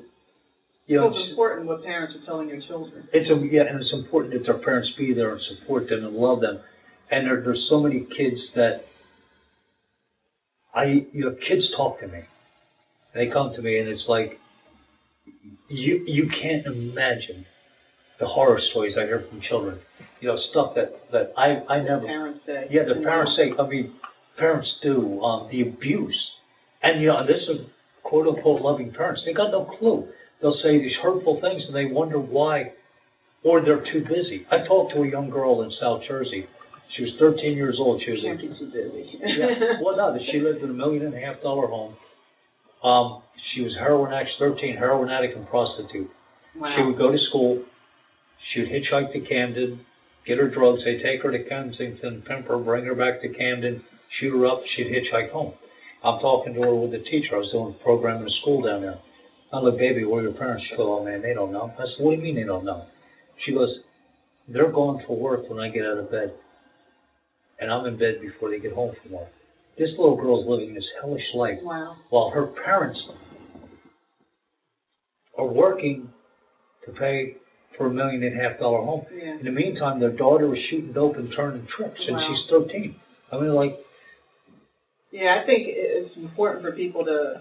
you 0.87 0.97
know, 0.97 1.11
So 1.11 1.19
it's 1.19 1.31
important 1.31 1.67
what 1.67 1.85
parents 1.85 2.15
are 2.21 2.25
telling 2.27 2.49
your 2.49 2.61
children. 2.67 3.09
it's 3.13 3.29
a, 3.31 3.37
yeah, 3.55 3.63
and 3.69 3.81
it's 3.81 3.93
important 3.93 4.35
that 4.35 4.45
their 4.45 4.59
parents 4.63 4.89
be 4.99 5.13
there 5.13 5.33
and 5.33 5.41
support 5.59 5.89
them 5.89 6.05
and 6.05 6.15
love 6.15 6.41
them. 6.41 6.61
And 7.11 7.27
there, 7.27 7.43
there's 7.43 7.67
so 7.71 7.81
many 7.81 8.01
kids 8.17 8.37
that 8.55 8.83
I, 10.75 11.07
you 11.13 11.25
know, 11.25 11.35
kids 11.49 11.63
talk 11.77 12.01
to 12.01 12.09
me. 12.09 12.19
And 13.15 13.17
They 13.29 13.33
come 13.33 13.53
to 13.55 13.63
me 13.63 13.79
and 13.79 13.89
it's 13.89 14.05
like, 14.09 14.39
you 15.69 16.05
you 16.07 16.29
can't 16.43 16.67
imagine 16.67 17.45
the 18.21 18.27
horror 18.27 18.61
stories 18.71 18.95
I 18.99 19.05
hear 19.05 19.25
from 19.29 19.41
children. 19.49 19.79
You 20.21 20.29
know, 20.29 20.39
stuff 20.51 20.75
that 20.75 20.93
that 21.13 21.33
I 21.37 21.63
I 21.73 21.81
never. 21.83 22.07
Parents 22.07 22.41
say. 22.47 22.67
Yeah, 22.71 22.83
the 22.85 23.01
parents 23.03 23.33
say. 23.37 23.53
I 23.59 23.67
mean, 23.69 23.95
parents 24.39 24.69
do 24.83 25.21
um, 25.23 25.49
the 25.51 25.63
abuse, 25.63 26.19
and 26.83 27.01
you 27.03 27.09
know, 27.09 27.27
this 27.27 27.43
is 27.49 27.67
quote 28.05 28.27
unquote 28.29 28.63
loving 28.63 28.93
parents. 28.93 29.21
They 29.27 29.33
got 29.33 29.51
no 29.51 29.65
clue. 29.79 30.09
They'll 30.41 30.59
say 30.63 30.79
these 30.79 30.95
hurtful 31.03 31.41
things, 31.41 31.63
and 31.67 31.75
they 31.75 31.87
wonder 31.93 32.19
why, 32.19 32.73
or 33.45 33.61
they're 33.65 33.83
too 33.93 34.03
busy. 34.03 34.47
I 34.51 34.67
talked 34.67 34.95
to 34.95 35.03
a 35.03 35.09
young 35.09 35.31
girl 35.31 35.63
in 35.63 35.71
South 35.81 36.03
Jersey. 36.07 36.47
She 36.97 37.03
was 37.03 37.13
13 37.19 37.57
years 37.57 37.77
old. 37.79 38.01
She 38.05 38.11
was 38.13 38.21
Can't 38.25 38.41
be 38.41 38.49
too 38.49 38.71
busy. 38.73 39.19
yeah. 39.21 39.83
Well, 39.85 39.97
no, 39.97 40.17
she 40.33 40.39
lived 40.41 40.63
in 40.63 40.71
a 40.71 40.73
million 40.73 41.05
and 41.07 41.15
a 41.15 41.21
half 41.21 41.43
dollar 41.43 41.67
home. 41.67 41.95
Um, 42.83 43.23
she 43.55 43.63
was 43.63 43.75
heroin 43.79 44.13
addict, 44.13 44.31
13, 44.39 44.77
heroin 44.77 45.11
addict 45.11 45.37
and 45.37 45.47
prostitute. 45.49 46.11
Wow. 46.57 46.75
She 46.77 46.83
would 46.87 46.99
go 46.99 47.11
to 47.13 47.19
school. 47.29 47.63
She 48.55 48.61
would 48.61 48.71
hitchhike 48.71 49.13
to 49.13 49.21
Camden, 49.29 49.81
get 50.27 50.39
her 50.39 50.49
drugs. 50.49 50.81
They 50.85 50.97
take 51.03 51.23
her 51.23 51.31
to 51.31 51.45
Kensington, 51.49 52.23
pimp 52.27 52.47
her, 52.49 52.59
bring 52.59 52.85
her 52.87 52.95
back 52.95 53.21
to 53.23 53.29
Camden, 53.29 53.83
shoot 54.21 54.31
her 54.37 54.47
up. 54.47 54.61
She'd 54.77 54.87
hitchhike 54.89 55.31
home. 55.31 55.55
I'm 56.05 56.21
talking 56.21 56.55
to 56.55 56.61
her 56.63 56.75
with 56.75 56.93
the 56.93 56.99
teacher. 57.11 57.35
I 57.35 57.39
was 57.39 57.51
doing 57.53 57.75
a 57.79 57.85
program 57.85 58.23
in 58.23 58.29
a 58.29 58.35
school 58.43 58.63
down 58.63 58.83
there. 58.83 58.99
I'm 59.53 59.65
like, 59.65 59.79
baby, 59.79 60.05
where 60.05 60.21
are 60.21 60.29
your 60.29 60.33
parents? 60.39 60.65
She 60.71 60.77
goes, 60.77 60.87
oh 60.89 61.05
man, 61.05 61.23
they 61.23 61.35
don't 61.35 61.53
know. 61.53 61.73
I 61.75 61.83
said, 61.83 62.05
what 62.05 62.11
do 62.13 62.17
you 62.19 62.23
mean 62.23 62.37
they 62.37 62.45
don't 62.45 62.65
know? 62.65 62.85
She 63.45 63.53
goes, 63.53 63.69
they're 64.49 64.71
going 64.71 65.03
for 65.07 65.17
work 65.19 65.49
when 65.49 65.59
I 65.59 65.69
get 65.71 65.85
out 65.85 65.99
of 65.99 66.11
bed. 66.11 66.35
And 67.61 67.71
I'm 67.71 67.87
in 67.87 67.99
bed 67.99 68.21
before 68.21 68.51
they 68.51 68.61
get 68.61 68.73
home 68.73 68.95
from 69.03 69.13
work. 69.13 69.29
This 69.79 69.89
little 69.99 70.17
girl's 70.17 70.47
living 70.49 70.75
this 70.75 70.85
hellish 71.01 71.23
life 71.35 71.59
Wow. 71.63 71.97
while 72.11 72.31
her 72.31 72.47
parents 72.65 72.99
are 75.37 75.47
working 75.47 76.09
to 76.87 76.93
pay 76.93 77.37
for 77.77 77.87
a 77.87 77.91
million 77.93 78.23
and 78.23 78.39
a 78.39 78.43
half 78.43 78.59
dollar 78.59 78.83
home. 78.85 79.07
Yeah. 79.13 79.39
In 79.39 79.45
the 79.45 79.51
meantime, 79.53 80.01
their 80.01 80.13
daughter 80.13 80.55
is 80.55 80.61
shooting 80.71 80.93
dope 80.93 81.17
and 81.17 81.33
turning 81.37 81.67
tricks, 81.77 82.01
and 82.07 82.17
Wow. 82.17 82.29
she's 82.29 82.51
13. 82.51 82.95
I 83.33 83.39
mean, 83.41 83.55
like, 83.55 83.79
Yeah, 85.11 85.41
I 85.41 85.47
think 85.47 85.65
it's 85.69 86.17
important 86.17 86.63
for 86.63 86.73
people 86.73 87.05
to 87.05 87.41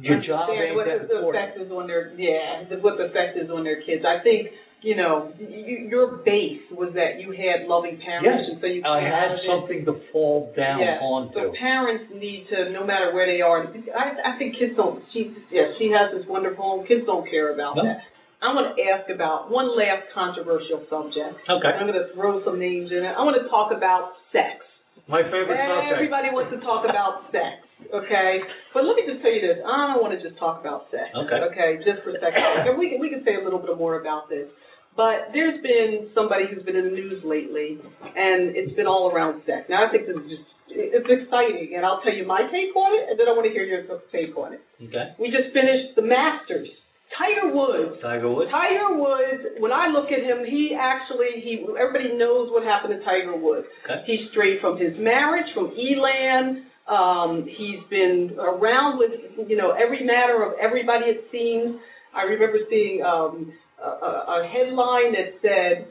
your 0.00 0.20
job 0.20 0.50
ain't 0.52 0.74
what 0.76 0.84
that 0.86 1.08
the 1.08 1.16
important. 1.16 1.36
effect 1.36 1.58
is 1.58 1.70
on 1.70 1.86
their 1.86 2.12
yeah, 2.18 2.68
what 2.82 2.98
the 2.98 3.08
effect 3.08 3.36
is 3.38 3.48
on 3.48 3.64
their 3.64 3.80
kids. 3.80 4.04
I 4.04 4.20
think 4.22 4.48
you 4.82 4.94
know 4.96 5.32
you, 5.38 5.86
your 5.88 6.20
base 6.20 6.60
was 6.70 6.92
that 6.94 7.16
you 7.18 7.30
had 7.32 7.64
loving 7.66 7.96
parents, 8.04 8.28
Yes, 8.28 8.44
and 8.50 8.58
so 8.60 8.66
you 8.66 8.82
I 8.84 9.00
came 9.00 9.08
had 9.08 9.30
of 9.32 9.38
it. 9.40 9.46
something 9.48 9.80
to 9.86 9.94
fall 10.12 10.52
down 10.56 10.80
Yeah. 10.80 11.00
onto. 11.00 11.32
So 11.32 11.52
parents 11.56 12.12
need 12.12 12.44
to, 12.50 12.70
no 12.76 12.84
matter 12.84 13.14
where 13.14 13.24
they 13.24 13.40
are. 13.40 13.64
I, 13.96 14.34
I 14.34 14.38
think 14.38 14.58
kids 14.58 14.74
don't. 14.76 15.00
She, 15.14 15.32
yeah, 15.50 15.72
she 15.78 15.88
has 15.96 16.12
this 16.12 16.28
wonderful 16.28 16.60
home. 16.62 16.86
Kids 16.86 17.06
don't 17.06 17.24
care 17.30 17.54
about 17.54 17.76
No. 17.76 17.84
that. 17.84 18.02
I 18.42 18.52
want 18.52 18.76
to 18.76 18.82
ask 18.84 19.08
about 19.08 19.48
one 19.48 19.72
last 19.78 20.12
controversial 20.12 20.84
subject. 20.92 21.40
Okay. 21.48 21.72
I'm 21.72 21.86
going 21.88 21.96
to 21.96 22.12
throw 22.12 22.44
some 22.44 22.60
names 22.60 22.90
in 22.92 23.00
it. 23.00 23.14
I 23.16 23.24
want 23.24 23.40
to 23.40 23.48
talk 23.48 23.72
about 23.72 24.12
sex. 24.28 24.60
My 25.06 25.22
favorite 25.22 25.54
subject. 25.54 25.94
Everybody 25.94 26.28
wants 26.34 26.50
to 26.50 26.58
talk 26.66 26.82
about 26.82 27.30
sex, 27.30 27.62
okay? 27.94 28.42
But 28.74 28.82
let 28.84 28.98
me 28.98 29.06
just 29.06 29.22
tell 29.22 29.30
you 29.30 29.38
this. 29.38 29.62
I 29.62 29.94
don't 29.94 30.02
want 30.02 30.18
to 30.18 30.20
just 30.22 30.34
talk 30.38 30.58
about 30.58 30.90
sex. 30.90 31.14
Okay. 31.14 31.38
Okay, 31.54 31.70
just 31.86 32.02
for 32.02 32.10
a 32.10 32.18
second. 32.18 32.42
And 32.66 32.74
we, 32.74 32.90
can- 32.90 32.98
we 32.98 33.06
can 33.10 33.22
say 33.22 33.38
a 33.38 33.42
little 33.42 33.62
bit 33.62 33.78
more 33.78 34.00
about 34.02 34.26
this. 34.28 34.50
But 34.98 35.30
there's 35.36 35.60
been 35.62 36.08
somebody 36.16 36.48
who's 36.48 36.64
been 36.64 36.74
in 36.74 36.88
the 36.90 36.96
news 36.96 37.20
lately, 37.22 37.76
and 38.16 38.56
it's 38.56 38.72
been 38.74 38.88
all 38.88 39.12
around 39.12 39.44
sex. 39.44 39.68
Now, 39.68 39.86
I 39.86 39.92
think 39.92 40.08
this 40.08 40.16
is 40.16 40.26
just, 40.40 40.48
it's 40.72 41.04
exciting, 41.06 41.76
and 41.76 41.84
I'll 41.84 42.00
tell 42.00 42.16
you 42.16 42.24
my 42.26 42.48
take 42.48 42.72
on 42.74 42.90
it, 42.96 43.12
and 43.12 43.20
then 43.20 43.28
I 43.28 43.36
want 43.36 43.44
to 43.44 43.52
hear 43.52 43.62
your 43.62 43.84
take 44.10 44.32
on 44.40 44.56
it. 44.56 44.60
Okay. 44.88 45.12
We 45.20 45.28
just 45.28 45.52
finished 45.52 45.94
the 45.94 46.02
Masters. 46.02 46.72
Tiger 47.16 47.54
Woods 47.54 48.00
Tiger 48.02 48.30
Woods. 48.30 48.50
Tiger 48.50 48.96
Woods, 48.98 49.42
when 49.58 49.72
I 49.72 49.88
look 49.88 50.12
at 50.12 50.22
him, 50.22 50.44
he 50.44 50.76
actually 50.78 51.40
he 51.42 51.64
everybody 51.78 52.16
knows 52.16 52.50
what 52.50 52.64
happened 52.64 52.94
to 52.98 53.04
Tiger 53.04 53.36
Woods. 53.36 53.66
Okay. 53.84 54.02
He 54.06 54.28
strayed 54.30 54.60
from 54.60 54.78
his 54.78 54.92
marriage, 54.98 55.46
from 55.54 55.72
Elin. 55.72 56.66
Um, 56.86 57.48
he's 57.48 57.82
been 57.90 58.36
around 58.38 58.98
with 58.98 59.10
you 59.48 59.56
know 59.56 59.72
every 59.72 60.04
matter 60.04 60.42
of 60.44 60.54
everybody 60.60 61.06
it 61.06 61.24
seems. 61.32 61.80
I 62.14 62.22
remember 62.22 62.58
seeing 62.70 63.02
um, 63.02 63.52
a, 63.82 63.88
a 63.88 64.10
a 64.44 64.48
headline 64.48 65.12
that 65.12 65.40
said 65.42 65.88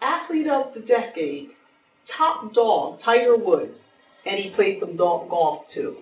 athlete 0.00 0.46
of 0.46 0.74
the 0.74 0.80
decade, 0.80 1.48
top 2.16 2.52
dog, 2.54 3.00
Tiger 3.04 3.36
Woods, 3.36 3.76
and 4.24 4.36
he 4.42 4.50
played 4.56 4.78
some 4.80 4.96
dog 4.96 5.28
golf 5.28 5.64
too. 5.74 5.96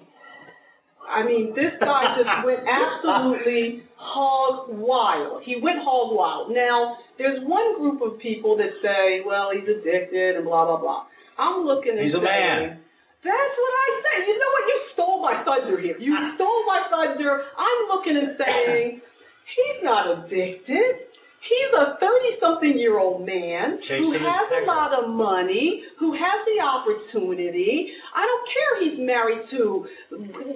I 1.04 1.24
mean, 1.24 1.52
this 1.54 1.72
guy 1.80 2.16
just 2.16 2.46
went 2.46 2.60
absolutely 2.68 3.84
hog 4.04 4.68
wild. 4.68 5.42
He 5.48 5.56
went 5.56 5.80
hog 5.80 6.12
wild. 6.12 6.52
Now, 6.52 7.00
there's 7.16 7.40
one 7.48 7.80
group 7.80 8.04
of 8.04 8.20
people 8.20 8.56
that 8.60 8.76
say, 8.84 9.24
well, 9.24 9.48
he's 9.56 9.64
addicted 9.64 10.36
and 10.36 10.44
blah, 10.44 10.68
blah, 10.68 10.76
blah. 10.76 11.08
I'm 11.40 11.64
looking 11.64 11.96
and 11.96 12.04
He's 12.04 12.14
a 12.14 12.20
saying, 12.20 12.76
man. 12.76 12.84
that's 13.24 13.54
what 13.56 13.74
I 13.74 13.88
say. 14.04 14.14
You 14.28 14.36
know 14.36 14.50
what? 14.52 14.64
You 14.68 14.78
stole 14.92 15.18
my 15.24 15.36
thunder 15.42 15.76
here. 15.80 15.96
You 15.98 16.12
stole 16.36 16.62
my 16.68 16.84
thunder. 16.92 17.42
I'm 17.56 17.80
looking 17.88 18.14
and 18.20 18.36
saying, 18.36 19.00
he's 19.00 19.78
not 19.82 20.04
addicted. 20.12 21.10
He's 21.44 21.72
a 21.76 22.00
30 22.00 22.40
something 22.40 22.72
year 22.80 22.96
old 22.96 23.20
man 23.28 23.76
who 23.76 23.84
Chasing 23.84 24.16
his 24.16 24.24
has 24.24 24.48
a 24.48 24.64
lot 24.64 24.96
of 24.96 25.12
money, 25.12 25.84
who 26.00 26.16
has 26.16 26.38
the 26.48 26.56
opportunity. 26.64 27.92
I 28.16 28.24
don't 28.24 28.46
care 28.48 28.72
he's 28.80 28.98
married 29.04 29.44
to 29.52 29.84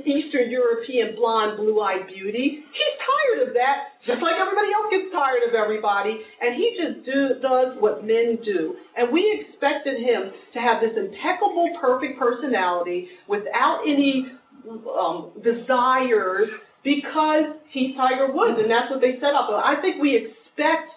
Eastern 0.09 0.49
European 0.49 1.13
blonde, 1.17 1.59
blue 1.61 1.77
eyed 1.85 2.07
beauty. 2.09 2.65
He's 2.73 2.95
tired 3.29 3.49
of 3.49 3.55
that, 3.55 4.01
just 4.09 4.25
like 4.25 4.41
everybody 4.41 4.73
else 4.73 4.89
gets 4.89 5.13
tired 5.13 5.45
of 5.45 5.53
everybody. 5.53 6.17
And 6.41 6.57
he 6.57 6.73
just 6.77 7.05
do, 7.05 7.37
does 7.45 7.77
what 7.79 8.05
men 8.05 8.41
do. 8.45 8.77
And 8.97 9.13
we 9.13 9.23
expected 9.45 10.01
him 10.01 10.33
to 10.55 10.59
have 10.59 10.81
this 10.81 10.97
impeccable, 10.97 11.77
perfect 11.81 12.19
personality 12.19 13.09
without 13.29 13.85
any 13.85 14.33
um, 14.67 15.33
desires 15.45 16.49
because 16.85 17.59
he's 17.75 17.95
Tiger 17.97 18.33
Woods, 18.33 18.57
and 18.57 18.71
that's 18.71 18.89
what 18.89 19.01
they 19.01 19.21
set 19.21 19.35
up. 19.37 19.51
I 19.51 19.77
think 19.83 20.01
we 20.01 20.17
expect 20.17 20.89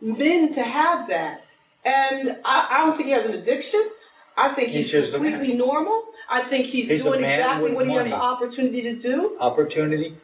men 0.00 0.50
to 0.56 0.62
have 0.62 1.06
that. 1.08 1.46
And 1.86 2.42
I, 2.42 2.56
I 2.66 2.76
don't 2.82 2.96
think 2.98 3.06
he 3.06 3.14
has 3.14 3.22
an 3.22 3.38
addiction. 3.38 3.94
I 4.36 4.52
think 4.52 4.68
he's, 4.68 4.90
He's 4.92 5.14
completely 5.14 5.54
normal. 5.54 6.02
I 6.28 6.50
think 6.50 6.68
he's, 6.68 6.90
He's 6.90 7.00
doing 7.00 7.24
exactly 7.24 7.72
what 7.72 7.86
he 7.86 7.94
has 7.94 8.10
the 8.10 8.18
opportunity 8.18 8.82
to 8.82 8.94
do. 9.00 9.38
Opportunity. 9.40 10.18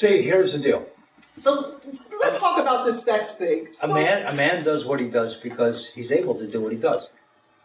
See, 0.00 0.22
here's 0.24 0.52
the 0.52 0.62
deal. 0.62 0.86
So 1.44 1.80
let's 2.20 2.38
talk 2.40 2.60
about 2.60 2.86
this 2.86 3.04
sex 3.04 3.38
thing. 3.38 3.68
A 3.82 3.86
So- 3.86 3.94
man, 3.94 4.26
a 4.26 4.34
man 4.34 4.64
does 4.64 4.84
what 4.86 5.00
he 5.00 5.08
does 5.08 5.32
because 5.42 5.74
he's 5.94 6.10
able 6.12 6.34
to 6.38 6.46
do 6.50 6.60
what 6.60 6.72
he 6.72 6.78
does. 6.78 7.02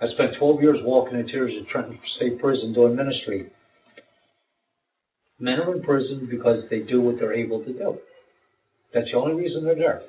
I 0.01 0.07
spent 0.09 0.35
12 0.35 0.61
years 0.61 0.77
walking 0.83 1.19
in 1.19 1.27
tears 1.27 1.53
at 1.59 1.67
Trenton 1.69 1.97
State 2.17 2.39
Prison 2.39 2.73
doing 2.73 2.95
ministry. 2.95 3.49
Men 5.39 5.59
are 5.59 5.73
in 5.75 5.81
prison 5.83 6.27
because 6.29 6.63
they 6.69 6.79
do 6.79 7.01
what 7.01 7.17
they're 7.19 7.33
able 7.33 7.59
to 7.63 7.73
do. 7.73 7.97
That's 8.93 9.07
the 9.11 9.17
only 9.17 9.35
reason 9.35 9.65
they're 9.65 9.75
there. 9.75 10.01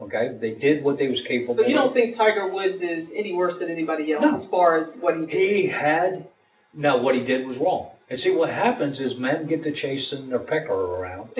Okay, 0.00 0.36
they 0.40 0.50
did 0.60 0.84
what 0.84 0.98
they 0.98 1.08
was 1.08 1.20
capable. 1.26 1.54
Of. 1.54 1.60
So 1.64 1.68
you 1.68 1.74
don't 1.74 1.94
think 1.94 2.16
Tiger 2.18 2.48
Woods 2.52 2.82
is 2.82 3.08
any 3.16 3.32
worse 3.32 3.58
than 3.58 3.70
anybody 3.70 4.12
else 4.12 4.24
No. 4.24 4.42
as 4.44 4.50
far 4.50 4.76
as 4.82 4.88
what 5.00 5.16
he 5.16 5.24
did? 5.24 5.32
He 5.32 5.68
had, 5.68 6.28
now 6.74 7.00
what 7.00 7.14
he 7.14 7.22
did 7.24 7.46
was 7.46 7.56
wrong. 7.58 7.92
And 8.10 8.20
see, 8.22 8.30
what 8.30 8.50
happens 8.50 8.98
is 9.00 9.18
men 9.18 9.46
get 9.48 9.64
to 9.64 9.72
chasing 9.72 10.28
their 10.28 10.40
pecker 10.40 10.74
around. 10.74 11.30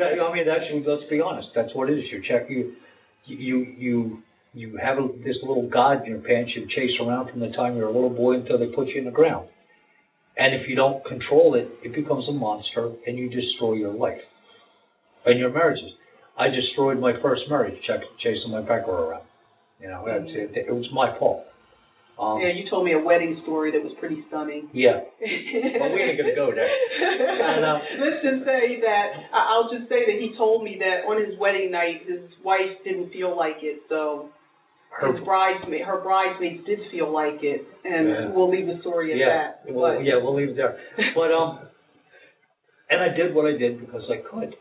I 0.00 0.34
mean, 0.34 0.46
that's, 0.46 0.64
let's 0.86 1.10
be 1.10 1.20
honest, 1.20 1.48
that's 1.54 1.74
what 1.74 1.90
it 1.90 1.98
is. 1.98 2.04
You 2.10 2.22
check, 2.26 2.48
you, 2.48 2.74
you, 3.26 3.66
you, 3.78 4.22
you 4.54 4.78
have 4.82 4.98
a, 4.98 5.08
this 5.24 5.36
little 5.42 5.68
god 5.68 6.04
in 6.04 6.10
your 6.10 6.20
pants 6.20 6.52
you 6.54 6.66
chase 6.74 6.92
around 7.00 7.30
from 7.30 7.40
the 7.40 7.50
time 7.50 7.76
you're 7.76 7.88
a 7.88 7.92
little 7.92 8.10
boy 8.10 8.34
until 8.34 8.58
they 8.58 8.66
put 8.66 8.88
you 8.88 8.98
in 8.98 9.04
the 9.04 9.10
ground. 9.10 9.48
And 10.36 10.54
if 10.54 10.68
you 10.68 10.76
don't 10.76 11.04
control 11.04 11.54
it, 11.54 11.68
it 11.84 11.94
becomes 11.94 12.28
a 12.28 12.32
monster 12.32 12.92
and 13.06 13.18
you 13.18 13.28
destroy 13.28 13.74
your 13.74 13.92
life 13.92 14.20
and 15.26 15.38
your 15.38 15.52
marriages. 15.52 15.90
I 16.38 16.48
destroyed 16.48 16.98
my 16.98 17.12
first 17.20 17.42
marriage, 17.48 17.74
check, 17.86 18.00
chasing 18.22 18.50
my 18.50 18.62
pecker 18.62 18.90
around. 18.90 19.24
You 19.80 19.88
know, 19.88 20.04
that's 20.06 20.24
it. 20.28 20.52
It 20.54 20.72
was 20.72 20.86
my 20.92 21.18
fault. 21.18 21.44
Um, 22.22 22.38
yeah, 22.40 22.54
you 22.54 22.70
told 22.70 22.84
me 22.84 22.92
a 22.94 22.98
wedding 23.02 23.40
story 23.42 23.72
that 23.72 23.82
was 23.82 23.92
pretty 23.98 24.22
stunning. 24.28 24.70
yeah. 24.72 25.00
Well, 25.82 25.90
we 25.92 26.00
ain't 26.02 26.18
gonna 26.18 26.34
go 26.38 26.52
there. 26.54 26.70
And, 26.70 27.64
um, 27.64 27.80
Let's 27.98 28.22
just 28.22 28.44
say 28.46 28.78
that 28.80 29.06
I'll 29.34 29.68
just 29.74 29.88
say 29.88 30.06
that 30.06 30.16
he 30.22 30.32
told 30.38 30.62
me 30.62 30.76
that 30.78 31.02
on 31.10 31.18
his 31.18 31.38
wedding 31.38 31.70
night, 31.72 32.02
his 32.06 32.22
wife 32.44 32.78
didn't 32.84 33.10
feel 33.12 33.36
like 33.36 33.58
it, 33.62 33.82
so 33.88 34.28
Her, 34.90 35.12
his 35.16 35.24
bridesmaid, 35.24 35.82
her 35.82 36.00
bridesmaids 36.00 36.64
did 36.64 36.78
feel 36.92 37.10
like 37.12 37.42
it, 37.42 37.66
and 37.84 38.08
Yeah. 38.08 38.28
we'll 38.30 38.50
leave 38.50 38.66
the 38.68 38.78
story 38.80 39.10
at 39.12 39.18
yeah, 39.18 39.52
that. 39.66 39.72
well, 39.74 39.96
But- 39.96 40.04
yeah, 40.04 40.14
we'll 40.22 40.36
leave 40.36 40.50
it 40.50 40.56
there. 40.56 40.78
But 41.16 41.32
um, 41.32 41.58
and 42.90 43.00
I 43.02 43.08
did 43.16 43.34
what 43.34 43.46
I 43.46 43.56
did 43.56 43.80
because 43.80 44.04
I 44.10 44.18
could, 44.30 44.54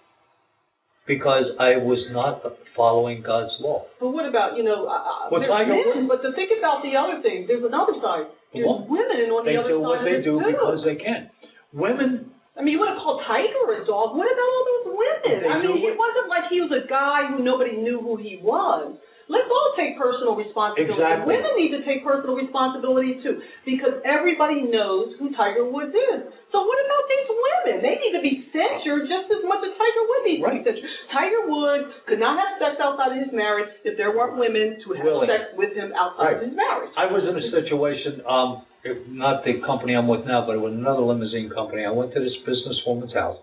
because 1.07 1.45
I 1.59 1.77
was 1.77 1.99
not 2.11 2.43
following 2.75 3.21
God's 3.21 3.51
law. 3.59 3.85
But 3.99 4.09
what 4.09 4.25
about 4.29 4.57
you 4.57 4.63
know? 4.63 4.85
Uh, 4.85 5.29
Well, 5.31 5.41
there's 5.41 5.67
men, 5.67 6.07
but 6.07 6.21
to 6.21 6.31
think 6.33 6.51
about 6.57 6.83
the 6.83 6.93
other 6.95 7.21
thing, 7.21 7.45
there's 7.47 7.63
another 7.63 7.97
side. 8.01 8.29
There's 8.53 8.65
Well, 8.65 8.85
women 8.87 9.31
on 9.31 9.45
They 9.45 9.55
the 9.55 9.59
other 9.59 9.69
do 9.69 9.79
what 9.81 10.03
they 10.05 10.21
do 10.21 10.39
because 10.39 10.83
they 10.85 10.95
can. 10.95 11.29
Women, 11.73 12.31
I 12.57 12.61
mean, 12.61 12.75
you 12.75 12.79
want 12.79 12.93
to 12.95 12.99
call 12.99 13.23
Tiger 13.23 13.79
a 13.79 13.85
dog? 13.87 14.13
What 14.15 14.27
about 14.27 14.49
all 14.51 14.65
those 14.67 14.85
women? 14.91 15.37
I 15.47 15.55
mean, 15.63 15.79
it 15.87 15.95
wasn't 15.95 16.27
like 16.27 16.51
he 16.51 16.59
was 16.59 16.71
a 16.75 16.83
guy 16.87 17.31
who 17.31 17.43
nobody 17.43 17.79
knew 17.79 17.99
who 17.99 18.19
he 18.19 18.39
was. 18.43 18.99
Let's 19.32 19.47
all 19.47 19.71
take 19.79 19.95
personal 19.95 20.36
responsibility. 20.36 20.91
Exactly. 20.91 21.23
Women 21.32 21.51
need 21.55 21.71
to 21.71 21.82
take 21.88 22.03
personal 22.03 22.36
responsibility 22.36 23.23
too, 23.23 23.39
because 23.63 24.03
everybody 24.03 24.67
knows 24.67 25.15
who 25.15 25.32
Tiger 25.32 25.63
Woods 25.63 25.95
is. 25.95 26.19
So 26.51 26.59
what 26.67 26.79
about 26.84 27.03
these 27.07 27.27
women? 27.32 27.75
They 27.79 27.95
need 27.95 28.11
to 28.19 28.19
be 28.19 28.43
censured 28.51 29.07
just 29.07 29.32
as 29.32 29.39
much 29.47 29.63
as 29.63 29.71
Tiger 29.79 30.03
Woods 30.03 30.23
needs 30.27 30.43
Right. 30.43 30.59
to 30.59 30.59
be 30.59 30.63
censured. 30.67 30.91
Tiger 31.15 31.41
Woods 31.47 31.88
could 32.11 32.19
not 32.19 32.36
have 32.36 32.59
sex 32.59 32.75
outside 32.84 33.15
of 33.15 33.23
his 33.23 33.32
marriage 33.32 33.71
if 33.88 33.95
there 33.95 34.11
weren't 34.11 34.36
women 34.36 34.84
to 34.84 34.88
have 34.99 35.05
Willing. 35.07 35.32
sex 35.32 35.55
with 35.55 35.71
him 35.79 35.95
outside 35.95 36.36
of 36.36 36.41
his 36.43 36.51
marriage. 36.51 36.91
I 36.99 37.07
was 37.07 37.23
in 37.23 37.39
a 37.39 37.45
situation, 37.55 38.19
um, 38.27 38.67
if 38.84 38.99
not 39.07 39.45
the 39.47 39.63
company 39.63 39.95
I'm 39.95 40.11
with 40.11 40.25
now, 40.27 40.43
but 40.43 40.59
with 40.59 40.73
another 40.75 41.07
limousine 41.07 41.47
company. 41.49 41.86
I 41.88 41.91
went 41.95 42.11
to 42.13 42.19
this 42.19 42.36
businesswoman's 42.43 43.13
house. 43.13 43.38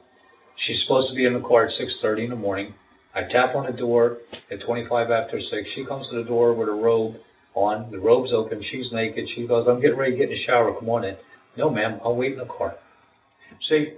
She's 0.67 0.83
supposed 0.83 1.09
to 1.09 1.15
be 1.17 1.25
in 1.25 1.33
the 1.33 1.41
car 1.41 1.65
at 1.65 1.73
6:30 1.81 2.25
in 2.25 2.31
the 2.31 2.37
morning. 2.37 2.75
I 3.15 3.23
tap 3.33 3.55
on 3.55 3.67
the 3.67 3.77
door 3.77 4.19
at 4.51 4.59
25 4.67 5.11
after 5.11 5.41
six. 5.51 5.69
She 5.75 5.85
comes 5.85 6.07
to 6.11 6.23
the 6.23 6.29
door 6.29 6.55
with 6.55 6.69
her 6.69 6.77
robe 6.77 7.17
on. 7.55 7.91
The 7.91 7.99
robe's 7.99 8.31
open. 8.35 8.63
She's 8.71 8.87
naked. 8.93 9.27
She 9.35 9.47
goes, 9.47 9.67
"I'm 9.69 9.81
getting 9.81 9.97
ready 9.97 10.13
to 10.13 10.19
get 10.19 10.31
in 10.31 10.37
the 10.37 10.45
shower. 10.47 10.75
Come 10.79 10.89
on 10.91 11.05
in." 11.05 11.17
No, 11.57 11.71
ma'am. 11.71 12.01
I'll 12.05 12.15
wait 12.15 12.33
in 12.33 12.39
the 12.39 12.45
car. 12.45 12.77
See, 13.69 13.95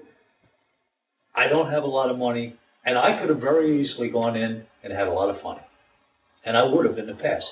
I 1.36 1.48
don't 1.48 1.70
have 1.70 1.82
a 1.82 1.86
lot 1.86 2.11
of 2.11 2.18
money, 2.18 2.56
and 2.84 2.96
I 2.96 3.20
could 3.20 3.30
have 3.30 3.40
very 3.40 3.84
easily 3.84 4.08
gone 4.11 4.36
in 4.36 4.64
and 4.82 4.92
had 4.92 5.08
a 5.08 5.12
lot 5.12 5.28
of 5.28 5.40
fun, 5.42 5.58
and 6.44 6.56
I 6.56 6.64
would 6.64 6.86
have 6.86 6.98
in 6.98 7.06
the 7.06 7.14
past. 7.14 7.44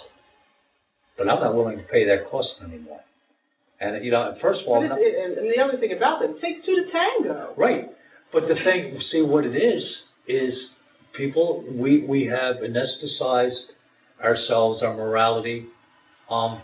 But 1.16 1.28
I'm 1.28 1.40
not 1.40 1.54
willing 1.54 1.76
to 1.78 1.84
pay 1.84 2.06
that 2.06 2.30
cost 2.30 2.48
anymore. 2.62 3.00
And 3.80 4.04
you 4.04 4.11
know, 4.11 4.34
first 4.40 4.61
of 4.62 4.68
all, 4.68 4.82
it, 4.82 4.90
and, 4.90 5.36
the 5.36 5.62
other 5.62 5.78
thing 5.78 5.92
about 5.96 6.22
it, 6.22 6.30
it 6.30 6.40
takes 6.40 6.64
two 6.66 6.74
to 6.74 6.86
tango. 6.90 7.54
Right. 7.56 7.90
But 8.32 8.42
the 8.42 8.54
thing, 8.54 8.98
see 9.12 9.22
what 9.22 9.44
it 9.44 9.56
is, 9.56 9.82
is 10.26 10.52
people, 11.19 11.64
we, 11.71 12.07
we 12.07 12.25
have 12.25 12.57
anesthetized 12.57 13.51
ourselves, 14.25 14.83
our 14.83 14.97
morality. 14.97 15.66
Um, 16.31 16.62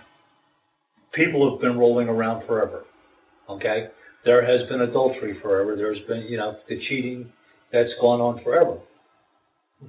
people 1.12 1.50
have 1.50 1.60
been 1.60 1.76
rolling 1.76 2.08
around 2.08 2.46
forever. 2.46 2.84
Okay? 3.50 3.88
There 4.24 4.40
has 4.40 4.66
been 4.70 4.80
adultery 4.80 5.36
forever. 5.42 5.76
There's 5.76 5.98
been, 6.08 6.26
you 6.30 6.38
know, 6.38 6.56
the 6.68 6.78
cheating 6.88 7.30
that's 7.72 7.90
gone 8.00 8.20
on 8.20 8.42
forever. 8.42 8.78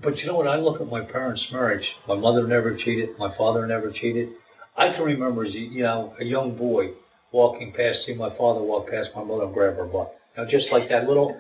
But 0.04 0.18
you 0.18 0.26
know 0.28 0.36
what? 0.36 0.48
I 0.48 0.58
look 0.58 0.82
at 0.82 0.88
my 0.88 1.06
parents' 1.10 1.42
marriage. 1.54 1.86
My 2.08 2.16
mother 2.16 2.46
never 2.48 2.76
cheated. 2.84 3.10
My 3.18 3.34
father 3.38 3.66
never 3.66 3.92
cheated. 3.92 4.30
I 4.78 4.92
can 4.94 5.06
remember 5.06 5.46
as, 5.46 5.54
a, 5.54 5.58
you 5.58 5.84
know, 5.84 6.14
a 6.20 6.26
young 6.26 6.58
boy 6.58 6.88
walking 7.32 7.72
past, 7.72 8.00
seeing 8.06 8.18
my 8.18 8.36
father 8.38 8.62
walk 8.62 8.90
past 8.90 9.10
my 9.16 9.24
mother 9.24 9.44
and 9.44 9.54
grab 9.54 9.78
her 9.78 9.86
butt. 9.86 10.14
Know, 10.36 10.44
just 10.46 10.66
like 10.70 10.90
that 10.90 11.08
little, 11.08 11.40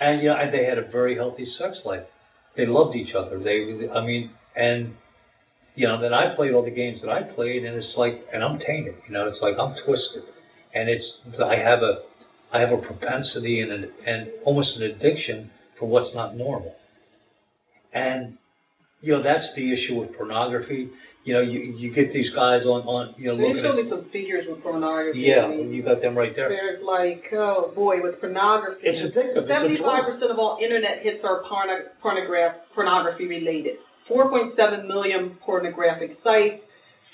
and 0.00 0.20
you 0.20 0.28
know, 0.28 0.36
and 0.36 0.52
they 0.52 0.64
had 0.64 0.78
a 0.78 0.90
very 0.90 1.14
healthy 1.14 1.46
sex 1.60 1.76
life. 1.84 2.02
They 2.56 2.66
loved 2.66 2.96
each 2.96 3.14
other. 3.14 3.38
They, 3.38 3.88
I 3.88 4.04
mean, 4.04 4.30
and 4.56 4.94
you 5.74 5.88
know, 5.88 6.00
then 6.00 6.12
I 6.12 6.34
played 6.36 6.52
all 6.52 6.64
the 6.64 6.70
games 6.70 7.00
that 7.02 7.10
I 7.10 7.22
played, 7.34 7.64
and 7.64 7.76
it's 7.76 7.94
like, 7.96 8.12
and 8.32 8.44
I'm 8.44 8.58
tainted. 8.58 8.94
You 9.06 9.14
know, 9.14 9.28
it's 9.28 9.38
like 9.40 9.54
I'm 9.58 9.74
twisted, 9.86 10.24
and 10.74 10.88
it's 10.88 11.04
I 11.42 11.56
have 11.56 11.80
a, 11.80 12.02
I 12.52 12.60
have 12.60 12.72
a 12.72 12.82
propensity 12.82 13.60
and 13.60 13.72
an, 13.72 13.90
and 14.06 14.28
almost 14.44 14.68
an 14.76 14.82
addiction 14.82 15.50
for 15.78 15.88
what's 15.88 16.14
not 16.14 16.36
normal. 16.36 16.74
And 17.94 18.36
you 19.02 19.12
know, 19.12 19.22
that's 19.22 19.44
the 19.54 19.66
issue 19.66 19.98
with 20.00 20.16
pornography. 20.16 20.88
You 21.24 21.34
know, 21.34 21.42
you 21.42 21.58
you 21.78 21.94
get 21.94 22.12
these 22.12 22.30
guys 22.34 22.62
on 22.66 22.82
on 22.86 23.14
you 23.18 23.30
know 23.30 23.36
They 23.38 23.46
looking 23.54 23.66
at 23.66 23.76
me 23.78 23.86
some 23.90 24.06
figures 24.10 24.46
with 24.48 24.62
pornography. 24.62 25.22
yeah, 25.22 25.46
I 25.46 25.54
mean, 25.54 25.70
you 25.70 25.82
got 25.82 26.00
them 26.02 26.18
right 26.18 26.34
there. 26.34 26.48
There's 26.48 26.82
like, 26.82 27.22
oh 27.34 27.70
boy, 27.74 28.02
with 28.02 28.18
pornography. 28.18 28.82
It's 28.82 29.14
addictive. 29.14 29.46
Seventy-five 29.46 30.02
percent 30.06 30.30
of 30.34 30.38
all 30.38 30.58
internet 30.62 31.02
hits 31.02 31.22
are 31.22 31.42
porno- 31.46 31.90
pornograph 32.02 32.54
pornography 32.74 33.26
related. 33.26 33.78
Four 34.08 34.30
point 34.30 34.54
seven 34.56 34.88
million 34.88 35.36
pornographic 35.46 36.18
sites. 36.24 36.62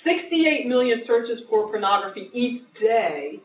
Sixty-eight 0.04 0.64
million 0.68 1.04
searches 1.06 1.44
for 1.50 1.68
pornography 1.68 2.30
each 2.32 2.62
day. 2.80 3.40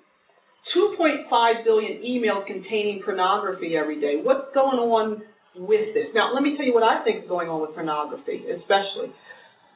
2.5 0.75 1.63
billion 1.65 2.01
emails 2.01 2.47
containing 2.47 3.01
pornography 3.03 3.75
every 3.75 3.99
day. 3.99 4.15
What's 4.21 4.47
going 4.53 4.79
on 4.79 5.21
with 5.55 5.93
this? 5.93 6.07
Now, 6.13 6.33
let 6.33 6.43
me 6.43 6.55
tell 6.57 6.65
you 6.65 6.73
what 6.73 6.83
I 6.83 7.03
think 7.03 7.23
is 7.23 7.29
going 7.29 7.49
on 7.49 7.61
with 7.61 7.73
pornography, 7.73 8.45
especially. 8.49 9.13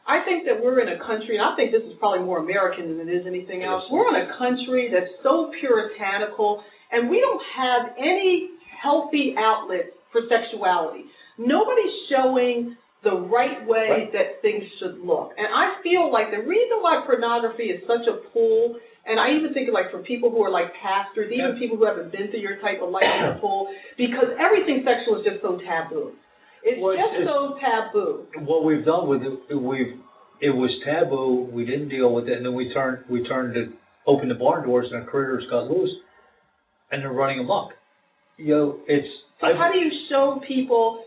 I 0.07 0.23
think 0.23 0.45
that 0.47 0.63
we're 0.63 0.79
in 0.79 0.87
a 0.87 0.99
country, 1.03 1.35
and 1.35 1.43
I 1.43 1.55
think 1.55 1.71
this 1.71 1.83
is 1.83 1.93
probably 1.99 2.23
more 2.23 2.39
American 2.39 2.97
than 2.97 3.09
it 3.09 3.11
is 3.11 3.27
anything 3.27 3.63
else. 3.63 3.83
We're 3.91 4.07
in 4.15 4.29
a 4.29 4.37
country 4.37 4.89
that's 4.91 5.11
so 5.21 5.51
puritanical, 5.59 6.63
and 6.91 7.09
we 7.09 7.19
don't 7.19 7.43
have 7.57 7.91
any 7.99 8.51
healthy 8.81 9.35
outlets 9.37 9.91
for 10.11 10.21
sexuality. 10.29 11.05
Nobody's 11.37 11.91
showing 12.09 12.77
the 13.03 13.13
right 13.13 13.65
way 13.67 13.89
Right. 13.89 14.13
that 14.13 14.41
things 14.41 14.63
should 14.79 14.99
look. 15.03 15.33
And 15.37 15.47
I 15.47 15.75
feel 15.83 16.11
like 16.11 16.31
the 16.31 16.41
reason 16.41 16.77
why 16.81 17.03
pornography 17.05 17.69
is 17.69 17.85
such 17.85 18.07
a 18.07 18.13
pull, 18.31 18.79
and 19.07 19.19
I 19.19 19.31
even 19.37 19.53
think 19.53 19.69
like 19.71 19.89
for 19.91 19.99
people 19.99 20.29
who 20.29 20.43
are 20.43 20.49
like 20.51 20.73
pastors, 20.75 21.31
even 21.31 21.53
Yeah. 21.55 21.59
people 21.59 21.77
who 21.77 21.85
haven't 21.85 22.11
been 22.11 22.27
through 22.29 22.41
your 22.41 22.57
type 22.57 22.81
of 22.81 22.89
life 22.89 23.03
are 23.07 23.37
pull, 23.39 23.69
because 23.97 24.29
everything 24.37 24.83
sexual 24.83 25.19
is 25.19 25.25
just 25.25 25.41
so 25.41 25.57
taboo. 25.59 26.11
It's 26.63 26.81
Well, 26.81 26.95
just 26.97 27.13
it's- 27.13 27.27
so 27.27 27.57
taboo. 27.59 28.27
what 28.45 28.63
we've 28.63 28.83
done 28.83 29.07
with 29.07 29.23
it, 29.23 29.55
we've 29.55 29.97
it 30.39 30.51
was 30.51 30.69
taboo. 30.85 31.49
We 31.51 31.65
didn't 31.65 31.89
deal 31.89 32.13
with 32.13 32.29
it, 32.29 32.37
and 32.37 32.45
then 32.45 32.53
we 32.53 32.71
turned 32.73 33.03
we 33.09 33.23
turned 33.23 33.53
to 33.55 33.73
open 34.05 34.29
the 34.29 34.35
barn 34.35 34.63
doors, 34.67 34.91
and 34.91 35.01
the 35.01 35.05
critters 35.07 35.45
got 35.49 35.69
loose, 35.71 35.93
and 36.91 37.01
they're 37.01 37.11
running 37.11 37.39
amok. 37.39 37.73
You 38.37 38.55
know, 38.55 38.79
it's 38.87 39.07
So 39.39 39.47
I, 39.47 39.53
how 39.53 39.71
do 39.71 39.79
you 39.79 39.91
show 40.09 40.41
people 40.47 41.03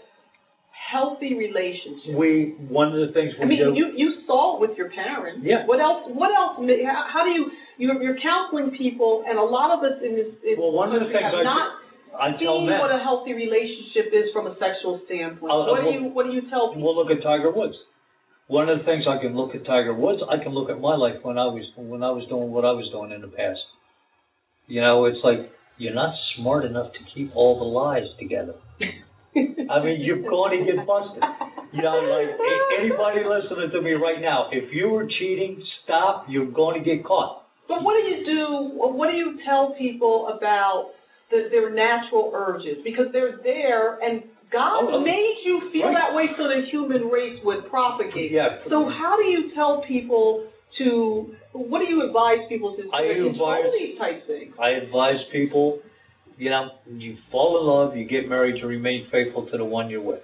healthy 0.91 1.35
relationship. 1.39 2.15
We 2.19 2.57
one 2.69 2.89
of 2.93 3.01
the 3.07 3.13
things 3.15 3.31
we 3.39 3.45
I 3.45 3.49
mean, 3.49 3.59
do. 3.63 3.73
you 3.79 3.87
you 3.95 4.09
saw 4.27 4.57
it 4.57 4.61
with 4.67 4.77
your 4.77 4.91
parents. 4.91 5.41
Yeah. 5.45 5.67
What 5.67 5.81
else? 5.81 6.03
What 6.11 6.31
else? 6.35 6.59
How, 6.59 7.05
how 7.13 7.23
do 7.25 7.31
you 7.31 7.51
you're, 7.79 8.03
you're 8.03 8.19
counseling 8.21 8.75
people, 8.77 9.25
and 9.27 9.39
a 9.39 9.43
lot 9.43 9.71
of 9.77 9.85
us 9.85 10.03
in 10.05 10.17
this, 10.17 10.31
in 10.45 10.59
Well, 10.61 10.73
one 10.73 10.93
of 10.95 11.01
the 11.01 11.09
things 11.09 11.23
have 11.23 11.35
I- 11.35 11.43
not 11.43 11.67
I 12.11 12.29
tell 12.43 12.59
seen 12.59 12.67
men. 12.67 12.81
what 12.83 12.91
a 12.91 12.99
healthy 12.99 13.33
relationship 13.33 14.11
is 14.13 14.29
from 14.35 14.49
a 14.51 14.55
sexual 14.59 15.01
standpoint. 15.07 15.53
I'll- 15.53 15.71
what 15.71 15.81
do 15.81 15.87
I'll- 15.89 15.93
you 15.95 16.03
What 16.11 16.27
do 16.27 16.33
you 16.33 16.43
tell 16.51 16.69
people? 16.75 16.83
We'll 16.83 16.97
look 16.99 17.11
at 17.15 17.23
Tiger 17.23 17.51
Woods. 17.51 17.77
One 18.49 18.69
of 18.69 18.79
the 18.81 18.85
things 18.85 19.07
I 19.07 19.19
can 19.23 19.37
look 19.37 19.55
at 19.55 19.65
Tiger 19.65 19.95
Woods, 19.95 20.21
I 20.29 20.39
can 20.43 20.53
look 20.53 20.69
at 20.71 20.81
my 20.81 20.97
life 20.97 21.23
when 21.23 21.39
I 21.39 21.47
was 21.47 21.65
when 21.77 22.03
I 22.03 22.11
was 22.11 22.27
doing 22.27 22.51
what 22.51 22.65
I 22.65 22.73
was 22.73 22.89
doing 22.91 23.13
in 23.13 23.21
the 23.23 23.29
past. 23.31 23.61
You 24.67 24.81
know, 24.83 25.05
it's 25.07 25.23
like 25.23 25.51
you're 25.79 25.95
not 25.95 26.15
smart 26.37 26.65
enough 26.65 26.93
to 26.93 26.99
keep 27.15 27.31
all 27.35 27.59
the 27.59 27.65
lies 27.65 28.09
together. 28.19 28.55
I 29.71 29.83
mean, 29.85 30.01
you're 30.01 30.23
going 30.23 30.59
to 30.59 30.73
get 30.73 30.87
busted. 30.87 31.23
You 31.73 31.83
know, 31.83 32.03
like 32.11 32.35
anybody 32.79 33.23
listening 33.23 33.71
to 33.71 33.81
me 33.81 33.93
right 33.93 34.21
now, 34.21 34.49
if 34.51 34.73
you 34.75 34.89
were 34.91 35.07
cheating, 35.07 35.63
stop. 35.85 36.27
You're 36.29 36.51
going 36.51 36.83
to 36.83 36.85
get 36.85 37.05
caught. 37.05 37.47
But 37.69 37.85
what 37.85 37.95
do 37.95 38.03
you 38.11 38.27
do? 38.27 38.75
What 38.75 39.09
do 39.11 39.17
you 39.17 39.39
tell 39.47 39.75
people 39.79 40.35
about 40.37 40.91
the, 41.31 41.47
their 41.51 41.71
natural 41.71 42.33
urges? 42.35 42.79
Because 42.83 43.07
they're 43.13 43.39
there, 43.45 44.01
and 44.03 44.25
God 44.51 44.83
Oh, 44.83 44.99
oh. 44.99 45.01
made 45.05 45.37
you 45.47 45.71
feel 45.73 45.87
Right. 45.87 45.95
that 45.95 46.17
way 46.17 46.27
so 46.37 46.43
the 46.51 46.67
human 46.73 47.07
race 47.07 47.39
would 47.45 47.71
propagate. 47.71 48.33
Yeah. 48.33 48.59
So 48.69 48.91
how 48.91 49.15
do 49.17 49.23
you 49.31 49.55
tell 49.55 49.85
people 49.87 50.49
to? 50.79 51.35
What 51.53 51.79
do 51.79 51.87
you 51.87 52.03
advise 52.07 52.39
people 52.49 52.75
to, 52.77 52.83
do 52.83 52.91
I 52.93 53.03
advise- 53.03 53.71
these 53.79 53.99
type 53.99 54.27
things? 54.27 54.55
I 54.59 54.71
advise 54.71 55.19
people, 55.31 55.79
you 56.41 56.49
know, 56.49 56.71
you 56.87 57.19
fall 57.31 57.61
in 57.61 57.67
love, 57.67 57.95
you 57.95 58.09
get 58.09 58.27
married, 58.27 58.57
you 58.57 58.67
remain 58.67 59.07
faithful 59.13 59.47
to 59.51 59.59
the 59.59 59.65
one 59.65 59.91
you're 59.91 60.01
with. 60.01 60.23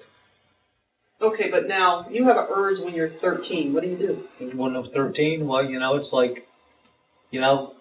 Okay, 1.20 1.50
but 1.50 1.68
now 1.68 2.06
you 2.10 2.24
have 2.24 2.38
an 2.38 2.46
urge 2.50 2.78
when 2.82 2.94
you're 2.94 3.10
13. 3.20 3.74
What 3.74 3.82
do 3.82 3.88
you 3.90 3.98
do? 3.98 4.56
when 4.56 4.74
I'm 4.74 4.86
13, 4.94 5.46
well, 5.46 5.62
you 5.62 5.78
know, 5.78 5.96
it's 5.96 6.12
like, 6.12 6.46
you 7.30 7.40
know, 7.42 7.74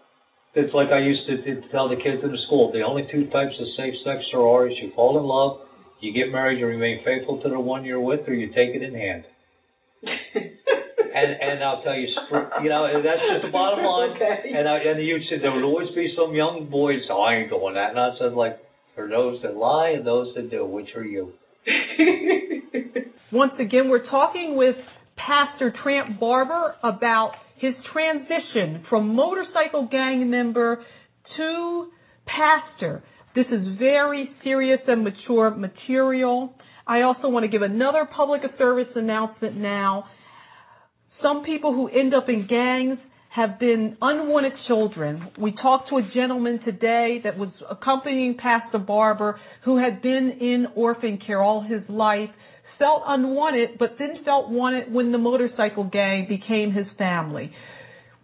it's 0.53 0.73
like 0.73 0.89
I 0.89 0.99
used 0.99 1.21
to, 1.27 1.43
to 1.43 1.67
tell 1.69 1.87
the 1.87 1.95
kids 1.95 2.23
in 2.23 2.31
the 2.31 2.37
school. 2.45 2.73
The 2.73 2.81
only 2.81 3.07
two 3.09 3.23
types 3.29 3.53
of 3.57 3.67
safe 3.77 3.93
sex 4.03 4.19
there 4.33 4.41
are 4.41 4.67
is 4.67 4.73
you 4.81 4.91
fall 4.95 5.17
in 5.17 5.23
love, 5.23 5.65
you 6.01 6.11
get 6.11 6.29
married, 6.29 6.59
you 6.59 6.67
remain 6.67 7.05
faithful 7.05 7.41
to 7.41 7.49
the 7.49 7.59
one 7.59 7.85
you're 7.85 8.01
with, 8.01 8.27
or 8.27 8.33
you 8.33 8.47
take 8.47 8.75
it 8.75 8.81
in 8.81 8.93
hand. 8.93 9.23
And 11.15 11.31
and 11.39 11.63
I'll 11.63 11.81
tell 11.81 11.95
you, 11.95 12.07
you 12.61 12.69
know, 12.69 12.91
that's 13.01 13.23
just 13.31 13.45
the 13.45 13.51
bottom 13.51 13.85
line. 13.87 14.19
Okay. 14.19 14.51
And 14.51 14.67
I, 14.67 14.79
and 14.79 14.99
you 14.99 15.17
said 15.29 15.39
there 15.41 15.53
would 15.53 15.63
always 15.63 15.87
be 15.95 16.13
some 16.17 16.35
young 16.35 16.67
boys. 16.69 16.99
Oh, 17.09 17.21
I 17.21 17.35
ain't 17.35 17.49
doing 17.49 17.75
that. 17.75 17.91
And 17.91 17.99
I 17.99 18.11
said, 18.19 18.33
like, 18.33 18.59
for 18.95 19.07
those 19.07 19.41
that 19.41 19.55
lie 19.55 19.93
and 19.95 20.05
those 20.05 20.35
that 20.35 20.51
do, 20.51 20.65
which 20.65 20.89
are 20.95 21.05
you? 21.05 21.31
Once 23.31 23.53
again, 23.59 23.87
we're 23.89 24.09
talking 24.09 24.57
with 24.57 24.75
Pastor 25.15 25.73
Tramp 25.81 26.19
Barber 26.19 26.75
about 26.83 27.31
his 27.57 27.73
transition 27.93 28.85
from 28.89 29.15
motorcycle 29.15 29.87
gang 29.89 30.29
member 30.29 30.83
to 31.37 31.87
pastor. 32.25 33.03
This 33.35 33.45
is 33.51 33.77
very 33.79 34.29
serious 34.43 34.79
and 34.87 35.03
mature 35.03 35.51
material. 35.51 36.53
I 36.87 37.01
also 37.01 37.29
want 37.29 37.43
to 37.43 37.49
give 37.49 37.61
another 37.61 38.05
public 38.05 38.41
service 38.57 38.87
announcement 38.95 39.57
now. 39.57 40.05
Some 41.25 41.43
people 41.43 41.73
who 41.73 41.87
end 41.87 42.13
up 42.13 42.29
in 42.29 42.45
gangs 42.47 42.99
have 43.29 43.59
been 43.59 43.97
unwanted 43.99 44.51
children. 44.67 45.27
We 45.39 45.55
talked 45.59 45.89
to 45.89 45.97
a 45.97 46.03
gentleman 46.13 46.59
today 46.63 47.19
that 47.23 47.35
was 47.35 47.49
accompanying 47.67 48.37
Pastor 48.37 48.77
Barber 48.77 49.39
who 49.63 49.79
had 49.79 50.03
been 50.03 50.37
in 50.39 50.67
orphan 50.75 51.17
care 51.25 51.41
all 51.41 51.63
his 51.63 51.81
life, 51.89 52.29
felt 52.77 53.01
unwanted, 53.07 53.79
but 53.79 53.95
then 53.97 54.23
felt 54.23 54.51
wanted 54.51 54.93
when 54.93 55.11
the 55.11 55.17
motorcycle 55.17 55.85
gang 55.85 56.27
became 56.29 56.71
his 56.71 56.85
family. 56.95 57.51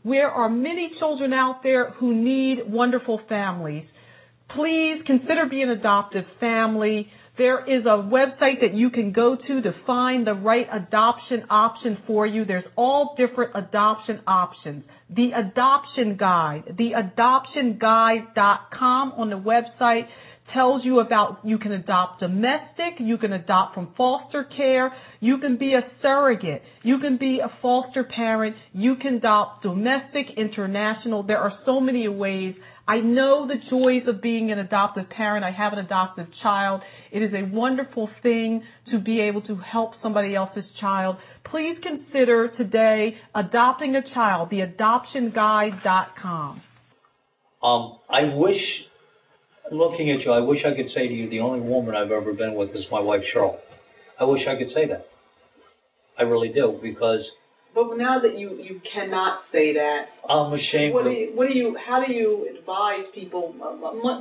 There 0.06 0.30
are 0.30 0.48
many 0.48 0.92
children 1.00 1.34
out 1.34 1.62
there 1.64 1.94
who 2.00 2.14
need 2.14 2.60
wonderful 2.68 3.20
families. 3.28 3.86
Please 4.56 5.02
consider 5.08 5.48
being 5.50 5.64
an 5.64 5.70
adoptive 5.72 6.26
family. 6.40 7.08
There 7.38 7.64
is 7.64 7.86
a 7.86 8.10
website 8.12 8.60
that 8.62 8.74
you 8.74 8.90
can 8.90 9.12
go 9.14 9.36
to 9.36 9.62
to 9.62 9.72
find 9.88 10.28
the 10.28 10.34
right 10.34 10.68
adoption 10.72 11.44
option 11.50 12.00
for 12.06 12.28
you. 12.28 12.44
There's 12.44 12.66
all 12.76 13.16
different 13.18 13.52
adoption 13.56 14.20
options. 14.28 14.84
The 15.10 15.32
Adoption 15.32 16.18
Guide, 16.18 16.76
theadoptionguide.com 16.78 19.14
on 19.18 19.30
the 19.30 19.38
website 19.38 20.08
tells 20.54 20.84
you 20.84 21.00
about 21.00 21.40
you 21.44 21.58
can 21.58 21.72
adopt 21.72 22.20
domestic, 22.20 22.96
you 23.00 23.18
can 23.18 23.34
adopt 23.34 23.76
from 23.76 23.94
foster 23.96 24.46
care, 24.56 24.94
you 25.20 25.38
can 25.38 25.58
be 25.58 25.74
a 25.74 25.82
surrogate, 26.02 26.62
you 26.84 27.00
can 27.00 27.18
be 27.18 27.40
a 27.40 27.52
foster 27.62 28.04
parent, 28.04 28.56
you 28.74 28.96
can 28.96 29.16
adopt 29.16 29.64
domestic, 29.64 30.28
international. 30.38 31.24
There 31.24 31.40
are 31.40 31.54
so 31.66 31.80
many 31.80 32.08
ways. 32.08 32.56
I 32.88 33.00
know 33.00 33.48
the 33.48 33.56
joys 33.70 34.08
of 34.08 34.22
being 34.22 34.52
an 34.52 34.60
adoptive 34.60 35.10
parent. 35.10 35.44
I 35.46 35.52
have 35.52 35.74
an 35.74 35.80
adoptive 35.80 36.28
child. 36.42 36.82
It 37.12 37.22
is 37.22 37.32
a 37.34 37.44
wonderful 37.54 38.10
thing 38.24 38.64
to 38.92 39.00
be 39.00 39.20
able 39.22 39.42
to 39.44 39.56
help 39.58 39.92
somebody 40.02 40.36
else's 40.36 40.66
child. 40.80 41.18
Please 41.50 41.78
consider 41.84 42.50
today 42.58 43.16
adopting 43.36 43.96
a 43.96 44.02
child, 44.14 44.52
theadoptionguide.com. 44.52 46.62
Um, 47.64 48.00
I 48.10 48.34
wish, 48.34 48.62
looking 49.72 50.12
at 50.12 50.26
you, 50.26 50.32
I 50.32 50.40
wish 50.40 50.60
I 50.66 50.76
could 50.76 50.88
say 50.96 51.08
to 51.08 51.14
you, 51.14 51.30
the 51.30 51.40
only 51.40 51.60
woman 51.60 51.94
I've 51.96 52.12
ever 52.12 52.34
been 52.34 52.56
with 52.56 52.72
is 52.72 52.84
my 52.92 53.00
wife 53.00 53.22
Cheryl. 53.36 53.58
I 54.20 54.24
wish 54.24 54.42
I 54.48 54.58
could 54.58 54.74
say 54.74 54.88
that. 54.88 55.06
I 56.18 56.24
really 56.24 56.50
do 56.50 56.80
because 56.82 57.20
But 57.74 57.96
now 57.96 58.20
that 58.20 58.38
you 58.38 58.60
you 58.62 58.82
cannot 58.94 59.44
say 59.52 59.74
that, 59.74 60.12
I'm 60.28 60.52
ashamed. 60.52 60.94
what 60.94 61.06
do 61.06 61.12
you 61.12 61.32
what 61.34 61.48
do 61.48 61.54
you 61.58 61.78
how 61.80 62.04
do 62.06 62.12
you 62.12 62.50
advise 62.60 63.06
people? 63.16 63.56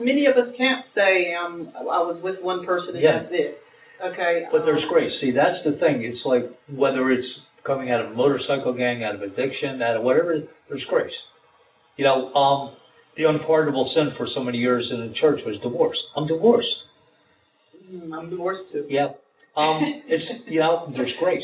Many 0.01 0.27
of 0.27 0.37
us 0.37 0.55
can't 0.57 0.87
say 0.95 1.35
um, 1.35 1.73
I 1.75 1.99
was 2.07 2.21
with 2.23 2.41
one 2.43 2.65
person 2.65 2.95
and 2.95 3.03
Yeah. 3.03 3.19
that's 3.23 3.33
it. 3.35 3.59
Okay. 4.01 4.47
but 4.51 4.65
there's 4.65 4.83
um, 4.85 4.89
grace. 4.89 5.13
See, 5.21 5.33
that's 5.33 5.61
the 5.65 5.73
thing. 5.79 6.03
It's 6.05 6.25
like 6.25 6.45
whether 6.73 7.11
it's 7.11 7.27
coming 7.67 7.91
out 7.91 8.05
of 8.05 8.13
a 8.13 8.15
motorcycle 8.15 8.73
gang, 8.73 9.05
out 9.05 9.15
of 9.15 9.23
addiction, 9.23 9.83
out 9.83 9.97
of 9.97 10.03
whatever, 10.03 10.41
there's 10.69 10.85
grace. 10.89 11.13
You 11.97 12.05
know, 12.07 12.33
um, 12.33 12.77
the 13.17 13.25
unpardonable 13.25 13.93
sin 13.95 14.15
for 14.17 14.27
so 14.35 14.43
many 14.43 14.59
years 14.59 14.89
in 14.91 15.09
the 15.09 15.15
church 15.21 15.41
was 15.45 15.59
divorce. 15.63 15.99
I'm 16.17 16.27
divorced. 16.27 16.69
mm, 17.93 18.17
I'm 18.17 18.31
divorced 18.31 18.73
too. 18.73 18.87
Yeah. 18.89 19.09
Um, 19.57 19.83
it's 20.07 20.25
you 20.47 20.61
know, 20.61 20.91
there's 20.97 21.13
grace. 21.19 21.43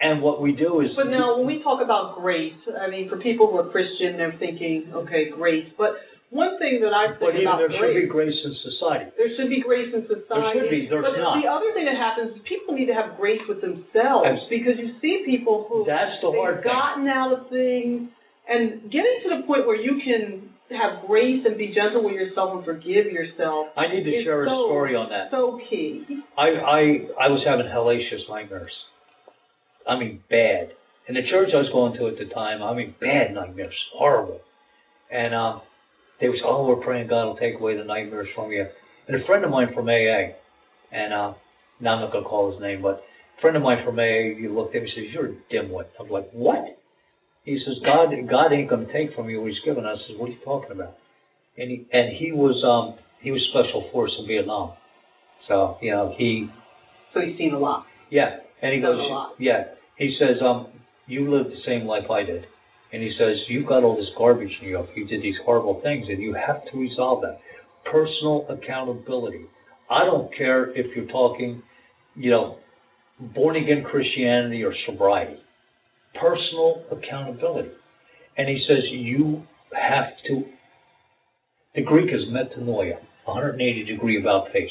And 0.00 0.20
what 0.20 0.42
we 0.42 0.52
do 0.52 0.80
is 0.82 0.92
But 0.94 1.08
now, 1.08 1.38
when 1.38 1.46
we 1.46 1.62
talk 1.62 1.80
about 1.80 2.20
grace, 2.20 2.56
I 2.68 2.88
mean, 2.90 3.08
for 3.08 3.16
people 3.16 3.48
who 3.48 3.56
are 3.56 3.70
Christian, 3.70 4.16
they're 4.20 4.36
thinking, 4.38 4.92
okay, 4.92 5.30
grace. 5.32 5.72
But 5.78 5.96
one 6.28 6.58
thing 6.58 6.82
that 6.82 6.92
I 6.92 7.14
but 7.16 7.32
think 7.32 7.46
about 7.46 7.64
there 7.64 7.72
should 7.72 7.94
be 7.94 8.10
grace, 8.10 8.34
grace 8.34 8.40
in 8.44 8.52
society. 8.66 9.08
there 9.16 9.30
should 9.38 9.48
be 9.48 9.62
grace 9.62 9.94
in 9.94 10.02
society. 10.04 10.58
There 10.58 10.68
should 10.68 10.70
be. 10.70 10.88
There's 10.90 11.06
but 11.06 11.16
not. 11.16 11.40
the 11.40 11.48
other 11.48 11.70
thing 11.72 11.86
that 11.86 11.96
happens 11.96 12.36
is 12.36 12.42
people 12.44 12.74
need 12.74 12.92
to 12.92 12.96
have 12.98 13.16
grace 13.16 13.40
with 13.48 13.62
themselves 13.62 14.26
Abs- 14.26 14.50
because 14.50 14.76
you 14.76 14.98
see 15.00 15.22
people 15.24 15.64
who 15.70 15.86
That's 15.86 16.18
the 16.20 16.34
hard 16.34 16.60
they've 16.60 16.64
gotten 16.66 17.06
out 17.08 17.30
of 17.32 17.48
things 17.48 18.10
and 18.50 18.90
getting 18.90 19.16
to 19.24 19.38
the 19.38 19.40
point 19.46 19.64
where 19.70 19.78
you 19.78 20.02
can 20.02 20.50
have 20.74 21.06
grace 21.06 21.46
and 21.46 21.56
be 21.56 21.70
gentle 21.70 22.02
with 22.02 22.18
yourself 22.18 22.58
and 22.58 22.64
forgive 22.66 23.06
yourself 23.14 23.70
I 23.78 23.86
need 23.86 24.02
to 24.02 24.24
share 24.26 24.42
a 24.42 24.50
story 24.50 24.98
on 24.98 25.08
that. 25.14 25.30
so 25.30 25.62
key. 25.70 26.02
I 26.36 26.50
I 26.58 26.80
I 27.22 27.26
was 27.30 27.46
having 27.46 27.70
hellacious 27.70 28.26
nightmares. 28.28 28.74
I 29.88 29.98
mean 29.98 30.22
bad. 30.28 30.70
In 31.08 31.14
the 31.14 31.22
church 31.30 31.50
I 31.54 31.58
was 31.58 31.70
going 31.72 31.94
to 31.98 32.08
at 32.08 32.18
the 32.18 32.32
time, 32.34 32.62
I 32.62 32.74
mean 32.74 32.94
bad 33.00 33.32
nightmares, 33.34 33.74
horrible. 33.94 34.40
And 35.10 35.34
um 35.34 35.62
they 36.20 36.28
was 36.28 36.40
oh 36.44 36.66
we're 36.66 36.84
praying 36.84 37.08
God 37.08 37.26
will 37.26 37.36
take 37.36 37.54
away 37.60 37.76
the 37.76 37.84
nightmares 37.84 38.28
from 38.34 38.50
you. 38.52 38.66
And 39.06 39.22
a 39.22 39.26
friend 39.26 39.44
of 39.44 39.50
mine 39.50 39.68
from 39.74 39.88
AA, 39.88 40.34
and 40.92 41.12
uh 41.12 41.34
now 41.80 41.94
I'm 41.94 42.00
not 42.00 42.12
gonna 42.12 42.26
call 42.26 42.52
his 42.52 42.60
name, 42.60 42.82
but 42.82 43.02
a 43.38 43.40
friend 43.40 43.56
of 43.56 43.62
mine 43.62 43.84
from 43.84 43.98
AA, 43.98 44.38
he 44.40 44.48
looked 44.48 44.74
at 44.74 44.82
me 44.82 44.88
and 44.88 44.96
says, 44.96 45.14
You're 45.14 45.26
a 45.26 45.36
dimwit. 45.52 45.86
I'm 46.00 46.08
like, 46.08 46.30
What? 46.32 46.64
He 47.44 47.58
says, 47.64 47.76
God 47.84 48.08
God 48.28 48.52
ain't 48.52 48.68
gonna 48.70 48.92
take 48.92 49.14
from 49.14 49.30
you 49.30 49.40
what 49.40 49.50
he's 49.50 49.60
given 49.64 49.86
us. 49.86 49.98
I 50.04 50.08
says, 50.08 50.18
What 50.18 50.28
are 50.30 50.32
you 50.32 50.38
talking 50.44 50.72
about? 50.72 50.96
And 51.56 51.70
he 51.70 51.86
and 51.92 52.16
he 52.16 52.32
was 52.32 52.56
um 52.66 52.98
he 53.22 53.30
was 53.30 53.40
special 53.50 53.88
force 53.92 54.12
in 54.18 54.26
Vietnam. 54.26 54.72
So, 55.48 55.78
you 55.80 55.92
know, 55.92 56.14
he 56.16 56.48
So 57.14 57.20
you've 57.20 57.38
seen 57.38 57.54
a 57.54 57.58
lot. 57.58 57.86
yeah, 58.10 58.38
and 58.62 58.74
he 58.74 58.80
goes, 58.80 58.98
a 58.98 59.02
lot. 59.02 59.34
yeah. 59.38 59.64
He 59.96 60.16
says, 60.18 60.36
um, 60.42 60.68
you 61.06 61.30
lived 61.30 61.50
the 61.50 61.60
same 61.66 61.86
life 61.86 62.10
I 62.10 62.22
did, 62.22 62.44
and 62.92 63.02
he 63.02 63.14
says 63.18 63.36
you've 63.48 63.66
got 63.66 63.82
all 63.82 63.96
this 63.96 64.10
garbage 64.18 64.52
in 64.60 64.68
you. 64.68 64.86
You 64.94 65.06
did 65.06 65.22
these 65.22 65.36
horrible 65.44 65.80
things, 65.82 66.06
and 66.08 66.20
you 66.20 66.34
have 66.34 66.62
to 66.70 66.78
resolve 66.78 67.22
that. 67.22 67.38
Personal 67.90 68.46
accountability. 68.48 69.46
I 69.88 70.04
don't 70.04 70.34
care 70.36 70.70
if 70.70 70.94
you're 70.96 71.06
talking, 71.06 71.62
you 72.14 72.30
know, 72.30 72.58
born 73.20 73.56
again 73.56 73.84
Christianity 73.84 74.64
or 74.64 74.74
sobriety. 74.86 75.38
Personal 76.20 76.82
accountability, 76.90 77.70
and 78.36 78.48
he 78.48 78.62
says 78.66 78.78
you 78.90 79.42
have 79.72 80.08
to. 80.28 80.44
The 81.74 81.82
Greek 81.82 82.08
is 82.08 82.22
metanoia, 82.32 82.96
180 83.26 83.84
degree 83.84 84.18
about 84.18 84.50
face. 84.52 84.70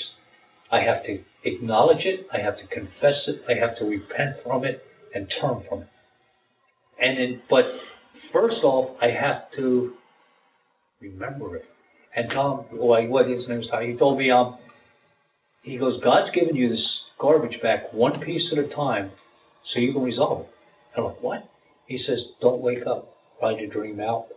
I 0.72 0.80
have 0.82 1.04
to 1.06 1.20
acknowledge 1.46 2.04
it, 2.06 2.28
I 2.34 2.40
have 2.40 2.58
to 2.58 2.68
confess 2.68 3.16
it, 3.28 3.42
I 3.48 3.54
have 3.60 3.78
to 3.80 3.86
repent 3.86 4.38
from 4.44 4.66
it 4.66 4.82
and 5.14 5.28
turn 5.42 5.64
from 5.70 5.84
it. 5.84 5.88
And 7.00 7.18
then, 7.18 7.42
but 7.50 7.66
first 8.34 8.64
off, 8.64 8.98
I 9.02 9.08
have 9.08 9.44
to 9.58 9.94
remember 11.02 11.56
it. 11.56 11.66
And 12.16 12.30
Tom, 12.34 12.66
like 12.72 13.10
what 13.10 13.28
his 13.28 13.48
name 13.48 13.60
was, 13.60 13.86
he 13.86 13.98
told 13.98 14.18
me, 14.18 14.32
um, 14.32 14.58
he 15.64 15.78
goes, 15.78 16.02
God's 16.04 16.34
given 16.34 16.56
you 16.56 16.70
this 16.70 16.86
garbage 17.20 17.62
back 17.62 17.92
one 17.92 18.22
piece 18.22 18.44
at 18.52 18.60
a 18.60 18.74
time, 18.74 19.12
so 19.74 19.80
you 19.80 19.94
can 19.94 20.04
resolve 20.04 20.42
it. 20.42 20.50
And 20.96 21.06
I'm 21.06 21.12
like, 21.12 21.24
what? 21.24 21.50
He 21.88 22.00
says, 22.08 22.18
don't 22.42 22.62
wake 22.62 22.88
up, 22.88 23.14
ride 23.42 23.60
your 23.60 23.70
dream 23.70 24.00
out. 24.00 24.28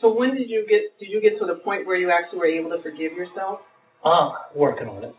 So 0.00 0.12
when 0.12 0.34
did 0.34 0.48
you 0.48 0.66
get 0.68 0.98
did 0.98 1.10
you 1.10 1.20
get 1.20 1.38
to 1.40 1.46
the 1.46 1.56
point 1.56 1.86
where 1.86 1.96
you 1.96 2.10
actually 2.10 2.38
were 2.38 2.46
able 2.46 2.70
to 2.70 2.82
forgive 2.82 3.12
yourself? 3.12 3.60
Ah, 4.04 4.46
working 4.54 4.88
on 4.88 5.04
it. 5.04 5.14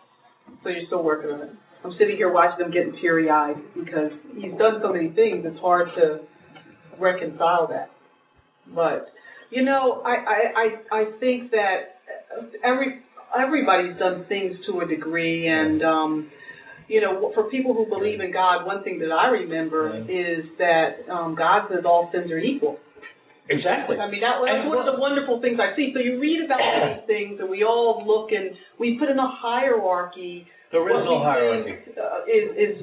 So 0.64 0.70
you're 0.70 0.86
still 0.88 1.04
working 1.04 1.32
on 1.32 1.42
it. 1.42 1.50
I'm 1.84 1.94
sitting 1.98 2.16
here 2.16 2.32
watching 2.32 2.66
him 2.66 2.72
getting 2.72 2.94
teary 3.02 3.30
eyed 3.30 3.56
because 3.74 4.12
he's 4.36 4.52
done 4.58 4.80
so 4.82 4.94
many 4.94 5.10
things. 5.10 5.46
It's 5.46 5.60
hard 5.60 5.90
to 5.96 6.20
reconcile 7.00 7.68
that. 7.68 7.90
But 8.74 9.08
you 9.50 9.64
know, 9.64 10.02
I 10.06 10.12
I 10.12 10.40
I, 10.56 11.02
I 11.02 11.06
think 11.20 11.52
that 11.52 11.98
every 12.64 13.02
everybody's 13.38 13.98
done 13.98 14.26
things 14.30 14.56
to 14.68 14.82
a 14.82 14.88
degree, 14.88 15.48
and 15.48 15.84
um, 15.84 16.30
you 16.88 17.02
know, 17.02 17.32
for 17.34 17.50
people 17.50 17.74
who 17.74 17.88
believe 17.88 18.20
in 18.20 18.32
God, 18.32 18.66
one 18.66 18.84
thing 18.84 19.00
that 19.00 19.12
I 19.12 19.28
remember 19.30 19.98
is 20.10 20.46
that 20.60 21.10
um, 21.12 21.36
God 21.36 21.68
says 21.70 21.84
all 21.86 22.10
sins 22.14 22.32
are 22.32 22.38
equal. 22.40 22.78
Exactly. 23.50 23.98
I 23.98 24.10
mean, 24.10 24.22
that, 24.22 24.40
that's 24.46 24.68
one 24.68 24.78
of 24.78 24.88
the 24.88 25.00
wonderful 25.00 25.42
things 25.42 25.60
I 25.60 25.76
see. 25.76 25.92
So 25.94 26.00
you 26.00 26.20
read 26.20 26.46
about 26.46 26.60
these 26.62 27.08
things, 27.08 27.40
and 27.40 27.50
we 27.50 27.64
all 27.64 28.04
look 28.06 28.32
and 28.32 28.56
we 28.80 28.98
put 29.00 29.10
in 29.10 29.18
a 29.18 29.28
hierarchy. 29.28 30.48
There 30.72 30.88
is 30.88 31.04
no 31.04 31.20
hierarchy. 31.24 31.76
Think, 31.84 31.98
uh, 31.98 32.24
is 32.30 32.48
is 32.56 32.74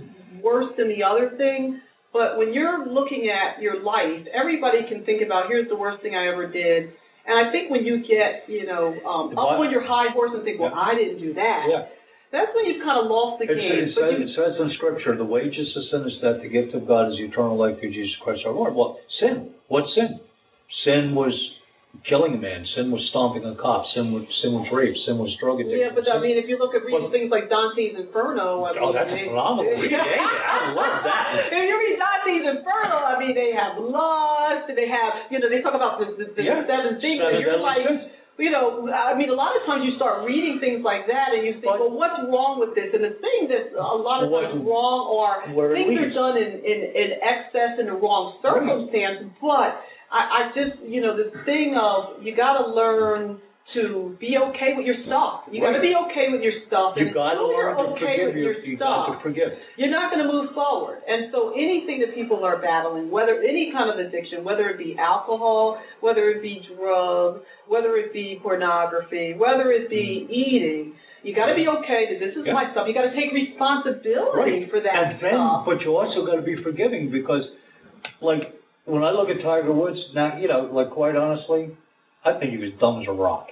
worse 0.43 0.69
than 0.77 0.89
the 0.89 1.05
other 1.05 1.37
thing. 1.37 1.81
But 2.13 2.39
when 2.39 2.53
you're 2.53 2.89
looking 2.89 3.29
at 3.29 3.61
your 3.63 3.83
life, 3.83 4.27
everybody 4.33 4.85
can 4.89 5.05
think 5.05 5.21
about 5.25 5.49
here's 5.49 5.69
the 5.69 5.77
worst 5.77 6.03
thing 6.03 6.17
I 6.17 6.33
ever 6.33 6.51
did. 6.51 6.93
And 7.29 7.37
I 7.37 7.53
think 7.53 7.69
when 7.69 7.85
you 7.85 8.01
get, 8.01 8.49
you 8.49 8.65
know, 8.65 8.97
um, 9.05 9.37
up 9.37 9.61
on 9.61 9.71
your 9.71 9.85
high 9.85 10.09
horse 10.17 10.33
and 10.33 10.43
think, 10.45 10.59
well, 10.59 10.73
Yeah. 10.73 10.81
I 10.81 10.95
didn't 10.97 11.21
do 11.21 11.35
that. 11.35 11.69
Yeah. 11.69 11.85
That's 12.33 12.49
when 12.57 12.65
you've 12.65 12.85
kind 12.85 13.05
of 13.05 13.13
lost 13.13 13.41
the 13.41 13.47
game. 13.47 13.61
it, 13.61 13.93
says, 13.93 14.17
you, 14.17 14.25
it 14.25 14.33
says 14.37 14.57
in 14.61 14.73
Scripture, 14.77 15.17
the 15.17 15.29
wages 15.29 15.69
of 15.77 15.83
sin 15.93 16.09
is 16.09 16.17
death, 16.21 16.41
the 16.41 16.49
gift 16.49 16.73
of 16.75 16.89
God 16.89 17.13
is 17.13 17.21
eternal 17.21 17.57
life 17.57 17.81
through 17.81 17.93
Jesus 17.93 18.17
Christ 18.25 18.41
our 18.49 18.53
Lord. 18.53 18.75
Well, 18.75 18.97
sin. 19.21 19.53
What 19.69 19.85
sin? 19.95 20.21
Sin 20.85 21.15
was 21.15 21.35
killing 22.07 22.35
a 22.35 22.41
man. 22.41 22.63
Sin 22.77 22.93
was 22.93 23.03
stomping 23.11 23.43
a 23.45 23.57
cop. 23.57 23.83
Sin 23.97 24.13
was, 24.13 24.23
sin 24.45 24.53
was 24.55 24.69
rape. 24.71 24.95
Sin 25.09 25.19
was 25.19 25.33
drug 25.41 25.59
addiction. 25.59 25.81
yeah, 25.81 25.91
but 25.91 26.05
I 26.07 26.21
mean, 26.21 26.37
if 26.39 26.47
you 26.47 26.61
look 26.61 26.77
at 26.77 26.85
reading 26.85 27.09
Well- 27.09 27.11
things 27.11 27.33
like 27.33 27.49
Dante's 27.51 27.97
Inferno, 27.99 28.63
I 28.69 28.77
Oh, 28.79 28.93
that's 28.93 29.11
they- 29.11 29.27
phenomenal 29.27 29.73
read. 29.75 29.91
Yeah, 29.91 30.05
I 30.05 30.71
love 30.77 31.03
that. 31.05 31.27
If 31.51 31.65
you 31.67 31.75
read 31.81 31.97
Dante's 31.99 32.45
Inferno, 32.61 32.97
I 33.03 33.19
mean, 33.19 33.35
they 33.35 33.51
have 33.57 33.81
lust, 33.81 34.69
they 34.71 34.87
have, 34.89 35.33
you 35.33 35.41
know, 35.41 35.49
they 35.51 35.61
talk 35.65 35.75
about 35.75 35.99
the, 35.99 36.13
the, 36.15 36.25
the 36.37 36.43
Yeah. 36.45 36.63
seven 36.69 37.01
things, 37.03 37.19
and 37.25 37.41
you're 37.43 37.59
like, 37.59 37.83
you 38.39 38.55
know, 38.55 38.87
I 38.87 39.19
mean, 39.19 39.31
a 39.31 39.35
lot 39.35 39.59
of 39.59 39.67
times 39.67 39.83
you 39.83 39.97
start 39.99 40.23
reading 40.23 40.63
things 40.63 40.85
like 40.87 41.11
that, 41.11 41.35
and 41.35 41.43
you 41.43 41.59
think, 41.59 41.67
But- 41.67 41.81
well, 41.83 41.91
what's 41.91 42.21
wrong 42.31 42.61
with 42.63 42.77
this? 42.79 42.95
And 42.95 43.03
the 43.03 43.19
thing 43.19 43.51
that's 43.51 43.75
a 43.75 43.83
lot 43.99 44.23
of 44.23 44.31
times 44.31 44.63
wrong 44.63 45.01
are 45.19 45.43
things 45.75 45.99
are 45.99 46.13
done 46.15 46.37
in, 46.39 46.63
in, 46.63 46.79
in 46.95 47.09
excess 47.19 47.81
in 47.83 47.91
the 47.91 47.97
wrong 47.99 48.39
circumstance, 48.39 49.35
but 49.43 49.83
I, 50.11 50.21
I 50.21 50.41
just, 50.55 50.81
you 50.89 51.01
know, 51.01 51.17
this 51.17 51.33
thing 51.45 51.77
of 51.81 52.23
you 52.23 52.35
got 52.37 52.59
to 52.59 52.73
learn 52.73 53.39
to 53.77 54.17
be 54.19 54.33
okay 54.41 54.73
with 54.73 54.87
your 54.89 54.97
stuff. 55.05 55.45
You 55.53 55.61
got 55.61 55.77
to 55.77 55.85
be 55.85 55.93
okay 56.09 56.33
with 56.33 56.41
your 56.41 56.57
stuff. 56.67 56.97
You 56.97 57.13
got 57.13 57.37
to 57.37 57.45
learn 57.45 57.77
to 57.77 57.93
okay 58.01 58.25
forgive. 58.25 58.27
with 58.33 58.37
You, 58.41 58.43
your 58.49 58.57
you 58.65 58.77
stuff 58.81 59.13
got 59.13 59.21
to 59.21 59.23
forgive. 59.23 59.51
you're 59.77 59.93
not 59.93 60.09
going 60.09 60.25
to 60.25 60.31
move 60.33 60.57
forward. 60.57 61.05
And 61.05 61.29
so 61.29 61.53
anything 61.53 62.01
that 62.01 62.17
people 62.17 62.41
are 62.49 62.57
battling, 62.57 63.13
whether 63.13 63.37
any 63.45 63.69
kind 63.69 63.93
of 63.93 64.01
addiction, 64.01 64.41
whether 64.41 64.73
it 64.73 64.81
be 64.81 64.97
alcohol, 64.97 65.77
whether 66.01 66.33
it 66.33 66.41
be 66.41 66.65
drugs, 66.73 67.45
whether 67.69 68.01
it 68.01 68.09
be 68.17 68.41
pornography, 68.41 69.37
whether 69.37 69.69
it 69.77 69.93
be 69.93 70.25
mm-hmm. 70.25 70.33
eating, 70.33 70.95
you 71.21 71.37
got 71.37 71.53
to 71.53 71.55
be 71.55 71.69
okay 71.69 72.09
that 72.09 72.25
this 72.25 72.33
is 72.41 72.49
Yeah. 72.49 72.57
my 72.57 72.73
stuff. 72.73 72.89
You 72.89 72.95
got 72.97 73.05
to 73.05 73.13
take 73.13 73.37
responsibility 73.37 74.65
for 74.73 74.81
that 74.81 74.97
and 74.97 75.21
then, 75.21 75.37
stuff. 75.37 75.69
but 75.69 75.85
you 75.85 75.93
also 75.93 76.25
got 76.25 76.37
to 76.41 76.43
be 76.43 76.57
forgiving 76.65 77.11
because, 77.13 77.45
like, 78.23 78.57
when 78.89 79.05
I 79.05 79.11
look 79.13 79.29
at 79.29 79.39
Tiger 79.45 79.73
Woods 79.73 79.99
now, 80.15 80.37
you 80.41 80.49
know, 80.49 80.69
like 80.73 80.91
quite 80.91 81.15
honestly, 81.15 81.77
I 82.25 82.39
think 82.41 82.51
he 82.53 82.59
was 82.59 82.73
dumb 82.81 83.01
as 83.03 83.07
a 83.09 83.13
rock. 83.13 83.49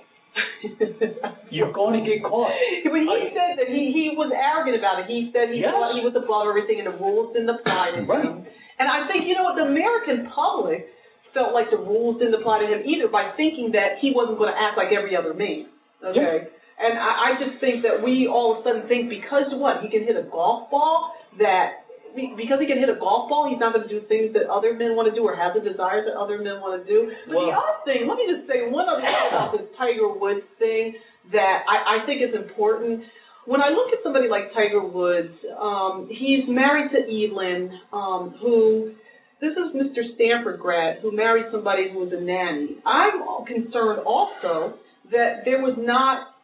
You're 1.51 1.73
going 1.73 2.01
to 2.01 2.05
get 2.05 2.25
caught. 2.25 2.51
But 2.85 3.01
he 3.01 3.31
said 3.33 3.57
that 3.61 3.69
he, 3.69 3.93
he 3.95 4.05
was 4.17 4.33
arrogant 4.35 4.77
about 4.77 5.01
it. 5.05 5.07
He 5.09 5.31
said 5.33 5.53
he 5.53 5.61
Yes. 5.65 5.73
thought 5.73 5.95
he 5.97 6.05
was 6.05 6.17
above 6.17 6.49
everything 6.49 6.81
and 6.83 6.89
the 6.89 6.97
rules 6.99 7.33
didn't 7.33 7.49
apply 7.53 7.95
to 7.95 8.03
him. 8.03 8.09
Right. 8.11 8.29
And 8.77 8.87
I 8.91 9.09
think, 9.09 9.25
you 9.25 9.33
know 9.37 9.45
what, 9.49 9.57
the 9.57 9.65
American 9.69 10.29
public 10.29 10.89
felt 11.33 11.53
like 11.57 11.73
the 11.73 11.81
rules 11.81 12.19
didn't 12.21 12.37
apply 12.37 12.61
to 12.65 12.69
him 12.69 12.85
either 12.85 13.09
by 13.09 13.33
thinking 13.37 13.73
that 13.73 14.01
he 14.01 14.13
wasn't 14.13 14.37
going 14.37 14.53
to 14.53 14.59
act 14.59 14.77
like 14.77 14.93
every 14.93 15.17
other 15.17 15.33
man. 15.33 15.69
Okay? 16.05 16.53
And 16.77 16.93
I, 17.01 17.33
I 17.33 17.41
just 17.41 17.57
think 17.61 17.81
that 17.89 18.05
we 18.05 18.29
all 18.29 18.53
of 18.53 18.61
a 18.61 18.63
sudden 18.69 18.85
think 18.89 19.09
because 19.09 19.49
what? 19.57 19.81
He 19.81 19.89
can 19.89 20.05
hit 20.05 20.17
a 20.17 20.29
golf 20.29 20.69
ball 20.69 21.17
that 21.41 21.86
because 22.17 22.59
he 22.59 22.67
can 22.67 22.81
hit 22.81 22.89
a 22.89 22.99
golf 22.99 23.29
ball, 23.29 23.47
he's 23.47 23.61
not 23.61 23.77
going 23.77 23.87
to 23.87 23.93
do 23.93 24.01
things 24.09 24.33
that 24.33 24.49
other 24.49 24.73
men 24.73 24.97
want 24.97 25.13
to 25.13 25.15
do 25.15 25.23
or 25.23 25.37
have 25.37 25.53
the 25.53 25.61
desires 25.61 26.09
that 26.09 26.17
other 26.17 26.41
men 26.41 26.65
want 26.65 26.81
to 26.81 26.85
do. 26.89 27.13
But 27.29 27.37
the 27.37 27.53
other 27.53 27.79
thing, 27.85 28.09
let 28.09 28.17
me 28.17 28.27
just 28.27 28.49
say 28.49 28.65
one 28.67 28.89
other 28.89 29.05
thing 29.05 29.29
about 29.29 29.53
this 29.53 29.69
Tiger 29.77 30.09
Woods 30.09 30.49
thing 30.59 30.97
that 31.33 31.69
I, 31.69 32.01
I 32.03 32.07
think 32.09 32.25
is 32.25 32.33
important. 32.33 33.05
When 33.45 33.61
I 33.61 33.71
look 33.71 33.93
at 33.93 34.03
somebody 34.03 34.27
like 34.27 34.51
Tiger 34.57 34.83
Woods, 34.83 35.37
um, 35.55 36.09
he's 36.11 36.49
married 36.49 36.91
to 36.97 37.01
Evelyn, 37.05 37.71
um, 37.93 38.35
who 38.41 38.97
this 39.41 39.53
is 39.53 39.77
Mr. 39.77 40.01
Stanford 40.17 40.61
grad 40.61 40.99
who 41.03 41.15
married 41.15 41.47
somebody 41.53 41.93
who 41.93 42.01
was 42.01 42.13
a 42.13 42.21
nanny. 42.21 42.81
I'm 42.87 43.45
concerned 43.45 44.01
also 44.07 44.79
that 45.13 45.45
there 45.45 45.61
was 45.61 45.77
not 45.79 46.36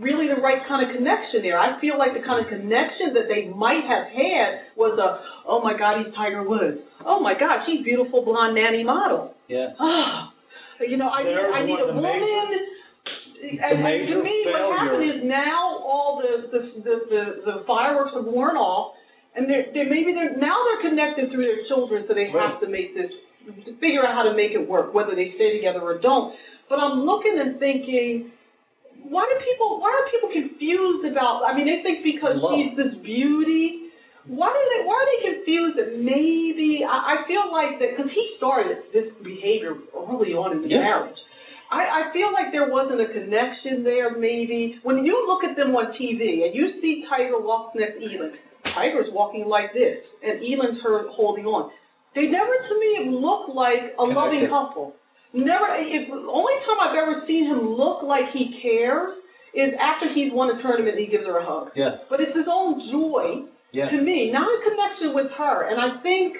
really 0.00 0.28
the 0.28 0.40
right 0.40 0.60
kind 0.68 0.84
of 0.84 0.94
connection 0.94 1.40
there. 1.42 1.58
I 1.58 1.80
feel 1.80 1.96
like 1.98 2.12
the 2.12 2.24
kind 2.24 2.44
of 2.44 2.48
connection 2.52 3.14
that 3.16 3.26
they 3.32 3.48
might 3.48 3.84
have 3.88 4.06
had 4.12 4.48
was 4.76 4.98
a, 4.98 5.20
oh 5.48 5.62
my 5.62 5.76
God, 5.76 6.04
he's 6.04 6.14
Tiger 6.14 6.42
Woods. 6.44 6.78
Oh 7.04 7.20
my 7.20 7.32
God, 7.38 7.64
she's 7.66 7.84
beautiful 7.84 8.24
blonde 8.24 8.54
nanny 8.54 8.84
model. 8.84 9.34
Yeah. 9.48 9.72
Ah, 9.80 10.32
you 10.80 10.96
know, 10.96 11.08
I 11.08 11.22
need, 11.24 11.36
I 11.38 11.60
need 11.64 11.80
a 11.80 11.86
woman. 11.94 12.02
major- 12.02 12.74
and, 13.36 13.60
and 13.60 13.78
to 13.78 13.84
major 13.84 14.18
me, 14.24 14.36
what 14.48 14.64
happened 14.80 15.04
is 15.06 15.18
now 15.28 15.78
all 15.84 16.20
the 16.24 16.48
the 16.50 16.60
the, 16.82 16.94
the, 17.12 17.22
the 17.44 17.54
fireworks 17.66 18.12
have 18.16 18.24
worn 18.24 18.56
off, 18.56 18.96
and 19.36 19.44
they're, 19.48 19.68
they're 19.76 19.88
maybe 19.88 20.12
they're 20.16 20.36
now 20.36 20.56
they're 20.66 20.88
connected 20.90 21.30
through 21.30 21.44
their 21.44 21.62
children, 21.68 22.04
so 22.08 22.14
they 22.16 22.28
have 22.32 22.58
to 22.64 22.68
make 22.68 22.96
this 22.96 23.12
to 23.64 23.76
figure 23.78 24.02
out 24.04 24.16
how 24.16 24.24
to 24.24 24.34
make 24.34 24.52
it 24.56 24.64
work, 24.66 24.92
whether 24.96 25.14
they 25.14 25.32
stay 25.36 25.52
together 25.54 25.80
or 25.84 26.00
don't. 26.00 26.34
But 26.68 26.80
I'm 26.80 27.04
looking 27.06 27.36
and 27.38 27.60
thinking, 27.60 28.32
why 29.04 29.26
do 29.28 29.34
people 29.44 29.80
why 29.80 29.90
are 29.92 30.06
people 30.10 30.30
confused 30.32 31.04
about? 31.10 31.42
I 31.44 31.52
mean, 31.56 31.66
they 31.68 31.82
think 31.84 32.04
because 32.04 32.36
Love. 32.40 32.56
she's 32.56 32.72
this 32.76 32.94
beauty. 33.04 33.90
Why 34.26 34.50
do 34.50 34.60
they? 34.74 34.80
Why 34.82 34.96
are 34.98 35.08
they 35.12 35.20
confused 35.36 35.74
that 35.78 35.90
maybe? 36.00 36.82
I, 36.82 37.22
I 37.22 37.28
feel 37.30 37.46
like 37.52 37.78
that 37.78 37.94
because 37.94 38.10
he 38.10 38.24
started 38.38 38.90
this 38.92 39.06
behavior 39.22 39.78
early 39.94 40.34
on 40.34 40.56
in 40.56 40.62
the 40.62 40.68
Yeah. 40.70 40.82
marriage. 40.82 41.20
I, 41.70 41.82
I 41.82 42.02
feel 42.14 42.30
like 42.30 42.50
there 42.54 42.70
wasn't 42.70 43.02
a 43.02 43.10
connection 43.10 43.82
there. 43.82 44.14
Maybe 44.14 44.78
when 44.82 45.02
you 45.04 45.14
look 45.26 45.42
at 45.42 45.54
them 45.58 45.74
on 45.74 45.94
TV 45.98 46.46
and 46.46 46.54
you 46.54 46.78
see 46.82 47.02
Tiger 47.10 47.38
walks 47.42 47.74
next 47.74 47.98
to 47.98 48.06
Elin, 48.06 48.38
Tiger's 48.74 49.10
walking 49.10 49.46
like 49.46 49.74
this, 49.74 49.98
and 50.22 50.38
Elin's 50.42 50.78
her 50.82 51.10
holding 51.10 51.46
on. 51.46 51.70
They 52.14 52.26
never, 52.30 52.54
to 52.54 52.74
me, 52.80 53.18
look 53.18 53.50
like 53.52 53.92
a 53.98 54.02
loving 54.06 54.46
couple. 54.48 54.94
Never. 55.36 55.66
If 55.78 56.08
only 56.10 56.56
time 56.64 56.80
I've 56.80 56.96
ever 56.96 57.22
seen 57.28 57.46
him 57.46 57.76
look 57.76 58.02
like 58.02 58.32
he 58.32 58.58
cares 58.62 59.20
is 59.54 59.72
after 59.80 60.12
he's 60.12 60.32
won 60.32 60.50
a 60.56 60.60
tournament 60.62 60.96
and 60.96 61.04
he 61.04 61.10
gives 61.10 61.24
her 61.24 61.38
a 61.38 61.44
hug. 61.44 61.70
Yeah. 61.76 62.00
But 62.10 62.20
it's 62.20 62.36
his 62.36 62.48
own 62.50 62.80
joy 62.90 63.44
Yeah. 63.72 63.88
to 63.90 63.96
me, 64.00 64.30
not 64.32 64.48
a 64.48 64.58
connection 64.64 65.14
with 65.14 65.30
her. 65.36 65.68
And 65.68 65.80
I 65.80 66.00
think 66.02 66.36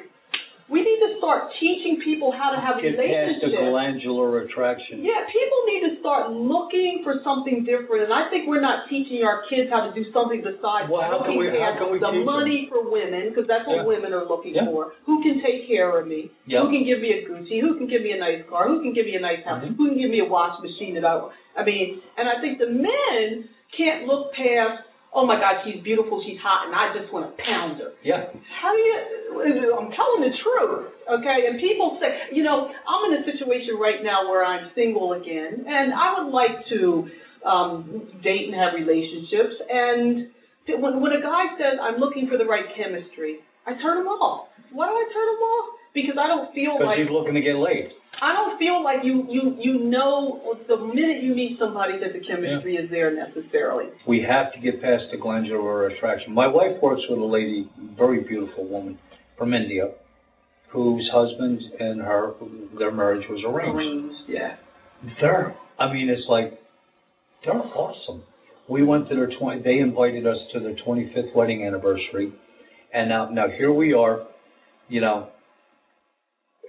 we 0.69 0.83
need 0.83 0.99
to 0.99 1.15
start 1.19 1.53
teaching 1.61 2.01
people 2.03 2.33
how 2.35 2.51
to 2.51 2.59
have 2.59 2.83
Get 2.83 2.99
past 2.99 3.07
the 3.41 3.55
relationships. 3.55 3.71
glandular 3.71 4.43
attraction. 4.43 5.05
Yeah, 5.07 5.23
people 5.31 5.61
need 5.71 5.83
to 5.89 5.93
start 6.03 6.31
looking 6.35 7.03
for 7.07 7.23
something 7.23 7.63
different, 7.63 8.03
and 8.05 8.13
I 8.13 8.27
think 8.31 8.49
we're 8.51 8.61
not 8.65 8.89
teaching 8.91 9.23
our 9.23 9.47
kids 9.47 9.71
how 9.71 9.87
to 9.87 9.95
do 9.95 10.03
something 10.11 10.43
besides 10.43 10.91
Well, 10.91 11.03
how 11.07 11.23
can 11.23 11.37
we- 11.39 11.47
how 11.55 11.79
can 11.79 11.91
we 11.93 11.99
the 11.99 12.11
teach 12.11 12.17
them? 12.19 12.25
money 12.27 12.67
for 12.67 12.83
women, 12.83 13.31
because 13.31 13.47
that's 13.47 13.67
what 13.67 13.77
Yeah. 13.77 13.85
women 13.87 14.13
are 14.13 14.25
looking 14.27 14.55
Yeah. 14.55 14.67
for. 14.67 14.93
Who 15.07 15.23
can 15.23 15.41
take 15.41 15.69
care 15.69 15.97
of 15.99 16.07
me? 16.07 16.31
Yeah. 16.47 16.61
Who 16.63 16.71
can 16.71 16.83
give 16.83 17.01
me 17.01 17.13
a 17.13 17.23
Gucci? 17.29 17.61
Who 17.61 17.75
can 17.79 17.87
give 17.87 18.03
me 18.03 18.13
a 18.13 18.19
nice 18.19 18.43
car? 18.51 18.67
Who 18.69 18.83
can 18.83 18.93
give 18.93 19.07
me 19.07 19.15
a 19.15 19.21
nice 19.21 19.45
house? 19.45 19.63
Mhm. 19.63 19.77
Who 19.77 19.89
can 19.89 19.99
give 19.99 20.11
me 20.11 20.19
a 20.21 20.25
wash 20.27 20.61
machine 20.61 20.95
that 20.95 21.05
I? 21.05 21.21
I 21.57 21.65
mean, 21.65 22.03
and 22.17 22.29
I 22.29 22.41
think 22.41 22.59
the 22.59 22.67
men 22.71 23.49
can't 23.73 24.07
look 24.07 24.33
past. 24.35 24.83
Oh 25.17 25.25
my 25.25 25.41
God, 25.41 25.65
she's 25.65 25.81
beautiful, 25.83 26.21
she's 26.21 26.37
hot, 26.39 26.69
and 26.69 26.77
I 26.77 26.93
just 26.93 27.09
want 27.09 27.33
to 27.33 27.33
pound 27.41 27.81
her 27.81 27.97
Yeah. 28.05 28.29
how 28.61 28.71
do 28.71 28.79
you 28.79 29.73
i'm 29.77 29.91
telling 29.93 30.21
the 30.29 30.33
truth 30.45 30.93
okay 31.09 31.49
and 31.49 31.61
people 31.61 31.99
say 32.01 32.37
you 32.37 32.43
know 32.43 32.69
i'm 32.69 33.13
in 33.13 33.21
a 33.21 33.25
situation 33.25 33.77
right 33.81 34.01
now 34.03 34.29
where 34.29 34.45
i'm 34.45 34.71
single 34.75 35.13
again 35.13 35.65
and 35.67 35.93
i 35.93 36.21
would 36.21 36.31
like 36.31 36.57
to 36.71 37.09
um, 37.47 38.11
date 38.23 38.51
and 38.51 38.55
have 38.59 38.75
relationships. 38.75 39.55
And 39.71 40.27
when, 40.83 41.01
when 41.01 41.13
a 41.13 41.23
guy 41.23 41.55
says, 41.57 41.79
I'm 41.81 41.97
looking 42.03 42.27
for 42.29 42.37
the 42.37 42.45
right 42.45 42.67
chemistry, 42.77 43.39
I 43.67 43.79
turn 43.79 44.03
him 44.03 44.11
off. 44.11 44.49
Why 44.73 44.87
do 44.87 44.93
I 44.93 45.07
turn 45.15 45.29
him 45.31 45.43
off? 45.47 45.76
Because 45.97 46.21
I 46.21 46.29
don't 46.29 46.53
feel 46.53 46.77
Because 46.77 46.93
like 46.93 47.01
he's 47.01 47.09
looking 47.09 47.33
to 47.33 47.41
get 47.41 47.57
laid. 47.57 47.89
I 48.21 48.33
don't 48.37 48.59
feel 48.59 48.85
like 48.85 49.01
you 49.01 49.25
you 49.29 49.57
you 49.57 49.75
know 49.89 50.57
the 50.69 50.77
minute 50.77 51.25
you 51.25 51.35
meet 51.35 51.59
somebody 51.59 51.97
that 52.01 52.13
the 52.13 52.21
chemistry 52.21 52.77
is 52.77 52.91
there 52.91 53.13
necessarily. 53.17 53.89
We 54.07 54.21
have 54.29 54.53
to 54.53 54.61
get 54.61 54.81
past 54.81 55.05
the 55.13 55.17
glandular 55.17 55.87
attraction. 55.89 56.35
My 56.35 56.47
wife 56.47 56.81
works 56.83 57.03
with 57.09 57.19
a 57.19 57.25
lady, 57.25 57.69
very 57.97 58.25
beautiful 58.25 58.69
woman 58.69 58.99
from 59.39 59.55
India, 59.55 59.93
whose 60.71 61.09
husband 61.13 61.61
and 61.79 62.01
her, 62.01 62.35
their 62.79 62.93
marriage 62.93 63.27
was 63.29 63.43
arranged. 63.47 63.77
Arranged, 63.77 64.17
yeah. 64.29 64.57
They're, 65.21 65.57
I 65.79 65.93
mean, 65.93 66.09
it's 66.09 66.27
like, 66.29 66.59
they're 67.45 67.55
awesome. 67.55 68.23
We 68.69 68.83
went 68.83 69.09
to 69.09 69.15
their 69.15 69.31
20, 69.39 69.63
they 69.63 69.79
invited 69.79 70.27
us 70.27 70.39
to 70.53 70.61
their 70.61 70.75
25th 70.75 71.35
wedding 71.35 71.65
anniversary. 71.65 72.33
And 72.93 73.09
now, 73.09 73.29
now 73.31 73.47
here 73.49 73.73
we 73.73 73.93
are, 73.93 74.27
you 74.89 75.01
know, 75.01 75.29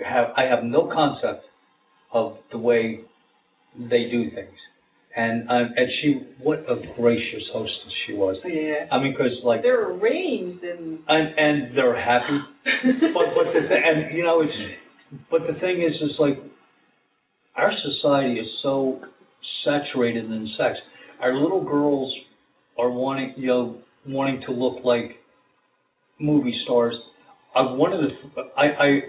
have, 0.05 0.27
I 0.35 0.43
have 0.43 0.63
no 0.63 0.89
concept 0.93 1.45
of 2.13 2.37
the 2.51 2.57
way 2.57 3.01
they 3.75 4.09
do 4.11 4.31
things. 4.31 4.55
And, 5.15 5.49
um, 5.49 5.73
and 5.75 5.87
she, 6.01 6.21
what 6.43 6.59
a 6.59 6.75
gracious 6.95 7.43
hostess 7.51 7.93
she 8.05 8.13
was. 8.13 8.37
Yeah. 8.45 8.85
I 8.91 9.01
mean, 9.01 9.15
cause 9.17 9.31
like, 9.43 9.63
They're 9.63 9.89
arranged 9.89 10.63
and 10.63 10.99
and, 11.07 11.39
and 11.39 11.77
they're 11.77 11.99
happy. 11.99 12.39
but, 13.13 13.25
but 13.35 13.53
the 13.53 13.67
th- 13.67 13.83
and 13.83 14.15
you 14.15 14.23
know, 14.23 14.41
it's, 14.41 14.53
but 15.31 15.41
the 15.47 15.59
thing 15.59 15.81
is, 15.81 15.93
is 16.01 16.15
like, 16.19 16.37
our 17.55 17.71
society 17.71 18.39
is 18.39 18.47
so 18.61 19.01
saturated 19.65 20.25
in 20.25 20.47
sex. 20.57 20.77
Our 21.19 21.35
little 21.35 21.63
girls 21.63 22.13
are 22.77 22.91
wanting, 22.91 23.33
you 23.37 23.47
know, 23.47 23.77
wanting 24.05 24.41
to 24.45 24.51
look 24.51 24.83
like 24.83 25.17
movie 26.19 26.53
stars. 26.63 26.95
I 27.55 27.61
one 27.61 27.93
of 27.93 28.01
the, 28.01 28.41
I, 28.55 28.63
I, 28.63 28.99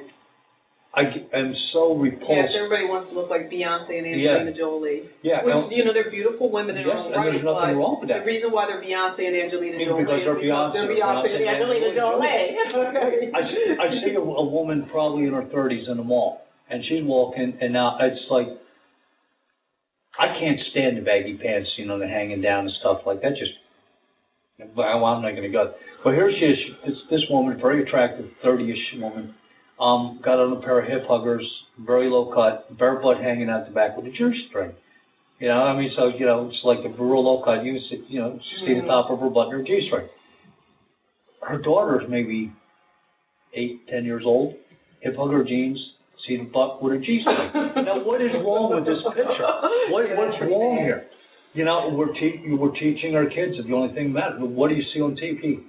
I 0.89 1.05
am 1.37 1.53
so 1.77 1.93
repulsed. 1.95 2.33
yes, 2.33 2.57
everybody 2.57 2.89
wants 2.89 3.13
to 3.13 3.15
look 3.15 3.29
like 3.29 3.53
Beyonce 3.53 3.93
and. 3.93 4.09
Angelina 4.09 4.57
Jolie. 4.57 5.05
yeah, 5.21 5.45
Which, 5.45 5.53
well, 5.53 5.69
you 5.69 5.85
know, 5.85 5.93
they're 5.93 6.09
beautiful 6.11 6.49
women 6.49 6.81
in 6.81 6.83
yes, 6.83 6.91
their 6.91 6.97
own 6.97 7.13
and 7.13 7.21
right, 7.21 7.29
there's 7.29 7.45
nothing 7.45 7.77
but 7.77 7.81
wrong 7.81 7.97
with 8.01 8.09
that. 8.09 8.25
the 8.25 8.29
reason 8.29 8.49
why 8.51 8.65
they're 8.67 8.81
Beyonce 8.81 9.21
and 9.21 9.37
Angelina 9.37 9.77
Because 9.77 9.85
Jolie 9.85 10.09
they're 10.09 10.41
is 10.41 10.49
because 10.49 10.71
they're 10.73 10.89
Beyonce 10.89 11.29
Beyonce 11.29 11.29
and 11.29 11.45
Angelina 11.45 11.89
Jolie. 11.93 12.25
I 13.37 13.41
see, 13.53 13.65
I 13.77 13.87
see 14.01 14.15
a, 14.17 14.25
a 14.25 14.47
woman 14.49 14.89
probably 14.91 15.29
in 15.29 15.37
her 15.37 15.45
thirties 15.53 15.87
in 15.93 16.01
the 16.01 16.07
mall, 16.09 16.41
and 16.73 16.81
she's 16.89 17.05
walking, 17.05 17.61
and 17.61 17.71
now 17.77 18.01
it's 18.01 18.25
like, 18.33 18.49
I 20.19 20.41
can't 20.41 20.59
stand 20.73 20.97
the 20.97 21.05
baggy 21.05 21.37
pants, 21.37 21.69
you 21.77 21.85
know, 21.87 22.01
the 22.01 22.09
hanging 22.09 22.41
down 22.41 22.65
and 22.65 22.73
stuff 22.81 23.05
like 23.07 23.21
that. 23.23 23.37
Just, 23.39 23.53
well, 24.75 25.05
I'm 25.05 25.23
not 25.23 25.31
going 25.37 25.47
to 25.47 25.53
go. 25.53 25.75
But 26.03 26.15
here 26.17 26.33
she 26.33 26.45
is, 26.45 26.59
this, 26.87 26.97
this 27.11 27.21
woman, 27.31 27.61
very 27.61 27.85
attractive, 27.87 28.27
thirty-ish 28.43 28.99
woman, 29.01 29.35
um, 29.81 30.21
got 30.25 30.39
on 30.39 30.53
a 30.57 30.61
pair 30.61 30.81
of 30.81 30.87
hip 30.89 31.03
huggers, 31.09 31.47
very 31.79 32.09
low 32.09 32.33
cut, 32.35 32.77
bare 32.79 33.01
butt 33.01 33.19
hanging 33.23 33.49
out 33.49 33.67
the 33.67 33.73
back 33.73 33.97
with 33.97 34.07
a 34.07 34.11
G-string. 34.11 34.73
You 35.39 35.49
know, 35.49 35.55
I 35.63 35.77
mean, 35.79 35.91
so 35.97 36.09
you 36.09 36.27
know, 36.27 36.49
it's 36.49 36.59
like 36.65 36.79
a 36.85 36.89
real 36.89 37.23
low 37.23 37.43
cut. 37.45 37.65
You 37.65 37.79
see, 37.89 38.03
you 38.09 38.19
know, 38.21 38.39
see 38.65 38.75
the 38.75 38.81
Mhm. 38.81 38.87
top 38.87 39.11
of 39.11 39.21
her 39.21 39.29
butt 39.29 39.49
and 39.49 39.61
her 39.61 39.63
G-string. 39.63 40.09
Her 41.43 41.59
daughter's 41.59 42.09
maybe 42.09 42.51
eight, 43.55 43.87
ten 43.89 44.05
years 44.05 44.25
old, 44.27 44.55
hip 45.01 45.15
hugger 45.17 45.45
jeans, 45.45 45.79
see 46.27 46.37
the 46.37 46.45
butt 46.45 46.83
with 46.83 46.93
a 46.95 46.99
G 46.99 47.21
string. 47.23 47.51
now, 47.87 48.03
what 48.05 48.21
is 48.21 48.33
wrong 48.45 48.75
with 48.75 48.85
this 48.85 48.99
picture? 49.15 49.47
What, 49.91 50.05
what's 50.17 50.41
wrong 50.43 50.79
here? 50.83 51.07
You 51.55 51.65
know, 51.65 51.91
we're 51.95 52.13
te- 52.13 52.43
we're 52.47 52.75
teaching 52.75 53.15
our 53.15 53.27
kids 53.27 53.57
that 53.57 53.67
the 53.67 53.73
only 53.75 53.95
thing 53.95 54.13
matters. 54.13 54.39
What 54.41 54.69
do 54.69 54.75
you 54.75 54.83
see 54.93 55.01
on 55.01 55.17
TV? 55.17 55.61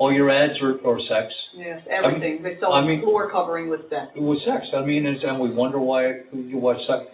All 0.00 0.10
your 0.10 0.32
ads 0.32 0.56
are, 0.62 0.80
are 0.88 0.98
sex. 1.12 1.28
Yes, 1.54 1.84
everything. 1.92 2.42
They 2.42 2.56
sell 2.58 2.72
I 2.72 2.80
mean- 2.80 3.02
floor 3.02 3.30
covering 3.30 3.68
with 3.68 3.90
that. 3.90 4.16
With 4.16 4.38
sex, 4.48 4.64
I 4.74 4.80
mean, 4.80 5.04
it's, 5.04 5.20
and 5.22 5.38
we 5.38 5.52
wonder 5.52 5.78
why 5.78 6.24
you 6.32 6.56
watch 6.56 6.80
sex. 6.88 7.04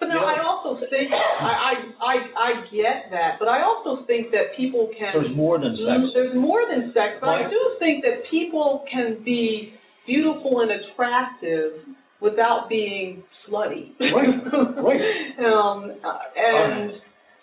But 0.00 0.08
no, 0.08 0.14
You 0.14 0.20
know- 0.20 0.26
I 0.26 0.40
also 0.42 0.80
think 0.80 1.12
I, 1.12 1.52
I 1.52 1.72
I 2.00 2.14
I 2.40 2.50
get 2.72 3.12
that, 3.12 3.36
but 3.38 3.48
I 3.48 3.62
also 3.62 4.02
think 4.06 4.32
that 4.32 4.56
people 4.56 4.88
can 4.98 5.12
There's 5.12 5.36
more 5.36 5.60
than 5.60 5.76
sex. 5.76 6.00
Mm, 6.00 6.14
There's 6.14 6.34
more 6.34 6.62
than 6.66 6.90
sex, 6.96 7.20
but 7.20 7.28
I 7.28 7.50
do 7.50 7.60
think 7.78 8.02
that 8.02 8.24
people 8.30 8.84
can 8.90 9.22
be 9.22 9.74
beautiful 10.06 10.62
and 10.62 10.70
attractive 10.72 11.84
without 12.20 12.68
being 12.70 13.22
slutty. 13.46 13.92
Right, 14.00 14.40
right. 14.80 15.00
um, 15.44 16.00
uh, 16.02 16.18
and 16.34 16.92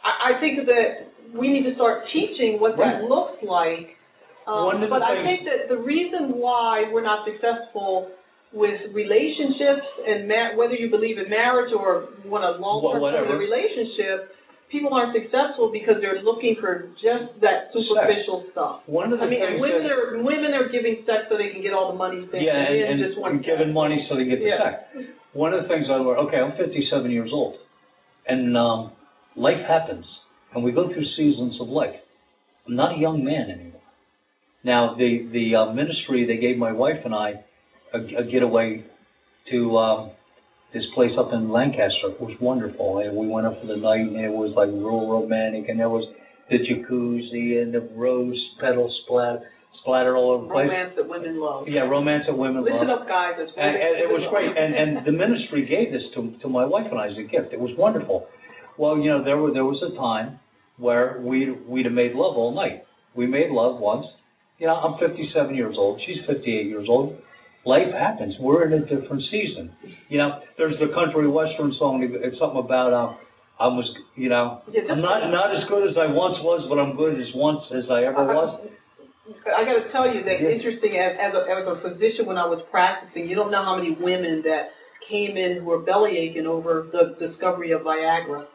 I, 0.03 0.33
I 0.35 0.39
think 0.41 0.65
that 0.65 1.37
we 1.37 1.47
need 1.53 1.63
to 1.69 1.75
start 1.75 2.03
teaching 2.11 2.57
what 2.59 2.75
that 2.77 3.03
looks 3.03 3.37
like. 3.43 3.95
Um, 4.49 4.65
One 4.65 4.75
of 4.81 4.81
the 4.81 4.87
but 4.89 5.03
I 5.03 5.13
things- 5.21 5.27
think 5.27 5.39
that 5.45 5.69
the 5.69 5.77
reason 5.77 6.39
why 6.41 6.89
we're 6.91 7.03
not 7.05 7.21
successful 7.29 8.09
with 8.51 8.81
relationships 8.97 9.85
and 10.07 10.27
ma- 10.27 10.55
whether 10.57 10.73
you 10.73 10.89
believe 10.89 11.19
in 11.19 11.29
marriage 11.29 11.71
or 11.71 12.09
want 12.25 12.41
a 12.43 12.57
long-term 12.57 12.99
whatever. 12.99 13.37
relationship, 13.37 14.33
people 14.73 14.91
aren't 14.93 15.13
successful 15.13 15.69
because 15.71 16.01
they're 16.01 16.23
looking 16.23 16.55
for 16.59 16.89
just 16.97 17.29
that 17.45 17.69
superficial 17.73 18.45
stuff. 18.51 18.81
One 18.87 19.13
of 19.13 19.19
the 19.19 19.25
I 19.25 19.29
mean, 19.29 19.39
things 19.39 19.61
women 19.61 19.83
that, 19.83 19.91
are 19.93 20.17
women 20.23 20.53
are 20.57 20.67
giving 20.69 21.05
sex 21.05 21.29
so 21.29 21.37
they 21.37 21.49
can 21.53 21.61
get 21.61 21.73
all 21.73 21.91
the 21.91 21.97
money 21.97 22.25
spent, 22.27 22.41
yeah, 22.41 22.57
and, 22.57 22.73
and, 22.73 22.81
men 22.81 22.91
and, 22.91 22.99
just 23.05 23.19
want 23.21 23.33
and 23.35 23.45
giving 23.45 23.71
money 23.71 24.01
so 24.09 24.17
they 24.17 24.25
get 24.25 24.39
the 24.39 24.45
Yeah. 24.49 24.63
sex. 24.65 25.13
One 25.33 25.53
of 25.53 25.61
the 25.61 25.69
things 25.69 25.85
I 25.87 26.01
learned, 26.01 26.25
okay, 26.29 26.37
I'm 26.41 26.57
57 26.57 27.11
years 27.11 27.29
old, 27.31 27.53
and 28.25 28.57
um, 28.57 28.93
life 29.35 29.61
happens, 29.67 30.05
and 30.55 30.63
we 30.63 30.71
go 30.71 30.89
through 30.91 31.05
seasons 31.17 31.61
of 31.61 31.69
life. 31.69 32.01
I'm 32.67 32.75
not 32.75 32.97
a 32.97 32.99
young 32.99 33.23
man 33.23 33.49
anymore. 33.51 33.68
Now, 34.63 34.95
the 34.95 35.29
the 35.31 35.55
uh, 35.55 35.73
ministry 35.73 36.25
they 36.25 36.37
gave 36.37 36.57
my 36.57 36.71
wife 36.71 36.99
and 37.05 37.13
I 37.13 37.43
a, 37.93 37.99
a 38.21 38.23
getaway 38.29 38.85
to 39.51 39.77
um, 39.77 40.11
this 40.73 40.83
place 40.93 41.11
up 41.17 41.33
in 41.33 41.49
Lancaster. 41.49 42.11
It 42.11 42.21
was 42.21 42.35
wonderful, 42.41 42.99
and 42.99 43.15
we 43.15 43.27
went 43.27 43.47
up 43.47 43.59
for 43.61 43.67
the 43.67 43.77
night, 43.77 44.01
and 44.01 44.19
it 44.19 44.31
was 44.31 44.53
like 44.55 44.69
real 44.69 45.09
romantic, 45.09 45.69
and 45.69 45.79
there 45.79 45.89
was 45.89 46.05
the 46.49 46.57
jacuzzi 46.57 47.61
and 47.61 47.73
the 47.73 47.81
rose 47.95 48.37
petals 48.59 48.93
splat 49.05 49.41
splattered 49.81 50.15
all 50.15 50.31
over 50.31 50.43
the 50.47 50.53
place. 50.53 50.67
romance 50.67 50.93
that 50.97 51.07
women 51.07 51.39
love. 51.39 51.65
Yeah, 51.67 51.87
romance 51.87 52.25
that 52.27 52.37
women 52.37 52.65
love. 52.65 52.73
Listen 52.73 52.89
up, 52.89 53.07
guys. 53.07 53.35
It's 53.39 53.51
And, 53.55 53.75
and 53.75 53.93
it 53.95 54.09
was 54.11 54.27
great. 54.29 54.51
And 54.51 54.75
and 54.75 55.05
the 55.05 55.11
ministry 55.11 55.65
gave 55.65 55.91
this 55.93 56.03
to 56.15 56.35
to 56.41 56.49
my 56.49 56.65
wife 56.65 56.87
and 56.91 56.99
I 56.99 57.07
as 57.07 57.17
a 57.17 57.23
gift. 57.23 57.53
It 57.53 57.59
was 57.59 57.71
wonderful. 57.77 58.27
Well, 58.77 58.97
you 58.97 59.09
know, 59.09 59.23
there 59.23 59.37
were 59.37 59.51
there 59.53 59.65
was 59.65 59.81
a 59.81 59.95
time 59.95 60.39
where 60.77 61.21
we 61.23 61.51
we'd 61.51 61.85
have 61.85 61.93
made 61.93 62.13
love 62.13 62.35
all 62.35 62.53
night. 62.53 62.83
We 63.15 63.25
made 63.25 63.51
love 63.51 63.79
once. 63.79 64.05
You 64.59 64.67
know, 64.67 64.75
I'm 64.75 64.99
57 64.99 65.55
years 65.55 65.75
old. 65.77 66.01
She's 66.05 66.19
58 66.27 66.67
years 66.67 66.87
old. 66.89 67.17
Life 67.65 67.91
happens. 67.97 68.35
We're 68.39 68.67
in 68.67 68.73
a 68.73 68.85
different 68.85 69.23
season. 69.31 69.71
You 70.09 70.17
know, 70.17 70.39
there's 70.57 70.75
the 70.79 70.93
country 70.93 71.27
western 71.27 71.73
song. 71.79 72.03
It's 72.03 72.37
something 72.39 72.59
about 72.59 72.91
uh, 72.93 73.15
I 73.59 73.67
was, 73.67 73.87
you 74.15 74.29
know, 74.29 74.61
I'm 74.67 75.01
not 75.01 75.27
not 75.31 75.55
as 75.55 75.67
good 75.67 75.87
as 75.89 75.95
I 75.99 76.07
once 76.07 76.39
was, 76.43 76.67
but 76.71 76.79
I'm 76.79 76.95
good 76.95 77.19
as 77.19 77.27
once 77.35 77.59
as 77.75 77.83
I 77.91 78.03
ever 78.03 78.23
was. 78.23 78.67
I 79.45 79.63
got 79.63 79.83
to 79.83 79.91
tell 79.91 80.07
you 80.07 80.23
that 80.23 80.39
Yeah. 80.41 80.55
interesting 80.55 80.95
as 80.95 81.19
as 81.19 81.33
a, 81.35 81.43
as 81.43 81.67
a 81.67 81.75
physician 81.83 82.25
when 82.25 82.37
I 82.37 82.47
was 82.47 82.63
practicing, 82.71 83.27
you 83.27 83.35
don't 83.35 83.51
know 83.51 83.63
how 83.63 83.75
many 83.75 83.91
women 83.91 84.41
that 84.43 84.71
came 85.07 85.35
in 85.35 85.59
who 85.59 85.65
were 85.65 85.79
belly 85.79 86.17
aching 86.17 86.47
over 86.47 86.87
the 86.91 87.15
discovery 87.19 87.71
of 87.71 87.81
Viagra. 87.81 88.47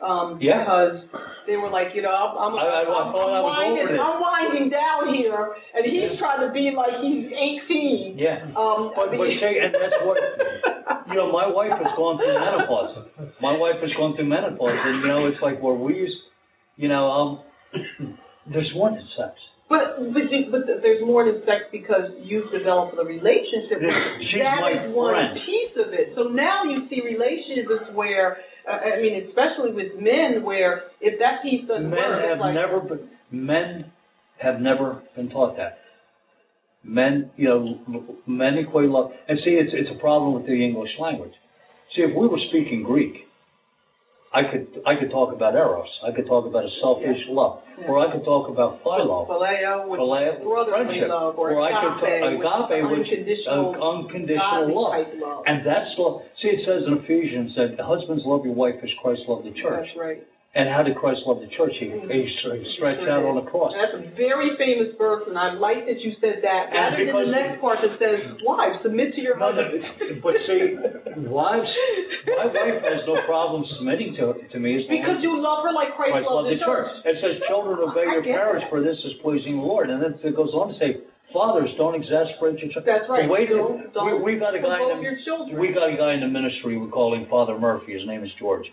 Um, 0.00 0.38
Yeah. 0.40 0.62
Because 0.62 1.02
they 1.46 1.56
were 1.56 1.70
like, 1.70 1.88
you 1.94 2.02
know, 2.02 2.14
I'm, 2.14 2.38
I'm, 2.38 2.54
I- 2.54 2.62
I- 2.62 2.82
I 2.86 3.12
thought 3.12 3.30
I 3.34 3.38
I'm 3.38 3.42
winding, 3.42 3.94
it. 3.94 4.00
I'm 4.00 4.20
winding 4.20 4.70
down 4.70 5.12
here, 5.14 5.56
and 5.74 5.84
he's 5.84 6.12
Yeah. 6.14 6.18
trying 6.18 6.46
to 6.46 6.52
be 6.52 6.70
like 6.70 7.00
he's 7.02 7.26
18. 7.32 8.18
Yeah. 8.18 8.46
Um, 8.54 8.92
But- 8.94 9.10
but 9.10 9.26
and 9.26 9.74
that's 9.74 9.98
what- 10.04 10.18
You 11.08 11.14
know, 11.14 11.32
my 11.32 11.46
wife 11.48 11.72
has 11.72 11.96
gone 11.96 12.18
through 12.18 12.34
menopause. 12.38 13.08
My 13.40 13.56
wife 13.56 13.80
has 13.80 13.90
gone 13.94 14.14
through 14.14 14.26
menopause, 14.26 14.76
and 14.84 15.00
you 15.02 15.08
know, 15.08 15.26
it's 15.26 15.40
like 15.40 15.60
where 15.62 15.74
we 15.74 15.96
used, 15.96 16.18
you 16.76 16.88
know, 16.88 17.10
um, 17.10 17.40
there's 18.46 18.70
more 18.74 18.90
than 18.90 19.02
sex. 19.16 19.32
But 19.68 20.00
but, 20.14 20.30
you- 20.32 20.48
but 20.50 20.66
there's 20.66 21.04
more 21.04 21.24
than 21.30 21.44
sex 21.44 21.64
because 21.70 22.10
you've 22.22 22.50
developed 22.50 22.96
a 22.98 23.04
relationship. 23.04 23.78
She's 24.30 24.40
That 24.40 24.60
my 24.60 24.84
is 24.86 24.94
one 24.94 25.12
friend. 25.14 25.38
piece 25.44 25.76
of 25.76 25.92
it. 25.92 26.12
So 26.16 26.24
now 26.24 26.64
you 26.64 26.88
see 26.88 27.02
relationships 27.04 27.92
where, 27.94 28.38
uh, 28.66 28.72
I 28.72 29.00
mean, 29.02 29.28
especially 29.28 29.72
with 29.72 30.00
men, 30.00 30.42
where 30.42 30.84
if 31.00 31.18
that 31.18 31.42
piece 31.42 31.66
doesn't 31.68 31.90
Men 31.90 31.98
work, 32.00 32.24
have 32.24 32.38
like, 32.40 32.54
never 32.54 32.80
been, 32.80 33.08
men 33.30 33.92
have 34.38 34.60
never 34.60 35.02
been 35.14 35.28
taught 35.28 35.56
that. 35.58 35.78
Men, 36.84 37.30
you 37.36 37.48
know, 37.48 38.16
men 38.26 38.56
equate 38.56 38.88
love, 38.88 39.12
and 39.28 39.38
see, 39.44 39.50
it's 39.50 39.72
it's 39.74 39.90
a 39.90 40.00
problem 40.00 40.32
with 40.32 40.46
the 40.46 40.64
English 40.64 40.90
language. 40.98 41.34
See, 41.94 42.02
if 42.02 42.14
we 42.16 42.26
were 42.28 42.38
speaking 42.48 42.84
Greek, 42.84 43.27
I 44.32 44.42
could 44.44 44.68
I 44.84 44.94
could 45.00 45.10
talk 45.10 45.32
about 45.32 45.54
eros. 45.54 45.88
I 46.04 46.12
could 46.12 46.26
talk 46.26 46.44
about 46.44 46.64
a 46.64 46.68
selfish 46.82 47.16
love, 47.28 47.60
Yeah. 47.80 47.88
or 47.88 47.98
I 47.98 48.12
could 48.12 48.24
talk 48.24 48.48
about 48.48 48.82
philo, 48.84 49.24
Phileo, 49.24 49.88
which 49.88 50.00
phileo, 50.00 50.36
is 50.36 50.44
brotherly 50.44 50.84
friendship, 50.84 51.08
love, 51.08 51.38
or, 51.38 51.50
or 51.56 51.62
I 51.64 51.72
could 51.80 51.94
agape, 52.04 52.42
talk 52.44 52.68
agape, 52.68 52.90
which 52.92 53.08
unconditional, 53.08 53.72
unconditional 53.80 54.68
love, 54.68 55.06
love. 55.16 55.44
and 55.46 55.64
that's 55.64 55.88
love. 55.96 56.20
See, 56.42 56.48
it 56.48 56.60
says 56.68 56.84
in 56.84 57.00
Ephesians 57.00 57.56
that 57.56 57.80
husbands 57.80 58.22
love 58.26 58.44
your 58.44 58.54
wife 58.54 58.76
as 58.82 58.90
Christ 59.00 59.24
loved 59.28 59.46
the 59.48 59.56
church. 59.56 59.88
That's 59.88 59.96
right. 59.96 60.20
And 60.56 60.64
how 60.72 60.80
did 60.82 60.96
Christ 60.96 61.20
love 61.28 61.44
the 61.44 61.50
church? 61.54 61.76
He, 61.76 61.92
he 61.92 62.22
stretched 62.40 63.04
out 63.04 63.20
on 63.28 63.36
the 63.36 63.44
cross. 63.52 63.68
That's 63.76 64.00
a 64.00 64.02
very 64.16 64.56
famous 64.56 64.96
verse, 64.96 65.28
and 65.28 65.36
I 65.36 65.52
like 65.54 65.84
that 65.84 66.00
you 66.00 66.16
said 66.24 66.40
that. 66.40 66.72
And 66.72 67.04
Rather 67.04 67.04
than 67.04 67.14
the 67.20 67.36
next 67.36 67.60
part 67.60 67.78
that 67.84 67.94
says, 68.00 68.40
"Wives, 68.40 68.80
submit 68.80 69.12
to 69.12 69.20
your 69.20 69.36
No, 69.36 69.52
no, 69.52 69.60
husbands." 69.60 70.24
but 70.24 70.34
see, 70.48 70.72
wives, 71.28 71.68
my 72.32 72.48
wife 72.48 72.80
has 72.80 73.04
no 73.04 73.20
problem 73.28 73.60
submitting 73.76 74.16
to 74.18 74.40
to 74.40 74.56
me 74.58 74.80
as 74.80 74.88
because 74.88 75.20
you 75.20 75.36
love 75.36 75.68
her 75.68 75.70
like 75.76 75.92
Christ, 75.94 76.16
Christ 76.16 76.32
loved 76.32 76.48
loved 76.48 76.56
the 76.56 76.64
church. 76.64 76.90
It 77.04 77.16
says, 77.20 77.34
"Children, 77.52 77.84
obey 77.84 78.08
your 78.08 78.24
parents, 78.24 78.64
that. 78.64 78.72
for 78.72 78.80
this 78.80 78.96
is 79.04 79.20
pleasing 79.20 79.60
the 79.60 79.66
Lord." 79.68 79.92
And 79.92 80.00
then 80.00 80.16
it 80.16 80.32
goes 80.34 80.56
on 80.56 80.72
to 80.72 80.76
say, 80.80 81.04
"Fathers, 81.28 81.68
don't 81.76 81.94
exasperate 81.94 82.56
your 82.64 82.72
children." 82.72 82.88
That's 82.88 83.04
right. 83.06 83.28
The 83.28 83.32
way 83.36 83.44
Don't- 83.46 83.84
we, 84.24 84.32
we 84.32 84.40
got 84.40 84.56
a 84.56 84.64
guy 84.64 84.80
provoke 84.80 84.96
in 84.96 85.04
your 85.04 85.14
the, 85.20 85.22
children. 85.28 85.60
we 85.60 85.76
got 85.76 85.92
a 85.92 85.96
guy 86.00 86.16
in 86.16 86.24
the 86.24 86.32
ministry. 86.32 86.80
We 86.80 86.88
call 86.88 87.12
him 87.14 87.28
Father 87.28 87.54
Murphy. 87.60 87.92
His 87.92 88.08
name 88.08 88.24
is 88.24 88.32
George, 88.40 88.64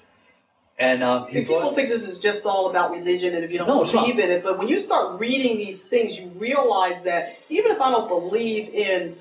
and 0.78 1.04
uh, 1.04 1.26
people 1.32 1.60
brought, 1.60 1.76
think 1.76 1.88
this 1.90 2.04
is 2.04 2.20
just 2.22 2.44
all 2.46 2.70
about 2.70 2.92
religion, 2.92 3.36
and 3.36 3.44
if 3.44 3.52
you 3.52 3.58
don't 3.60 3.68
No, 3.68 3.86
believe 3.88 4.20
in 4.20 4.30
it, 4.30 4.44
but 4.44 4.58
when 4.60 4.68
you 4.68 4.86
start 4.86 5.20
reading 5.20 5.56
these 5.58 5.80
things, 5.90 6.12
you 6.20 6.32
realize 6.36 7.00
that 7.06 7.40
even 7.50 7.72
if 7.72 7.80
I 7.80 7.92
don't 7.92 8.10
believe 8.12 8.74
in 8.74 9.16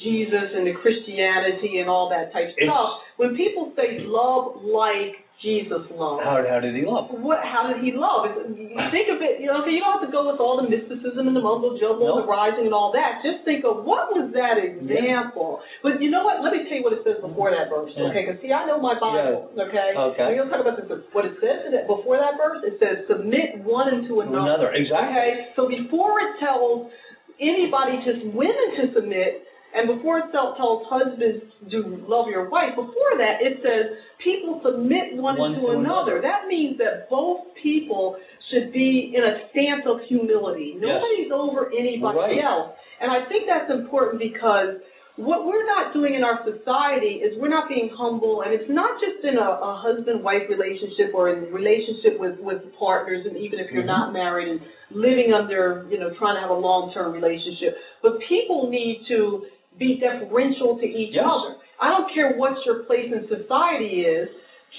Jesus 0.00 0.54
and 0.54 0.66
the 0.66 0.72
Christianity 0.80 1.80
and 1.80 1.88
all 1.90 2.08
that 2.08 2.32
type 2.32 2.48
It's- 2.56 2.64
stuff, 2.64 3.02
when 3.18 3.36
people 3.36 3.72
say 3.76 3.98
love 4.00 4.62
like 4.64 5.25
Jesus 5.44 5.84
loved, 5.92 6.24
how 6.24 6.40
how 6.48 6.60
did 6.64 6.72
he 6.72 6.80
love? 6.88 7.12
what? 7.12 7.44
How 7.44 7.68
did 7.68 7.84
he 7.84 7.92
love? 7.92 8.24
It's, 8.24 8.56
you 8.56 8.72
think 8.88 9.12
of 9.12 9.20
it, 9.20 9.36
you 9.36 9.52
know. 9.52 9.60
So 9.60 9.68
you 9.68 9.84
don't 9.84 10.00
have 10.00 10.06
to 10.08 10.12
go 10.12 10.32
with 10.32 10.40
all 10.40 10.56
the 10.56 10.64
mysticism 10.64 11.28
and 11.28 11.36
the 11.36 11.44
mumbo 11.44 11.76
jumbo 11.76 12.08
and 12.08 12.24
the 12.24 12.28
rising 12.28 12.64
and 12.64 12.72
all 12.72 12.88
that. 12.96 13.20
Just 13.20 13.44
think 13.44 13.60
of 13.68 13.84
what 13.84 14.08
was 14.16 14.32
that 14.32 14.56
example. 14.56 15.60
But 15.84 16.00
you 16.00 16.08
know 16.08 16.24
what? 16.24 16.40
Let 16.40 16.56
me 16.56 16.64
tell 16.64 16.80
you 16.80 16.84
what 16.88 16.96
it 16.96 17.04
says 17.04 17.20
before 17.20 17.52
that 17.52 17.68
verse. 17.68 17.92
Yeah. 17.92 18.08
Okay, 18.08 18.24
because 18.24 18.40
see, 18.40 18.48
I 18.48 18.64
know 18.64 18.80
my 18.80 18.96
Bible. 18.96 19.52
Okay. 19.52 19.92
Okay. 19.92 20.24
We're 20.32 20.40
gonna 20.40 20.52
talk 20.56 20.64
about 20.64 20.80
this. 20.80 20.88
What 21.12 21.28
it 21.28 21.36
says 21.36 21.68
in 21.68 21.76
before 21.84 22.16
that 22.16 22.40
verse, 22.40 22.64
it 22.64 22.80
says 22.80 23.04
submit 23.04 23.60
one 23.60 23.92
unto 23.92 24.24
another. 24.24 24.40
Another 24.40 24.68
exactly. 24.72 25.12
Okay. 25.12 25.28
So 25.52 25.68
before 25.68 26.16
it 26.24 26.40
tells 26.40 26.88
anybody, 27.36 28.00
just 28.08 28.24
women 28.32 28.68
to 28.80 28.88
submit. 28.96 29.44
And 29.76 29.88
before 29.88 30.18
it 30.20 30.32
tell- 30.32 30.54
tells 30.54 30.86
husbands 30.86 31.44
to 31.70 32.02
love 32.08 32.28
your 32.28 32.48
wife, 32.48 32.74
before 32.74 33.12
that 33.18 33.42
it 33.42 33.60
says 33.62 33.98
people 34.24 34.60
submit 34.64 35.14
one, 35.14 35.36
One 35.36 35.52
to, 35.52 35.68
another. 35.68 36.16
another. 36.16 36.20
That 36.22 36.48
means 36.48 36.78
that 36.78 37.10
both 37.10 37.40
people 37.62 38.16
should 38.50 38.72
be 38.72 39.12
in 39.14 39.22
a 39.24 39.48
stance 39.50 39.84
of 39.86 40.00
humility. 40.02 40.76
Nobody's 40.80 41.30
over 41.30 41.70
anybody 41.76 42.18
Right. 42.18 42.42
else. 42.44 42.70
And 43.00 43.10
I 43.12 43.24
think 43.28 43.46
that's 43.46 43.70
important 43.70 44.18
because 44.18 44.76
what 45.16 45.46
we're 45.46 45.64
not 45.66 45.92
doing 45.94 46.14
in 46.14 46.22
our 46.24 46.44
society 46.44 47.22
is 47.24 47.36
we're 47.38 47.48
not 47.48 47.68
being 47.68 47.88
humble, 47.88 48.42
and 48.42 48.52
it's 48.52 48.68
not 48.68 49.00
just 49.00 49.24
in 49.24 49.36
a, 49.38 49.50
a 49.62 49.72
husband-wife 49.74 50.48
relationship 50.48 51.12
or 51.14 51.30
in 51.30 51.52
relationship 51.52 52.18
with 52.18 52.38
with 52.40 52.60
partners, 52.78 53.26
and 53.26 53.36
even 53.36 53.58
if 53.58 53.70
you're 53.72 53.82
Mhm. 53.82 53.86
not 53.98 54.12
married 54.12 54.48
and 54.48 54.60
living 54.90 55.32
under, 55.32 55.86
you 55.90 55.98
know, 55.98 56.10
trying 56.10 56.36
to 56.36 56.40
have 56.40 56.50
a 56.50 56.54
long-term 56.68 57.12
relationship. 57.12 57.76
But 58.02 58.20
people 58.20 58.68
need 58.68 59.04
to 59.08 59.46
be 59.78 59.98
deferential 59.98 60.78
to 60.78 60.86
each 60.86 61.14
Yes. 61.14 61.24
other. 61.26 61.56
I 61.80 61.90
don't 61.90 62.12
care 62.12 62.32
what 62.36 62.64
your 62.64 62.84
place 62.84 63.12
in 63.12 63.26
society 63.28 64.04
is. 64.06 64.28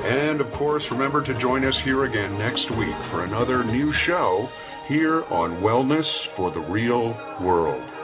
And 0.02 0.40
of 0.40 0.50
course, 0.58 0.82
remember 0.90 1.22
to 1.24 1.40
join 1.40 1.64
us 1.64 1.74
here 1.84 2.04
again 2.04 2.36
next 2.38 2.68
week 2.76 2.96
for 3.10 3.24
another 3.24 3.64
new 3.64 3.92
show 4.06 4.48
here 4.88 5.24
on 5.24 5.62
Wellness 5.62 6.06
for 6.36 6.50
the 6.50 6.60
Real 6.60 7.14
World. 7.40 7.99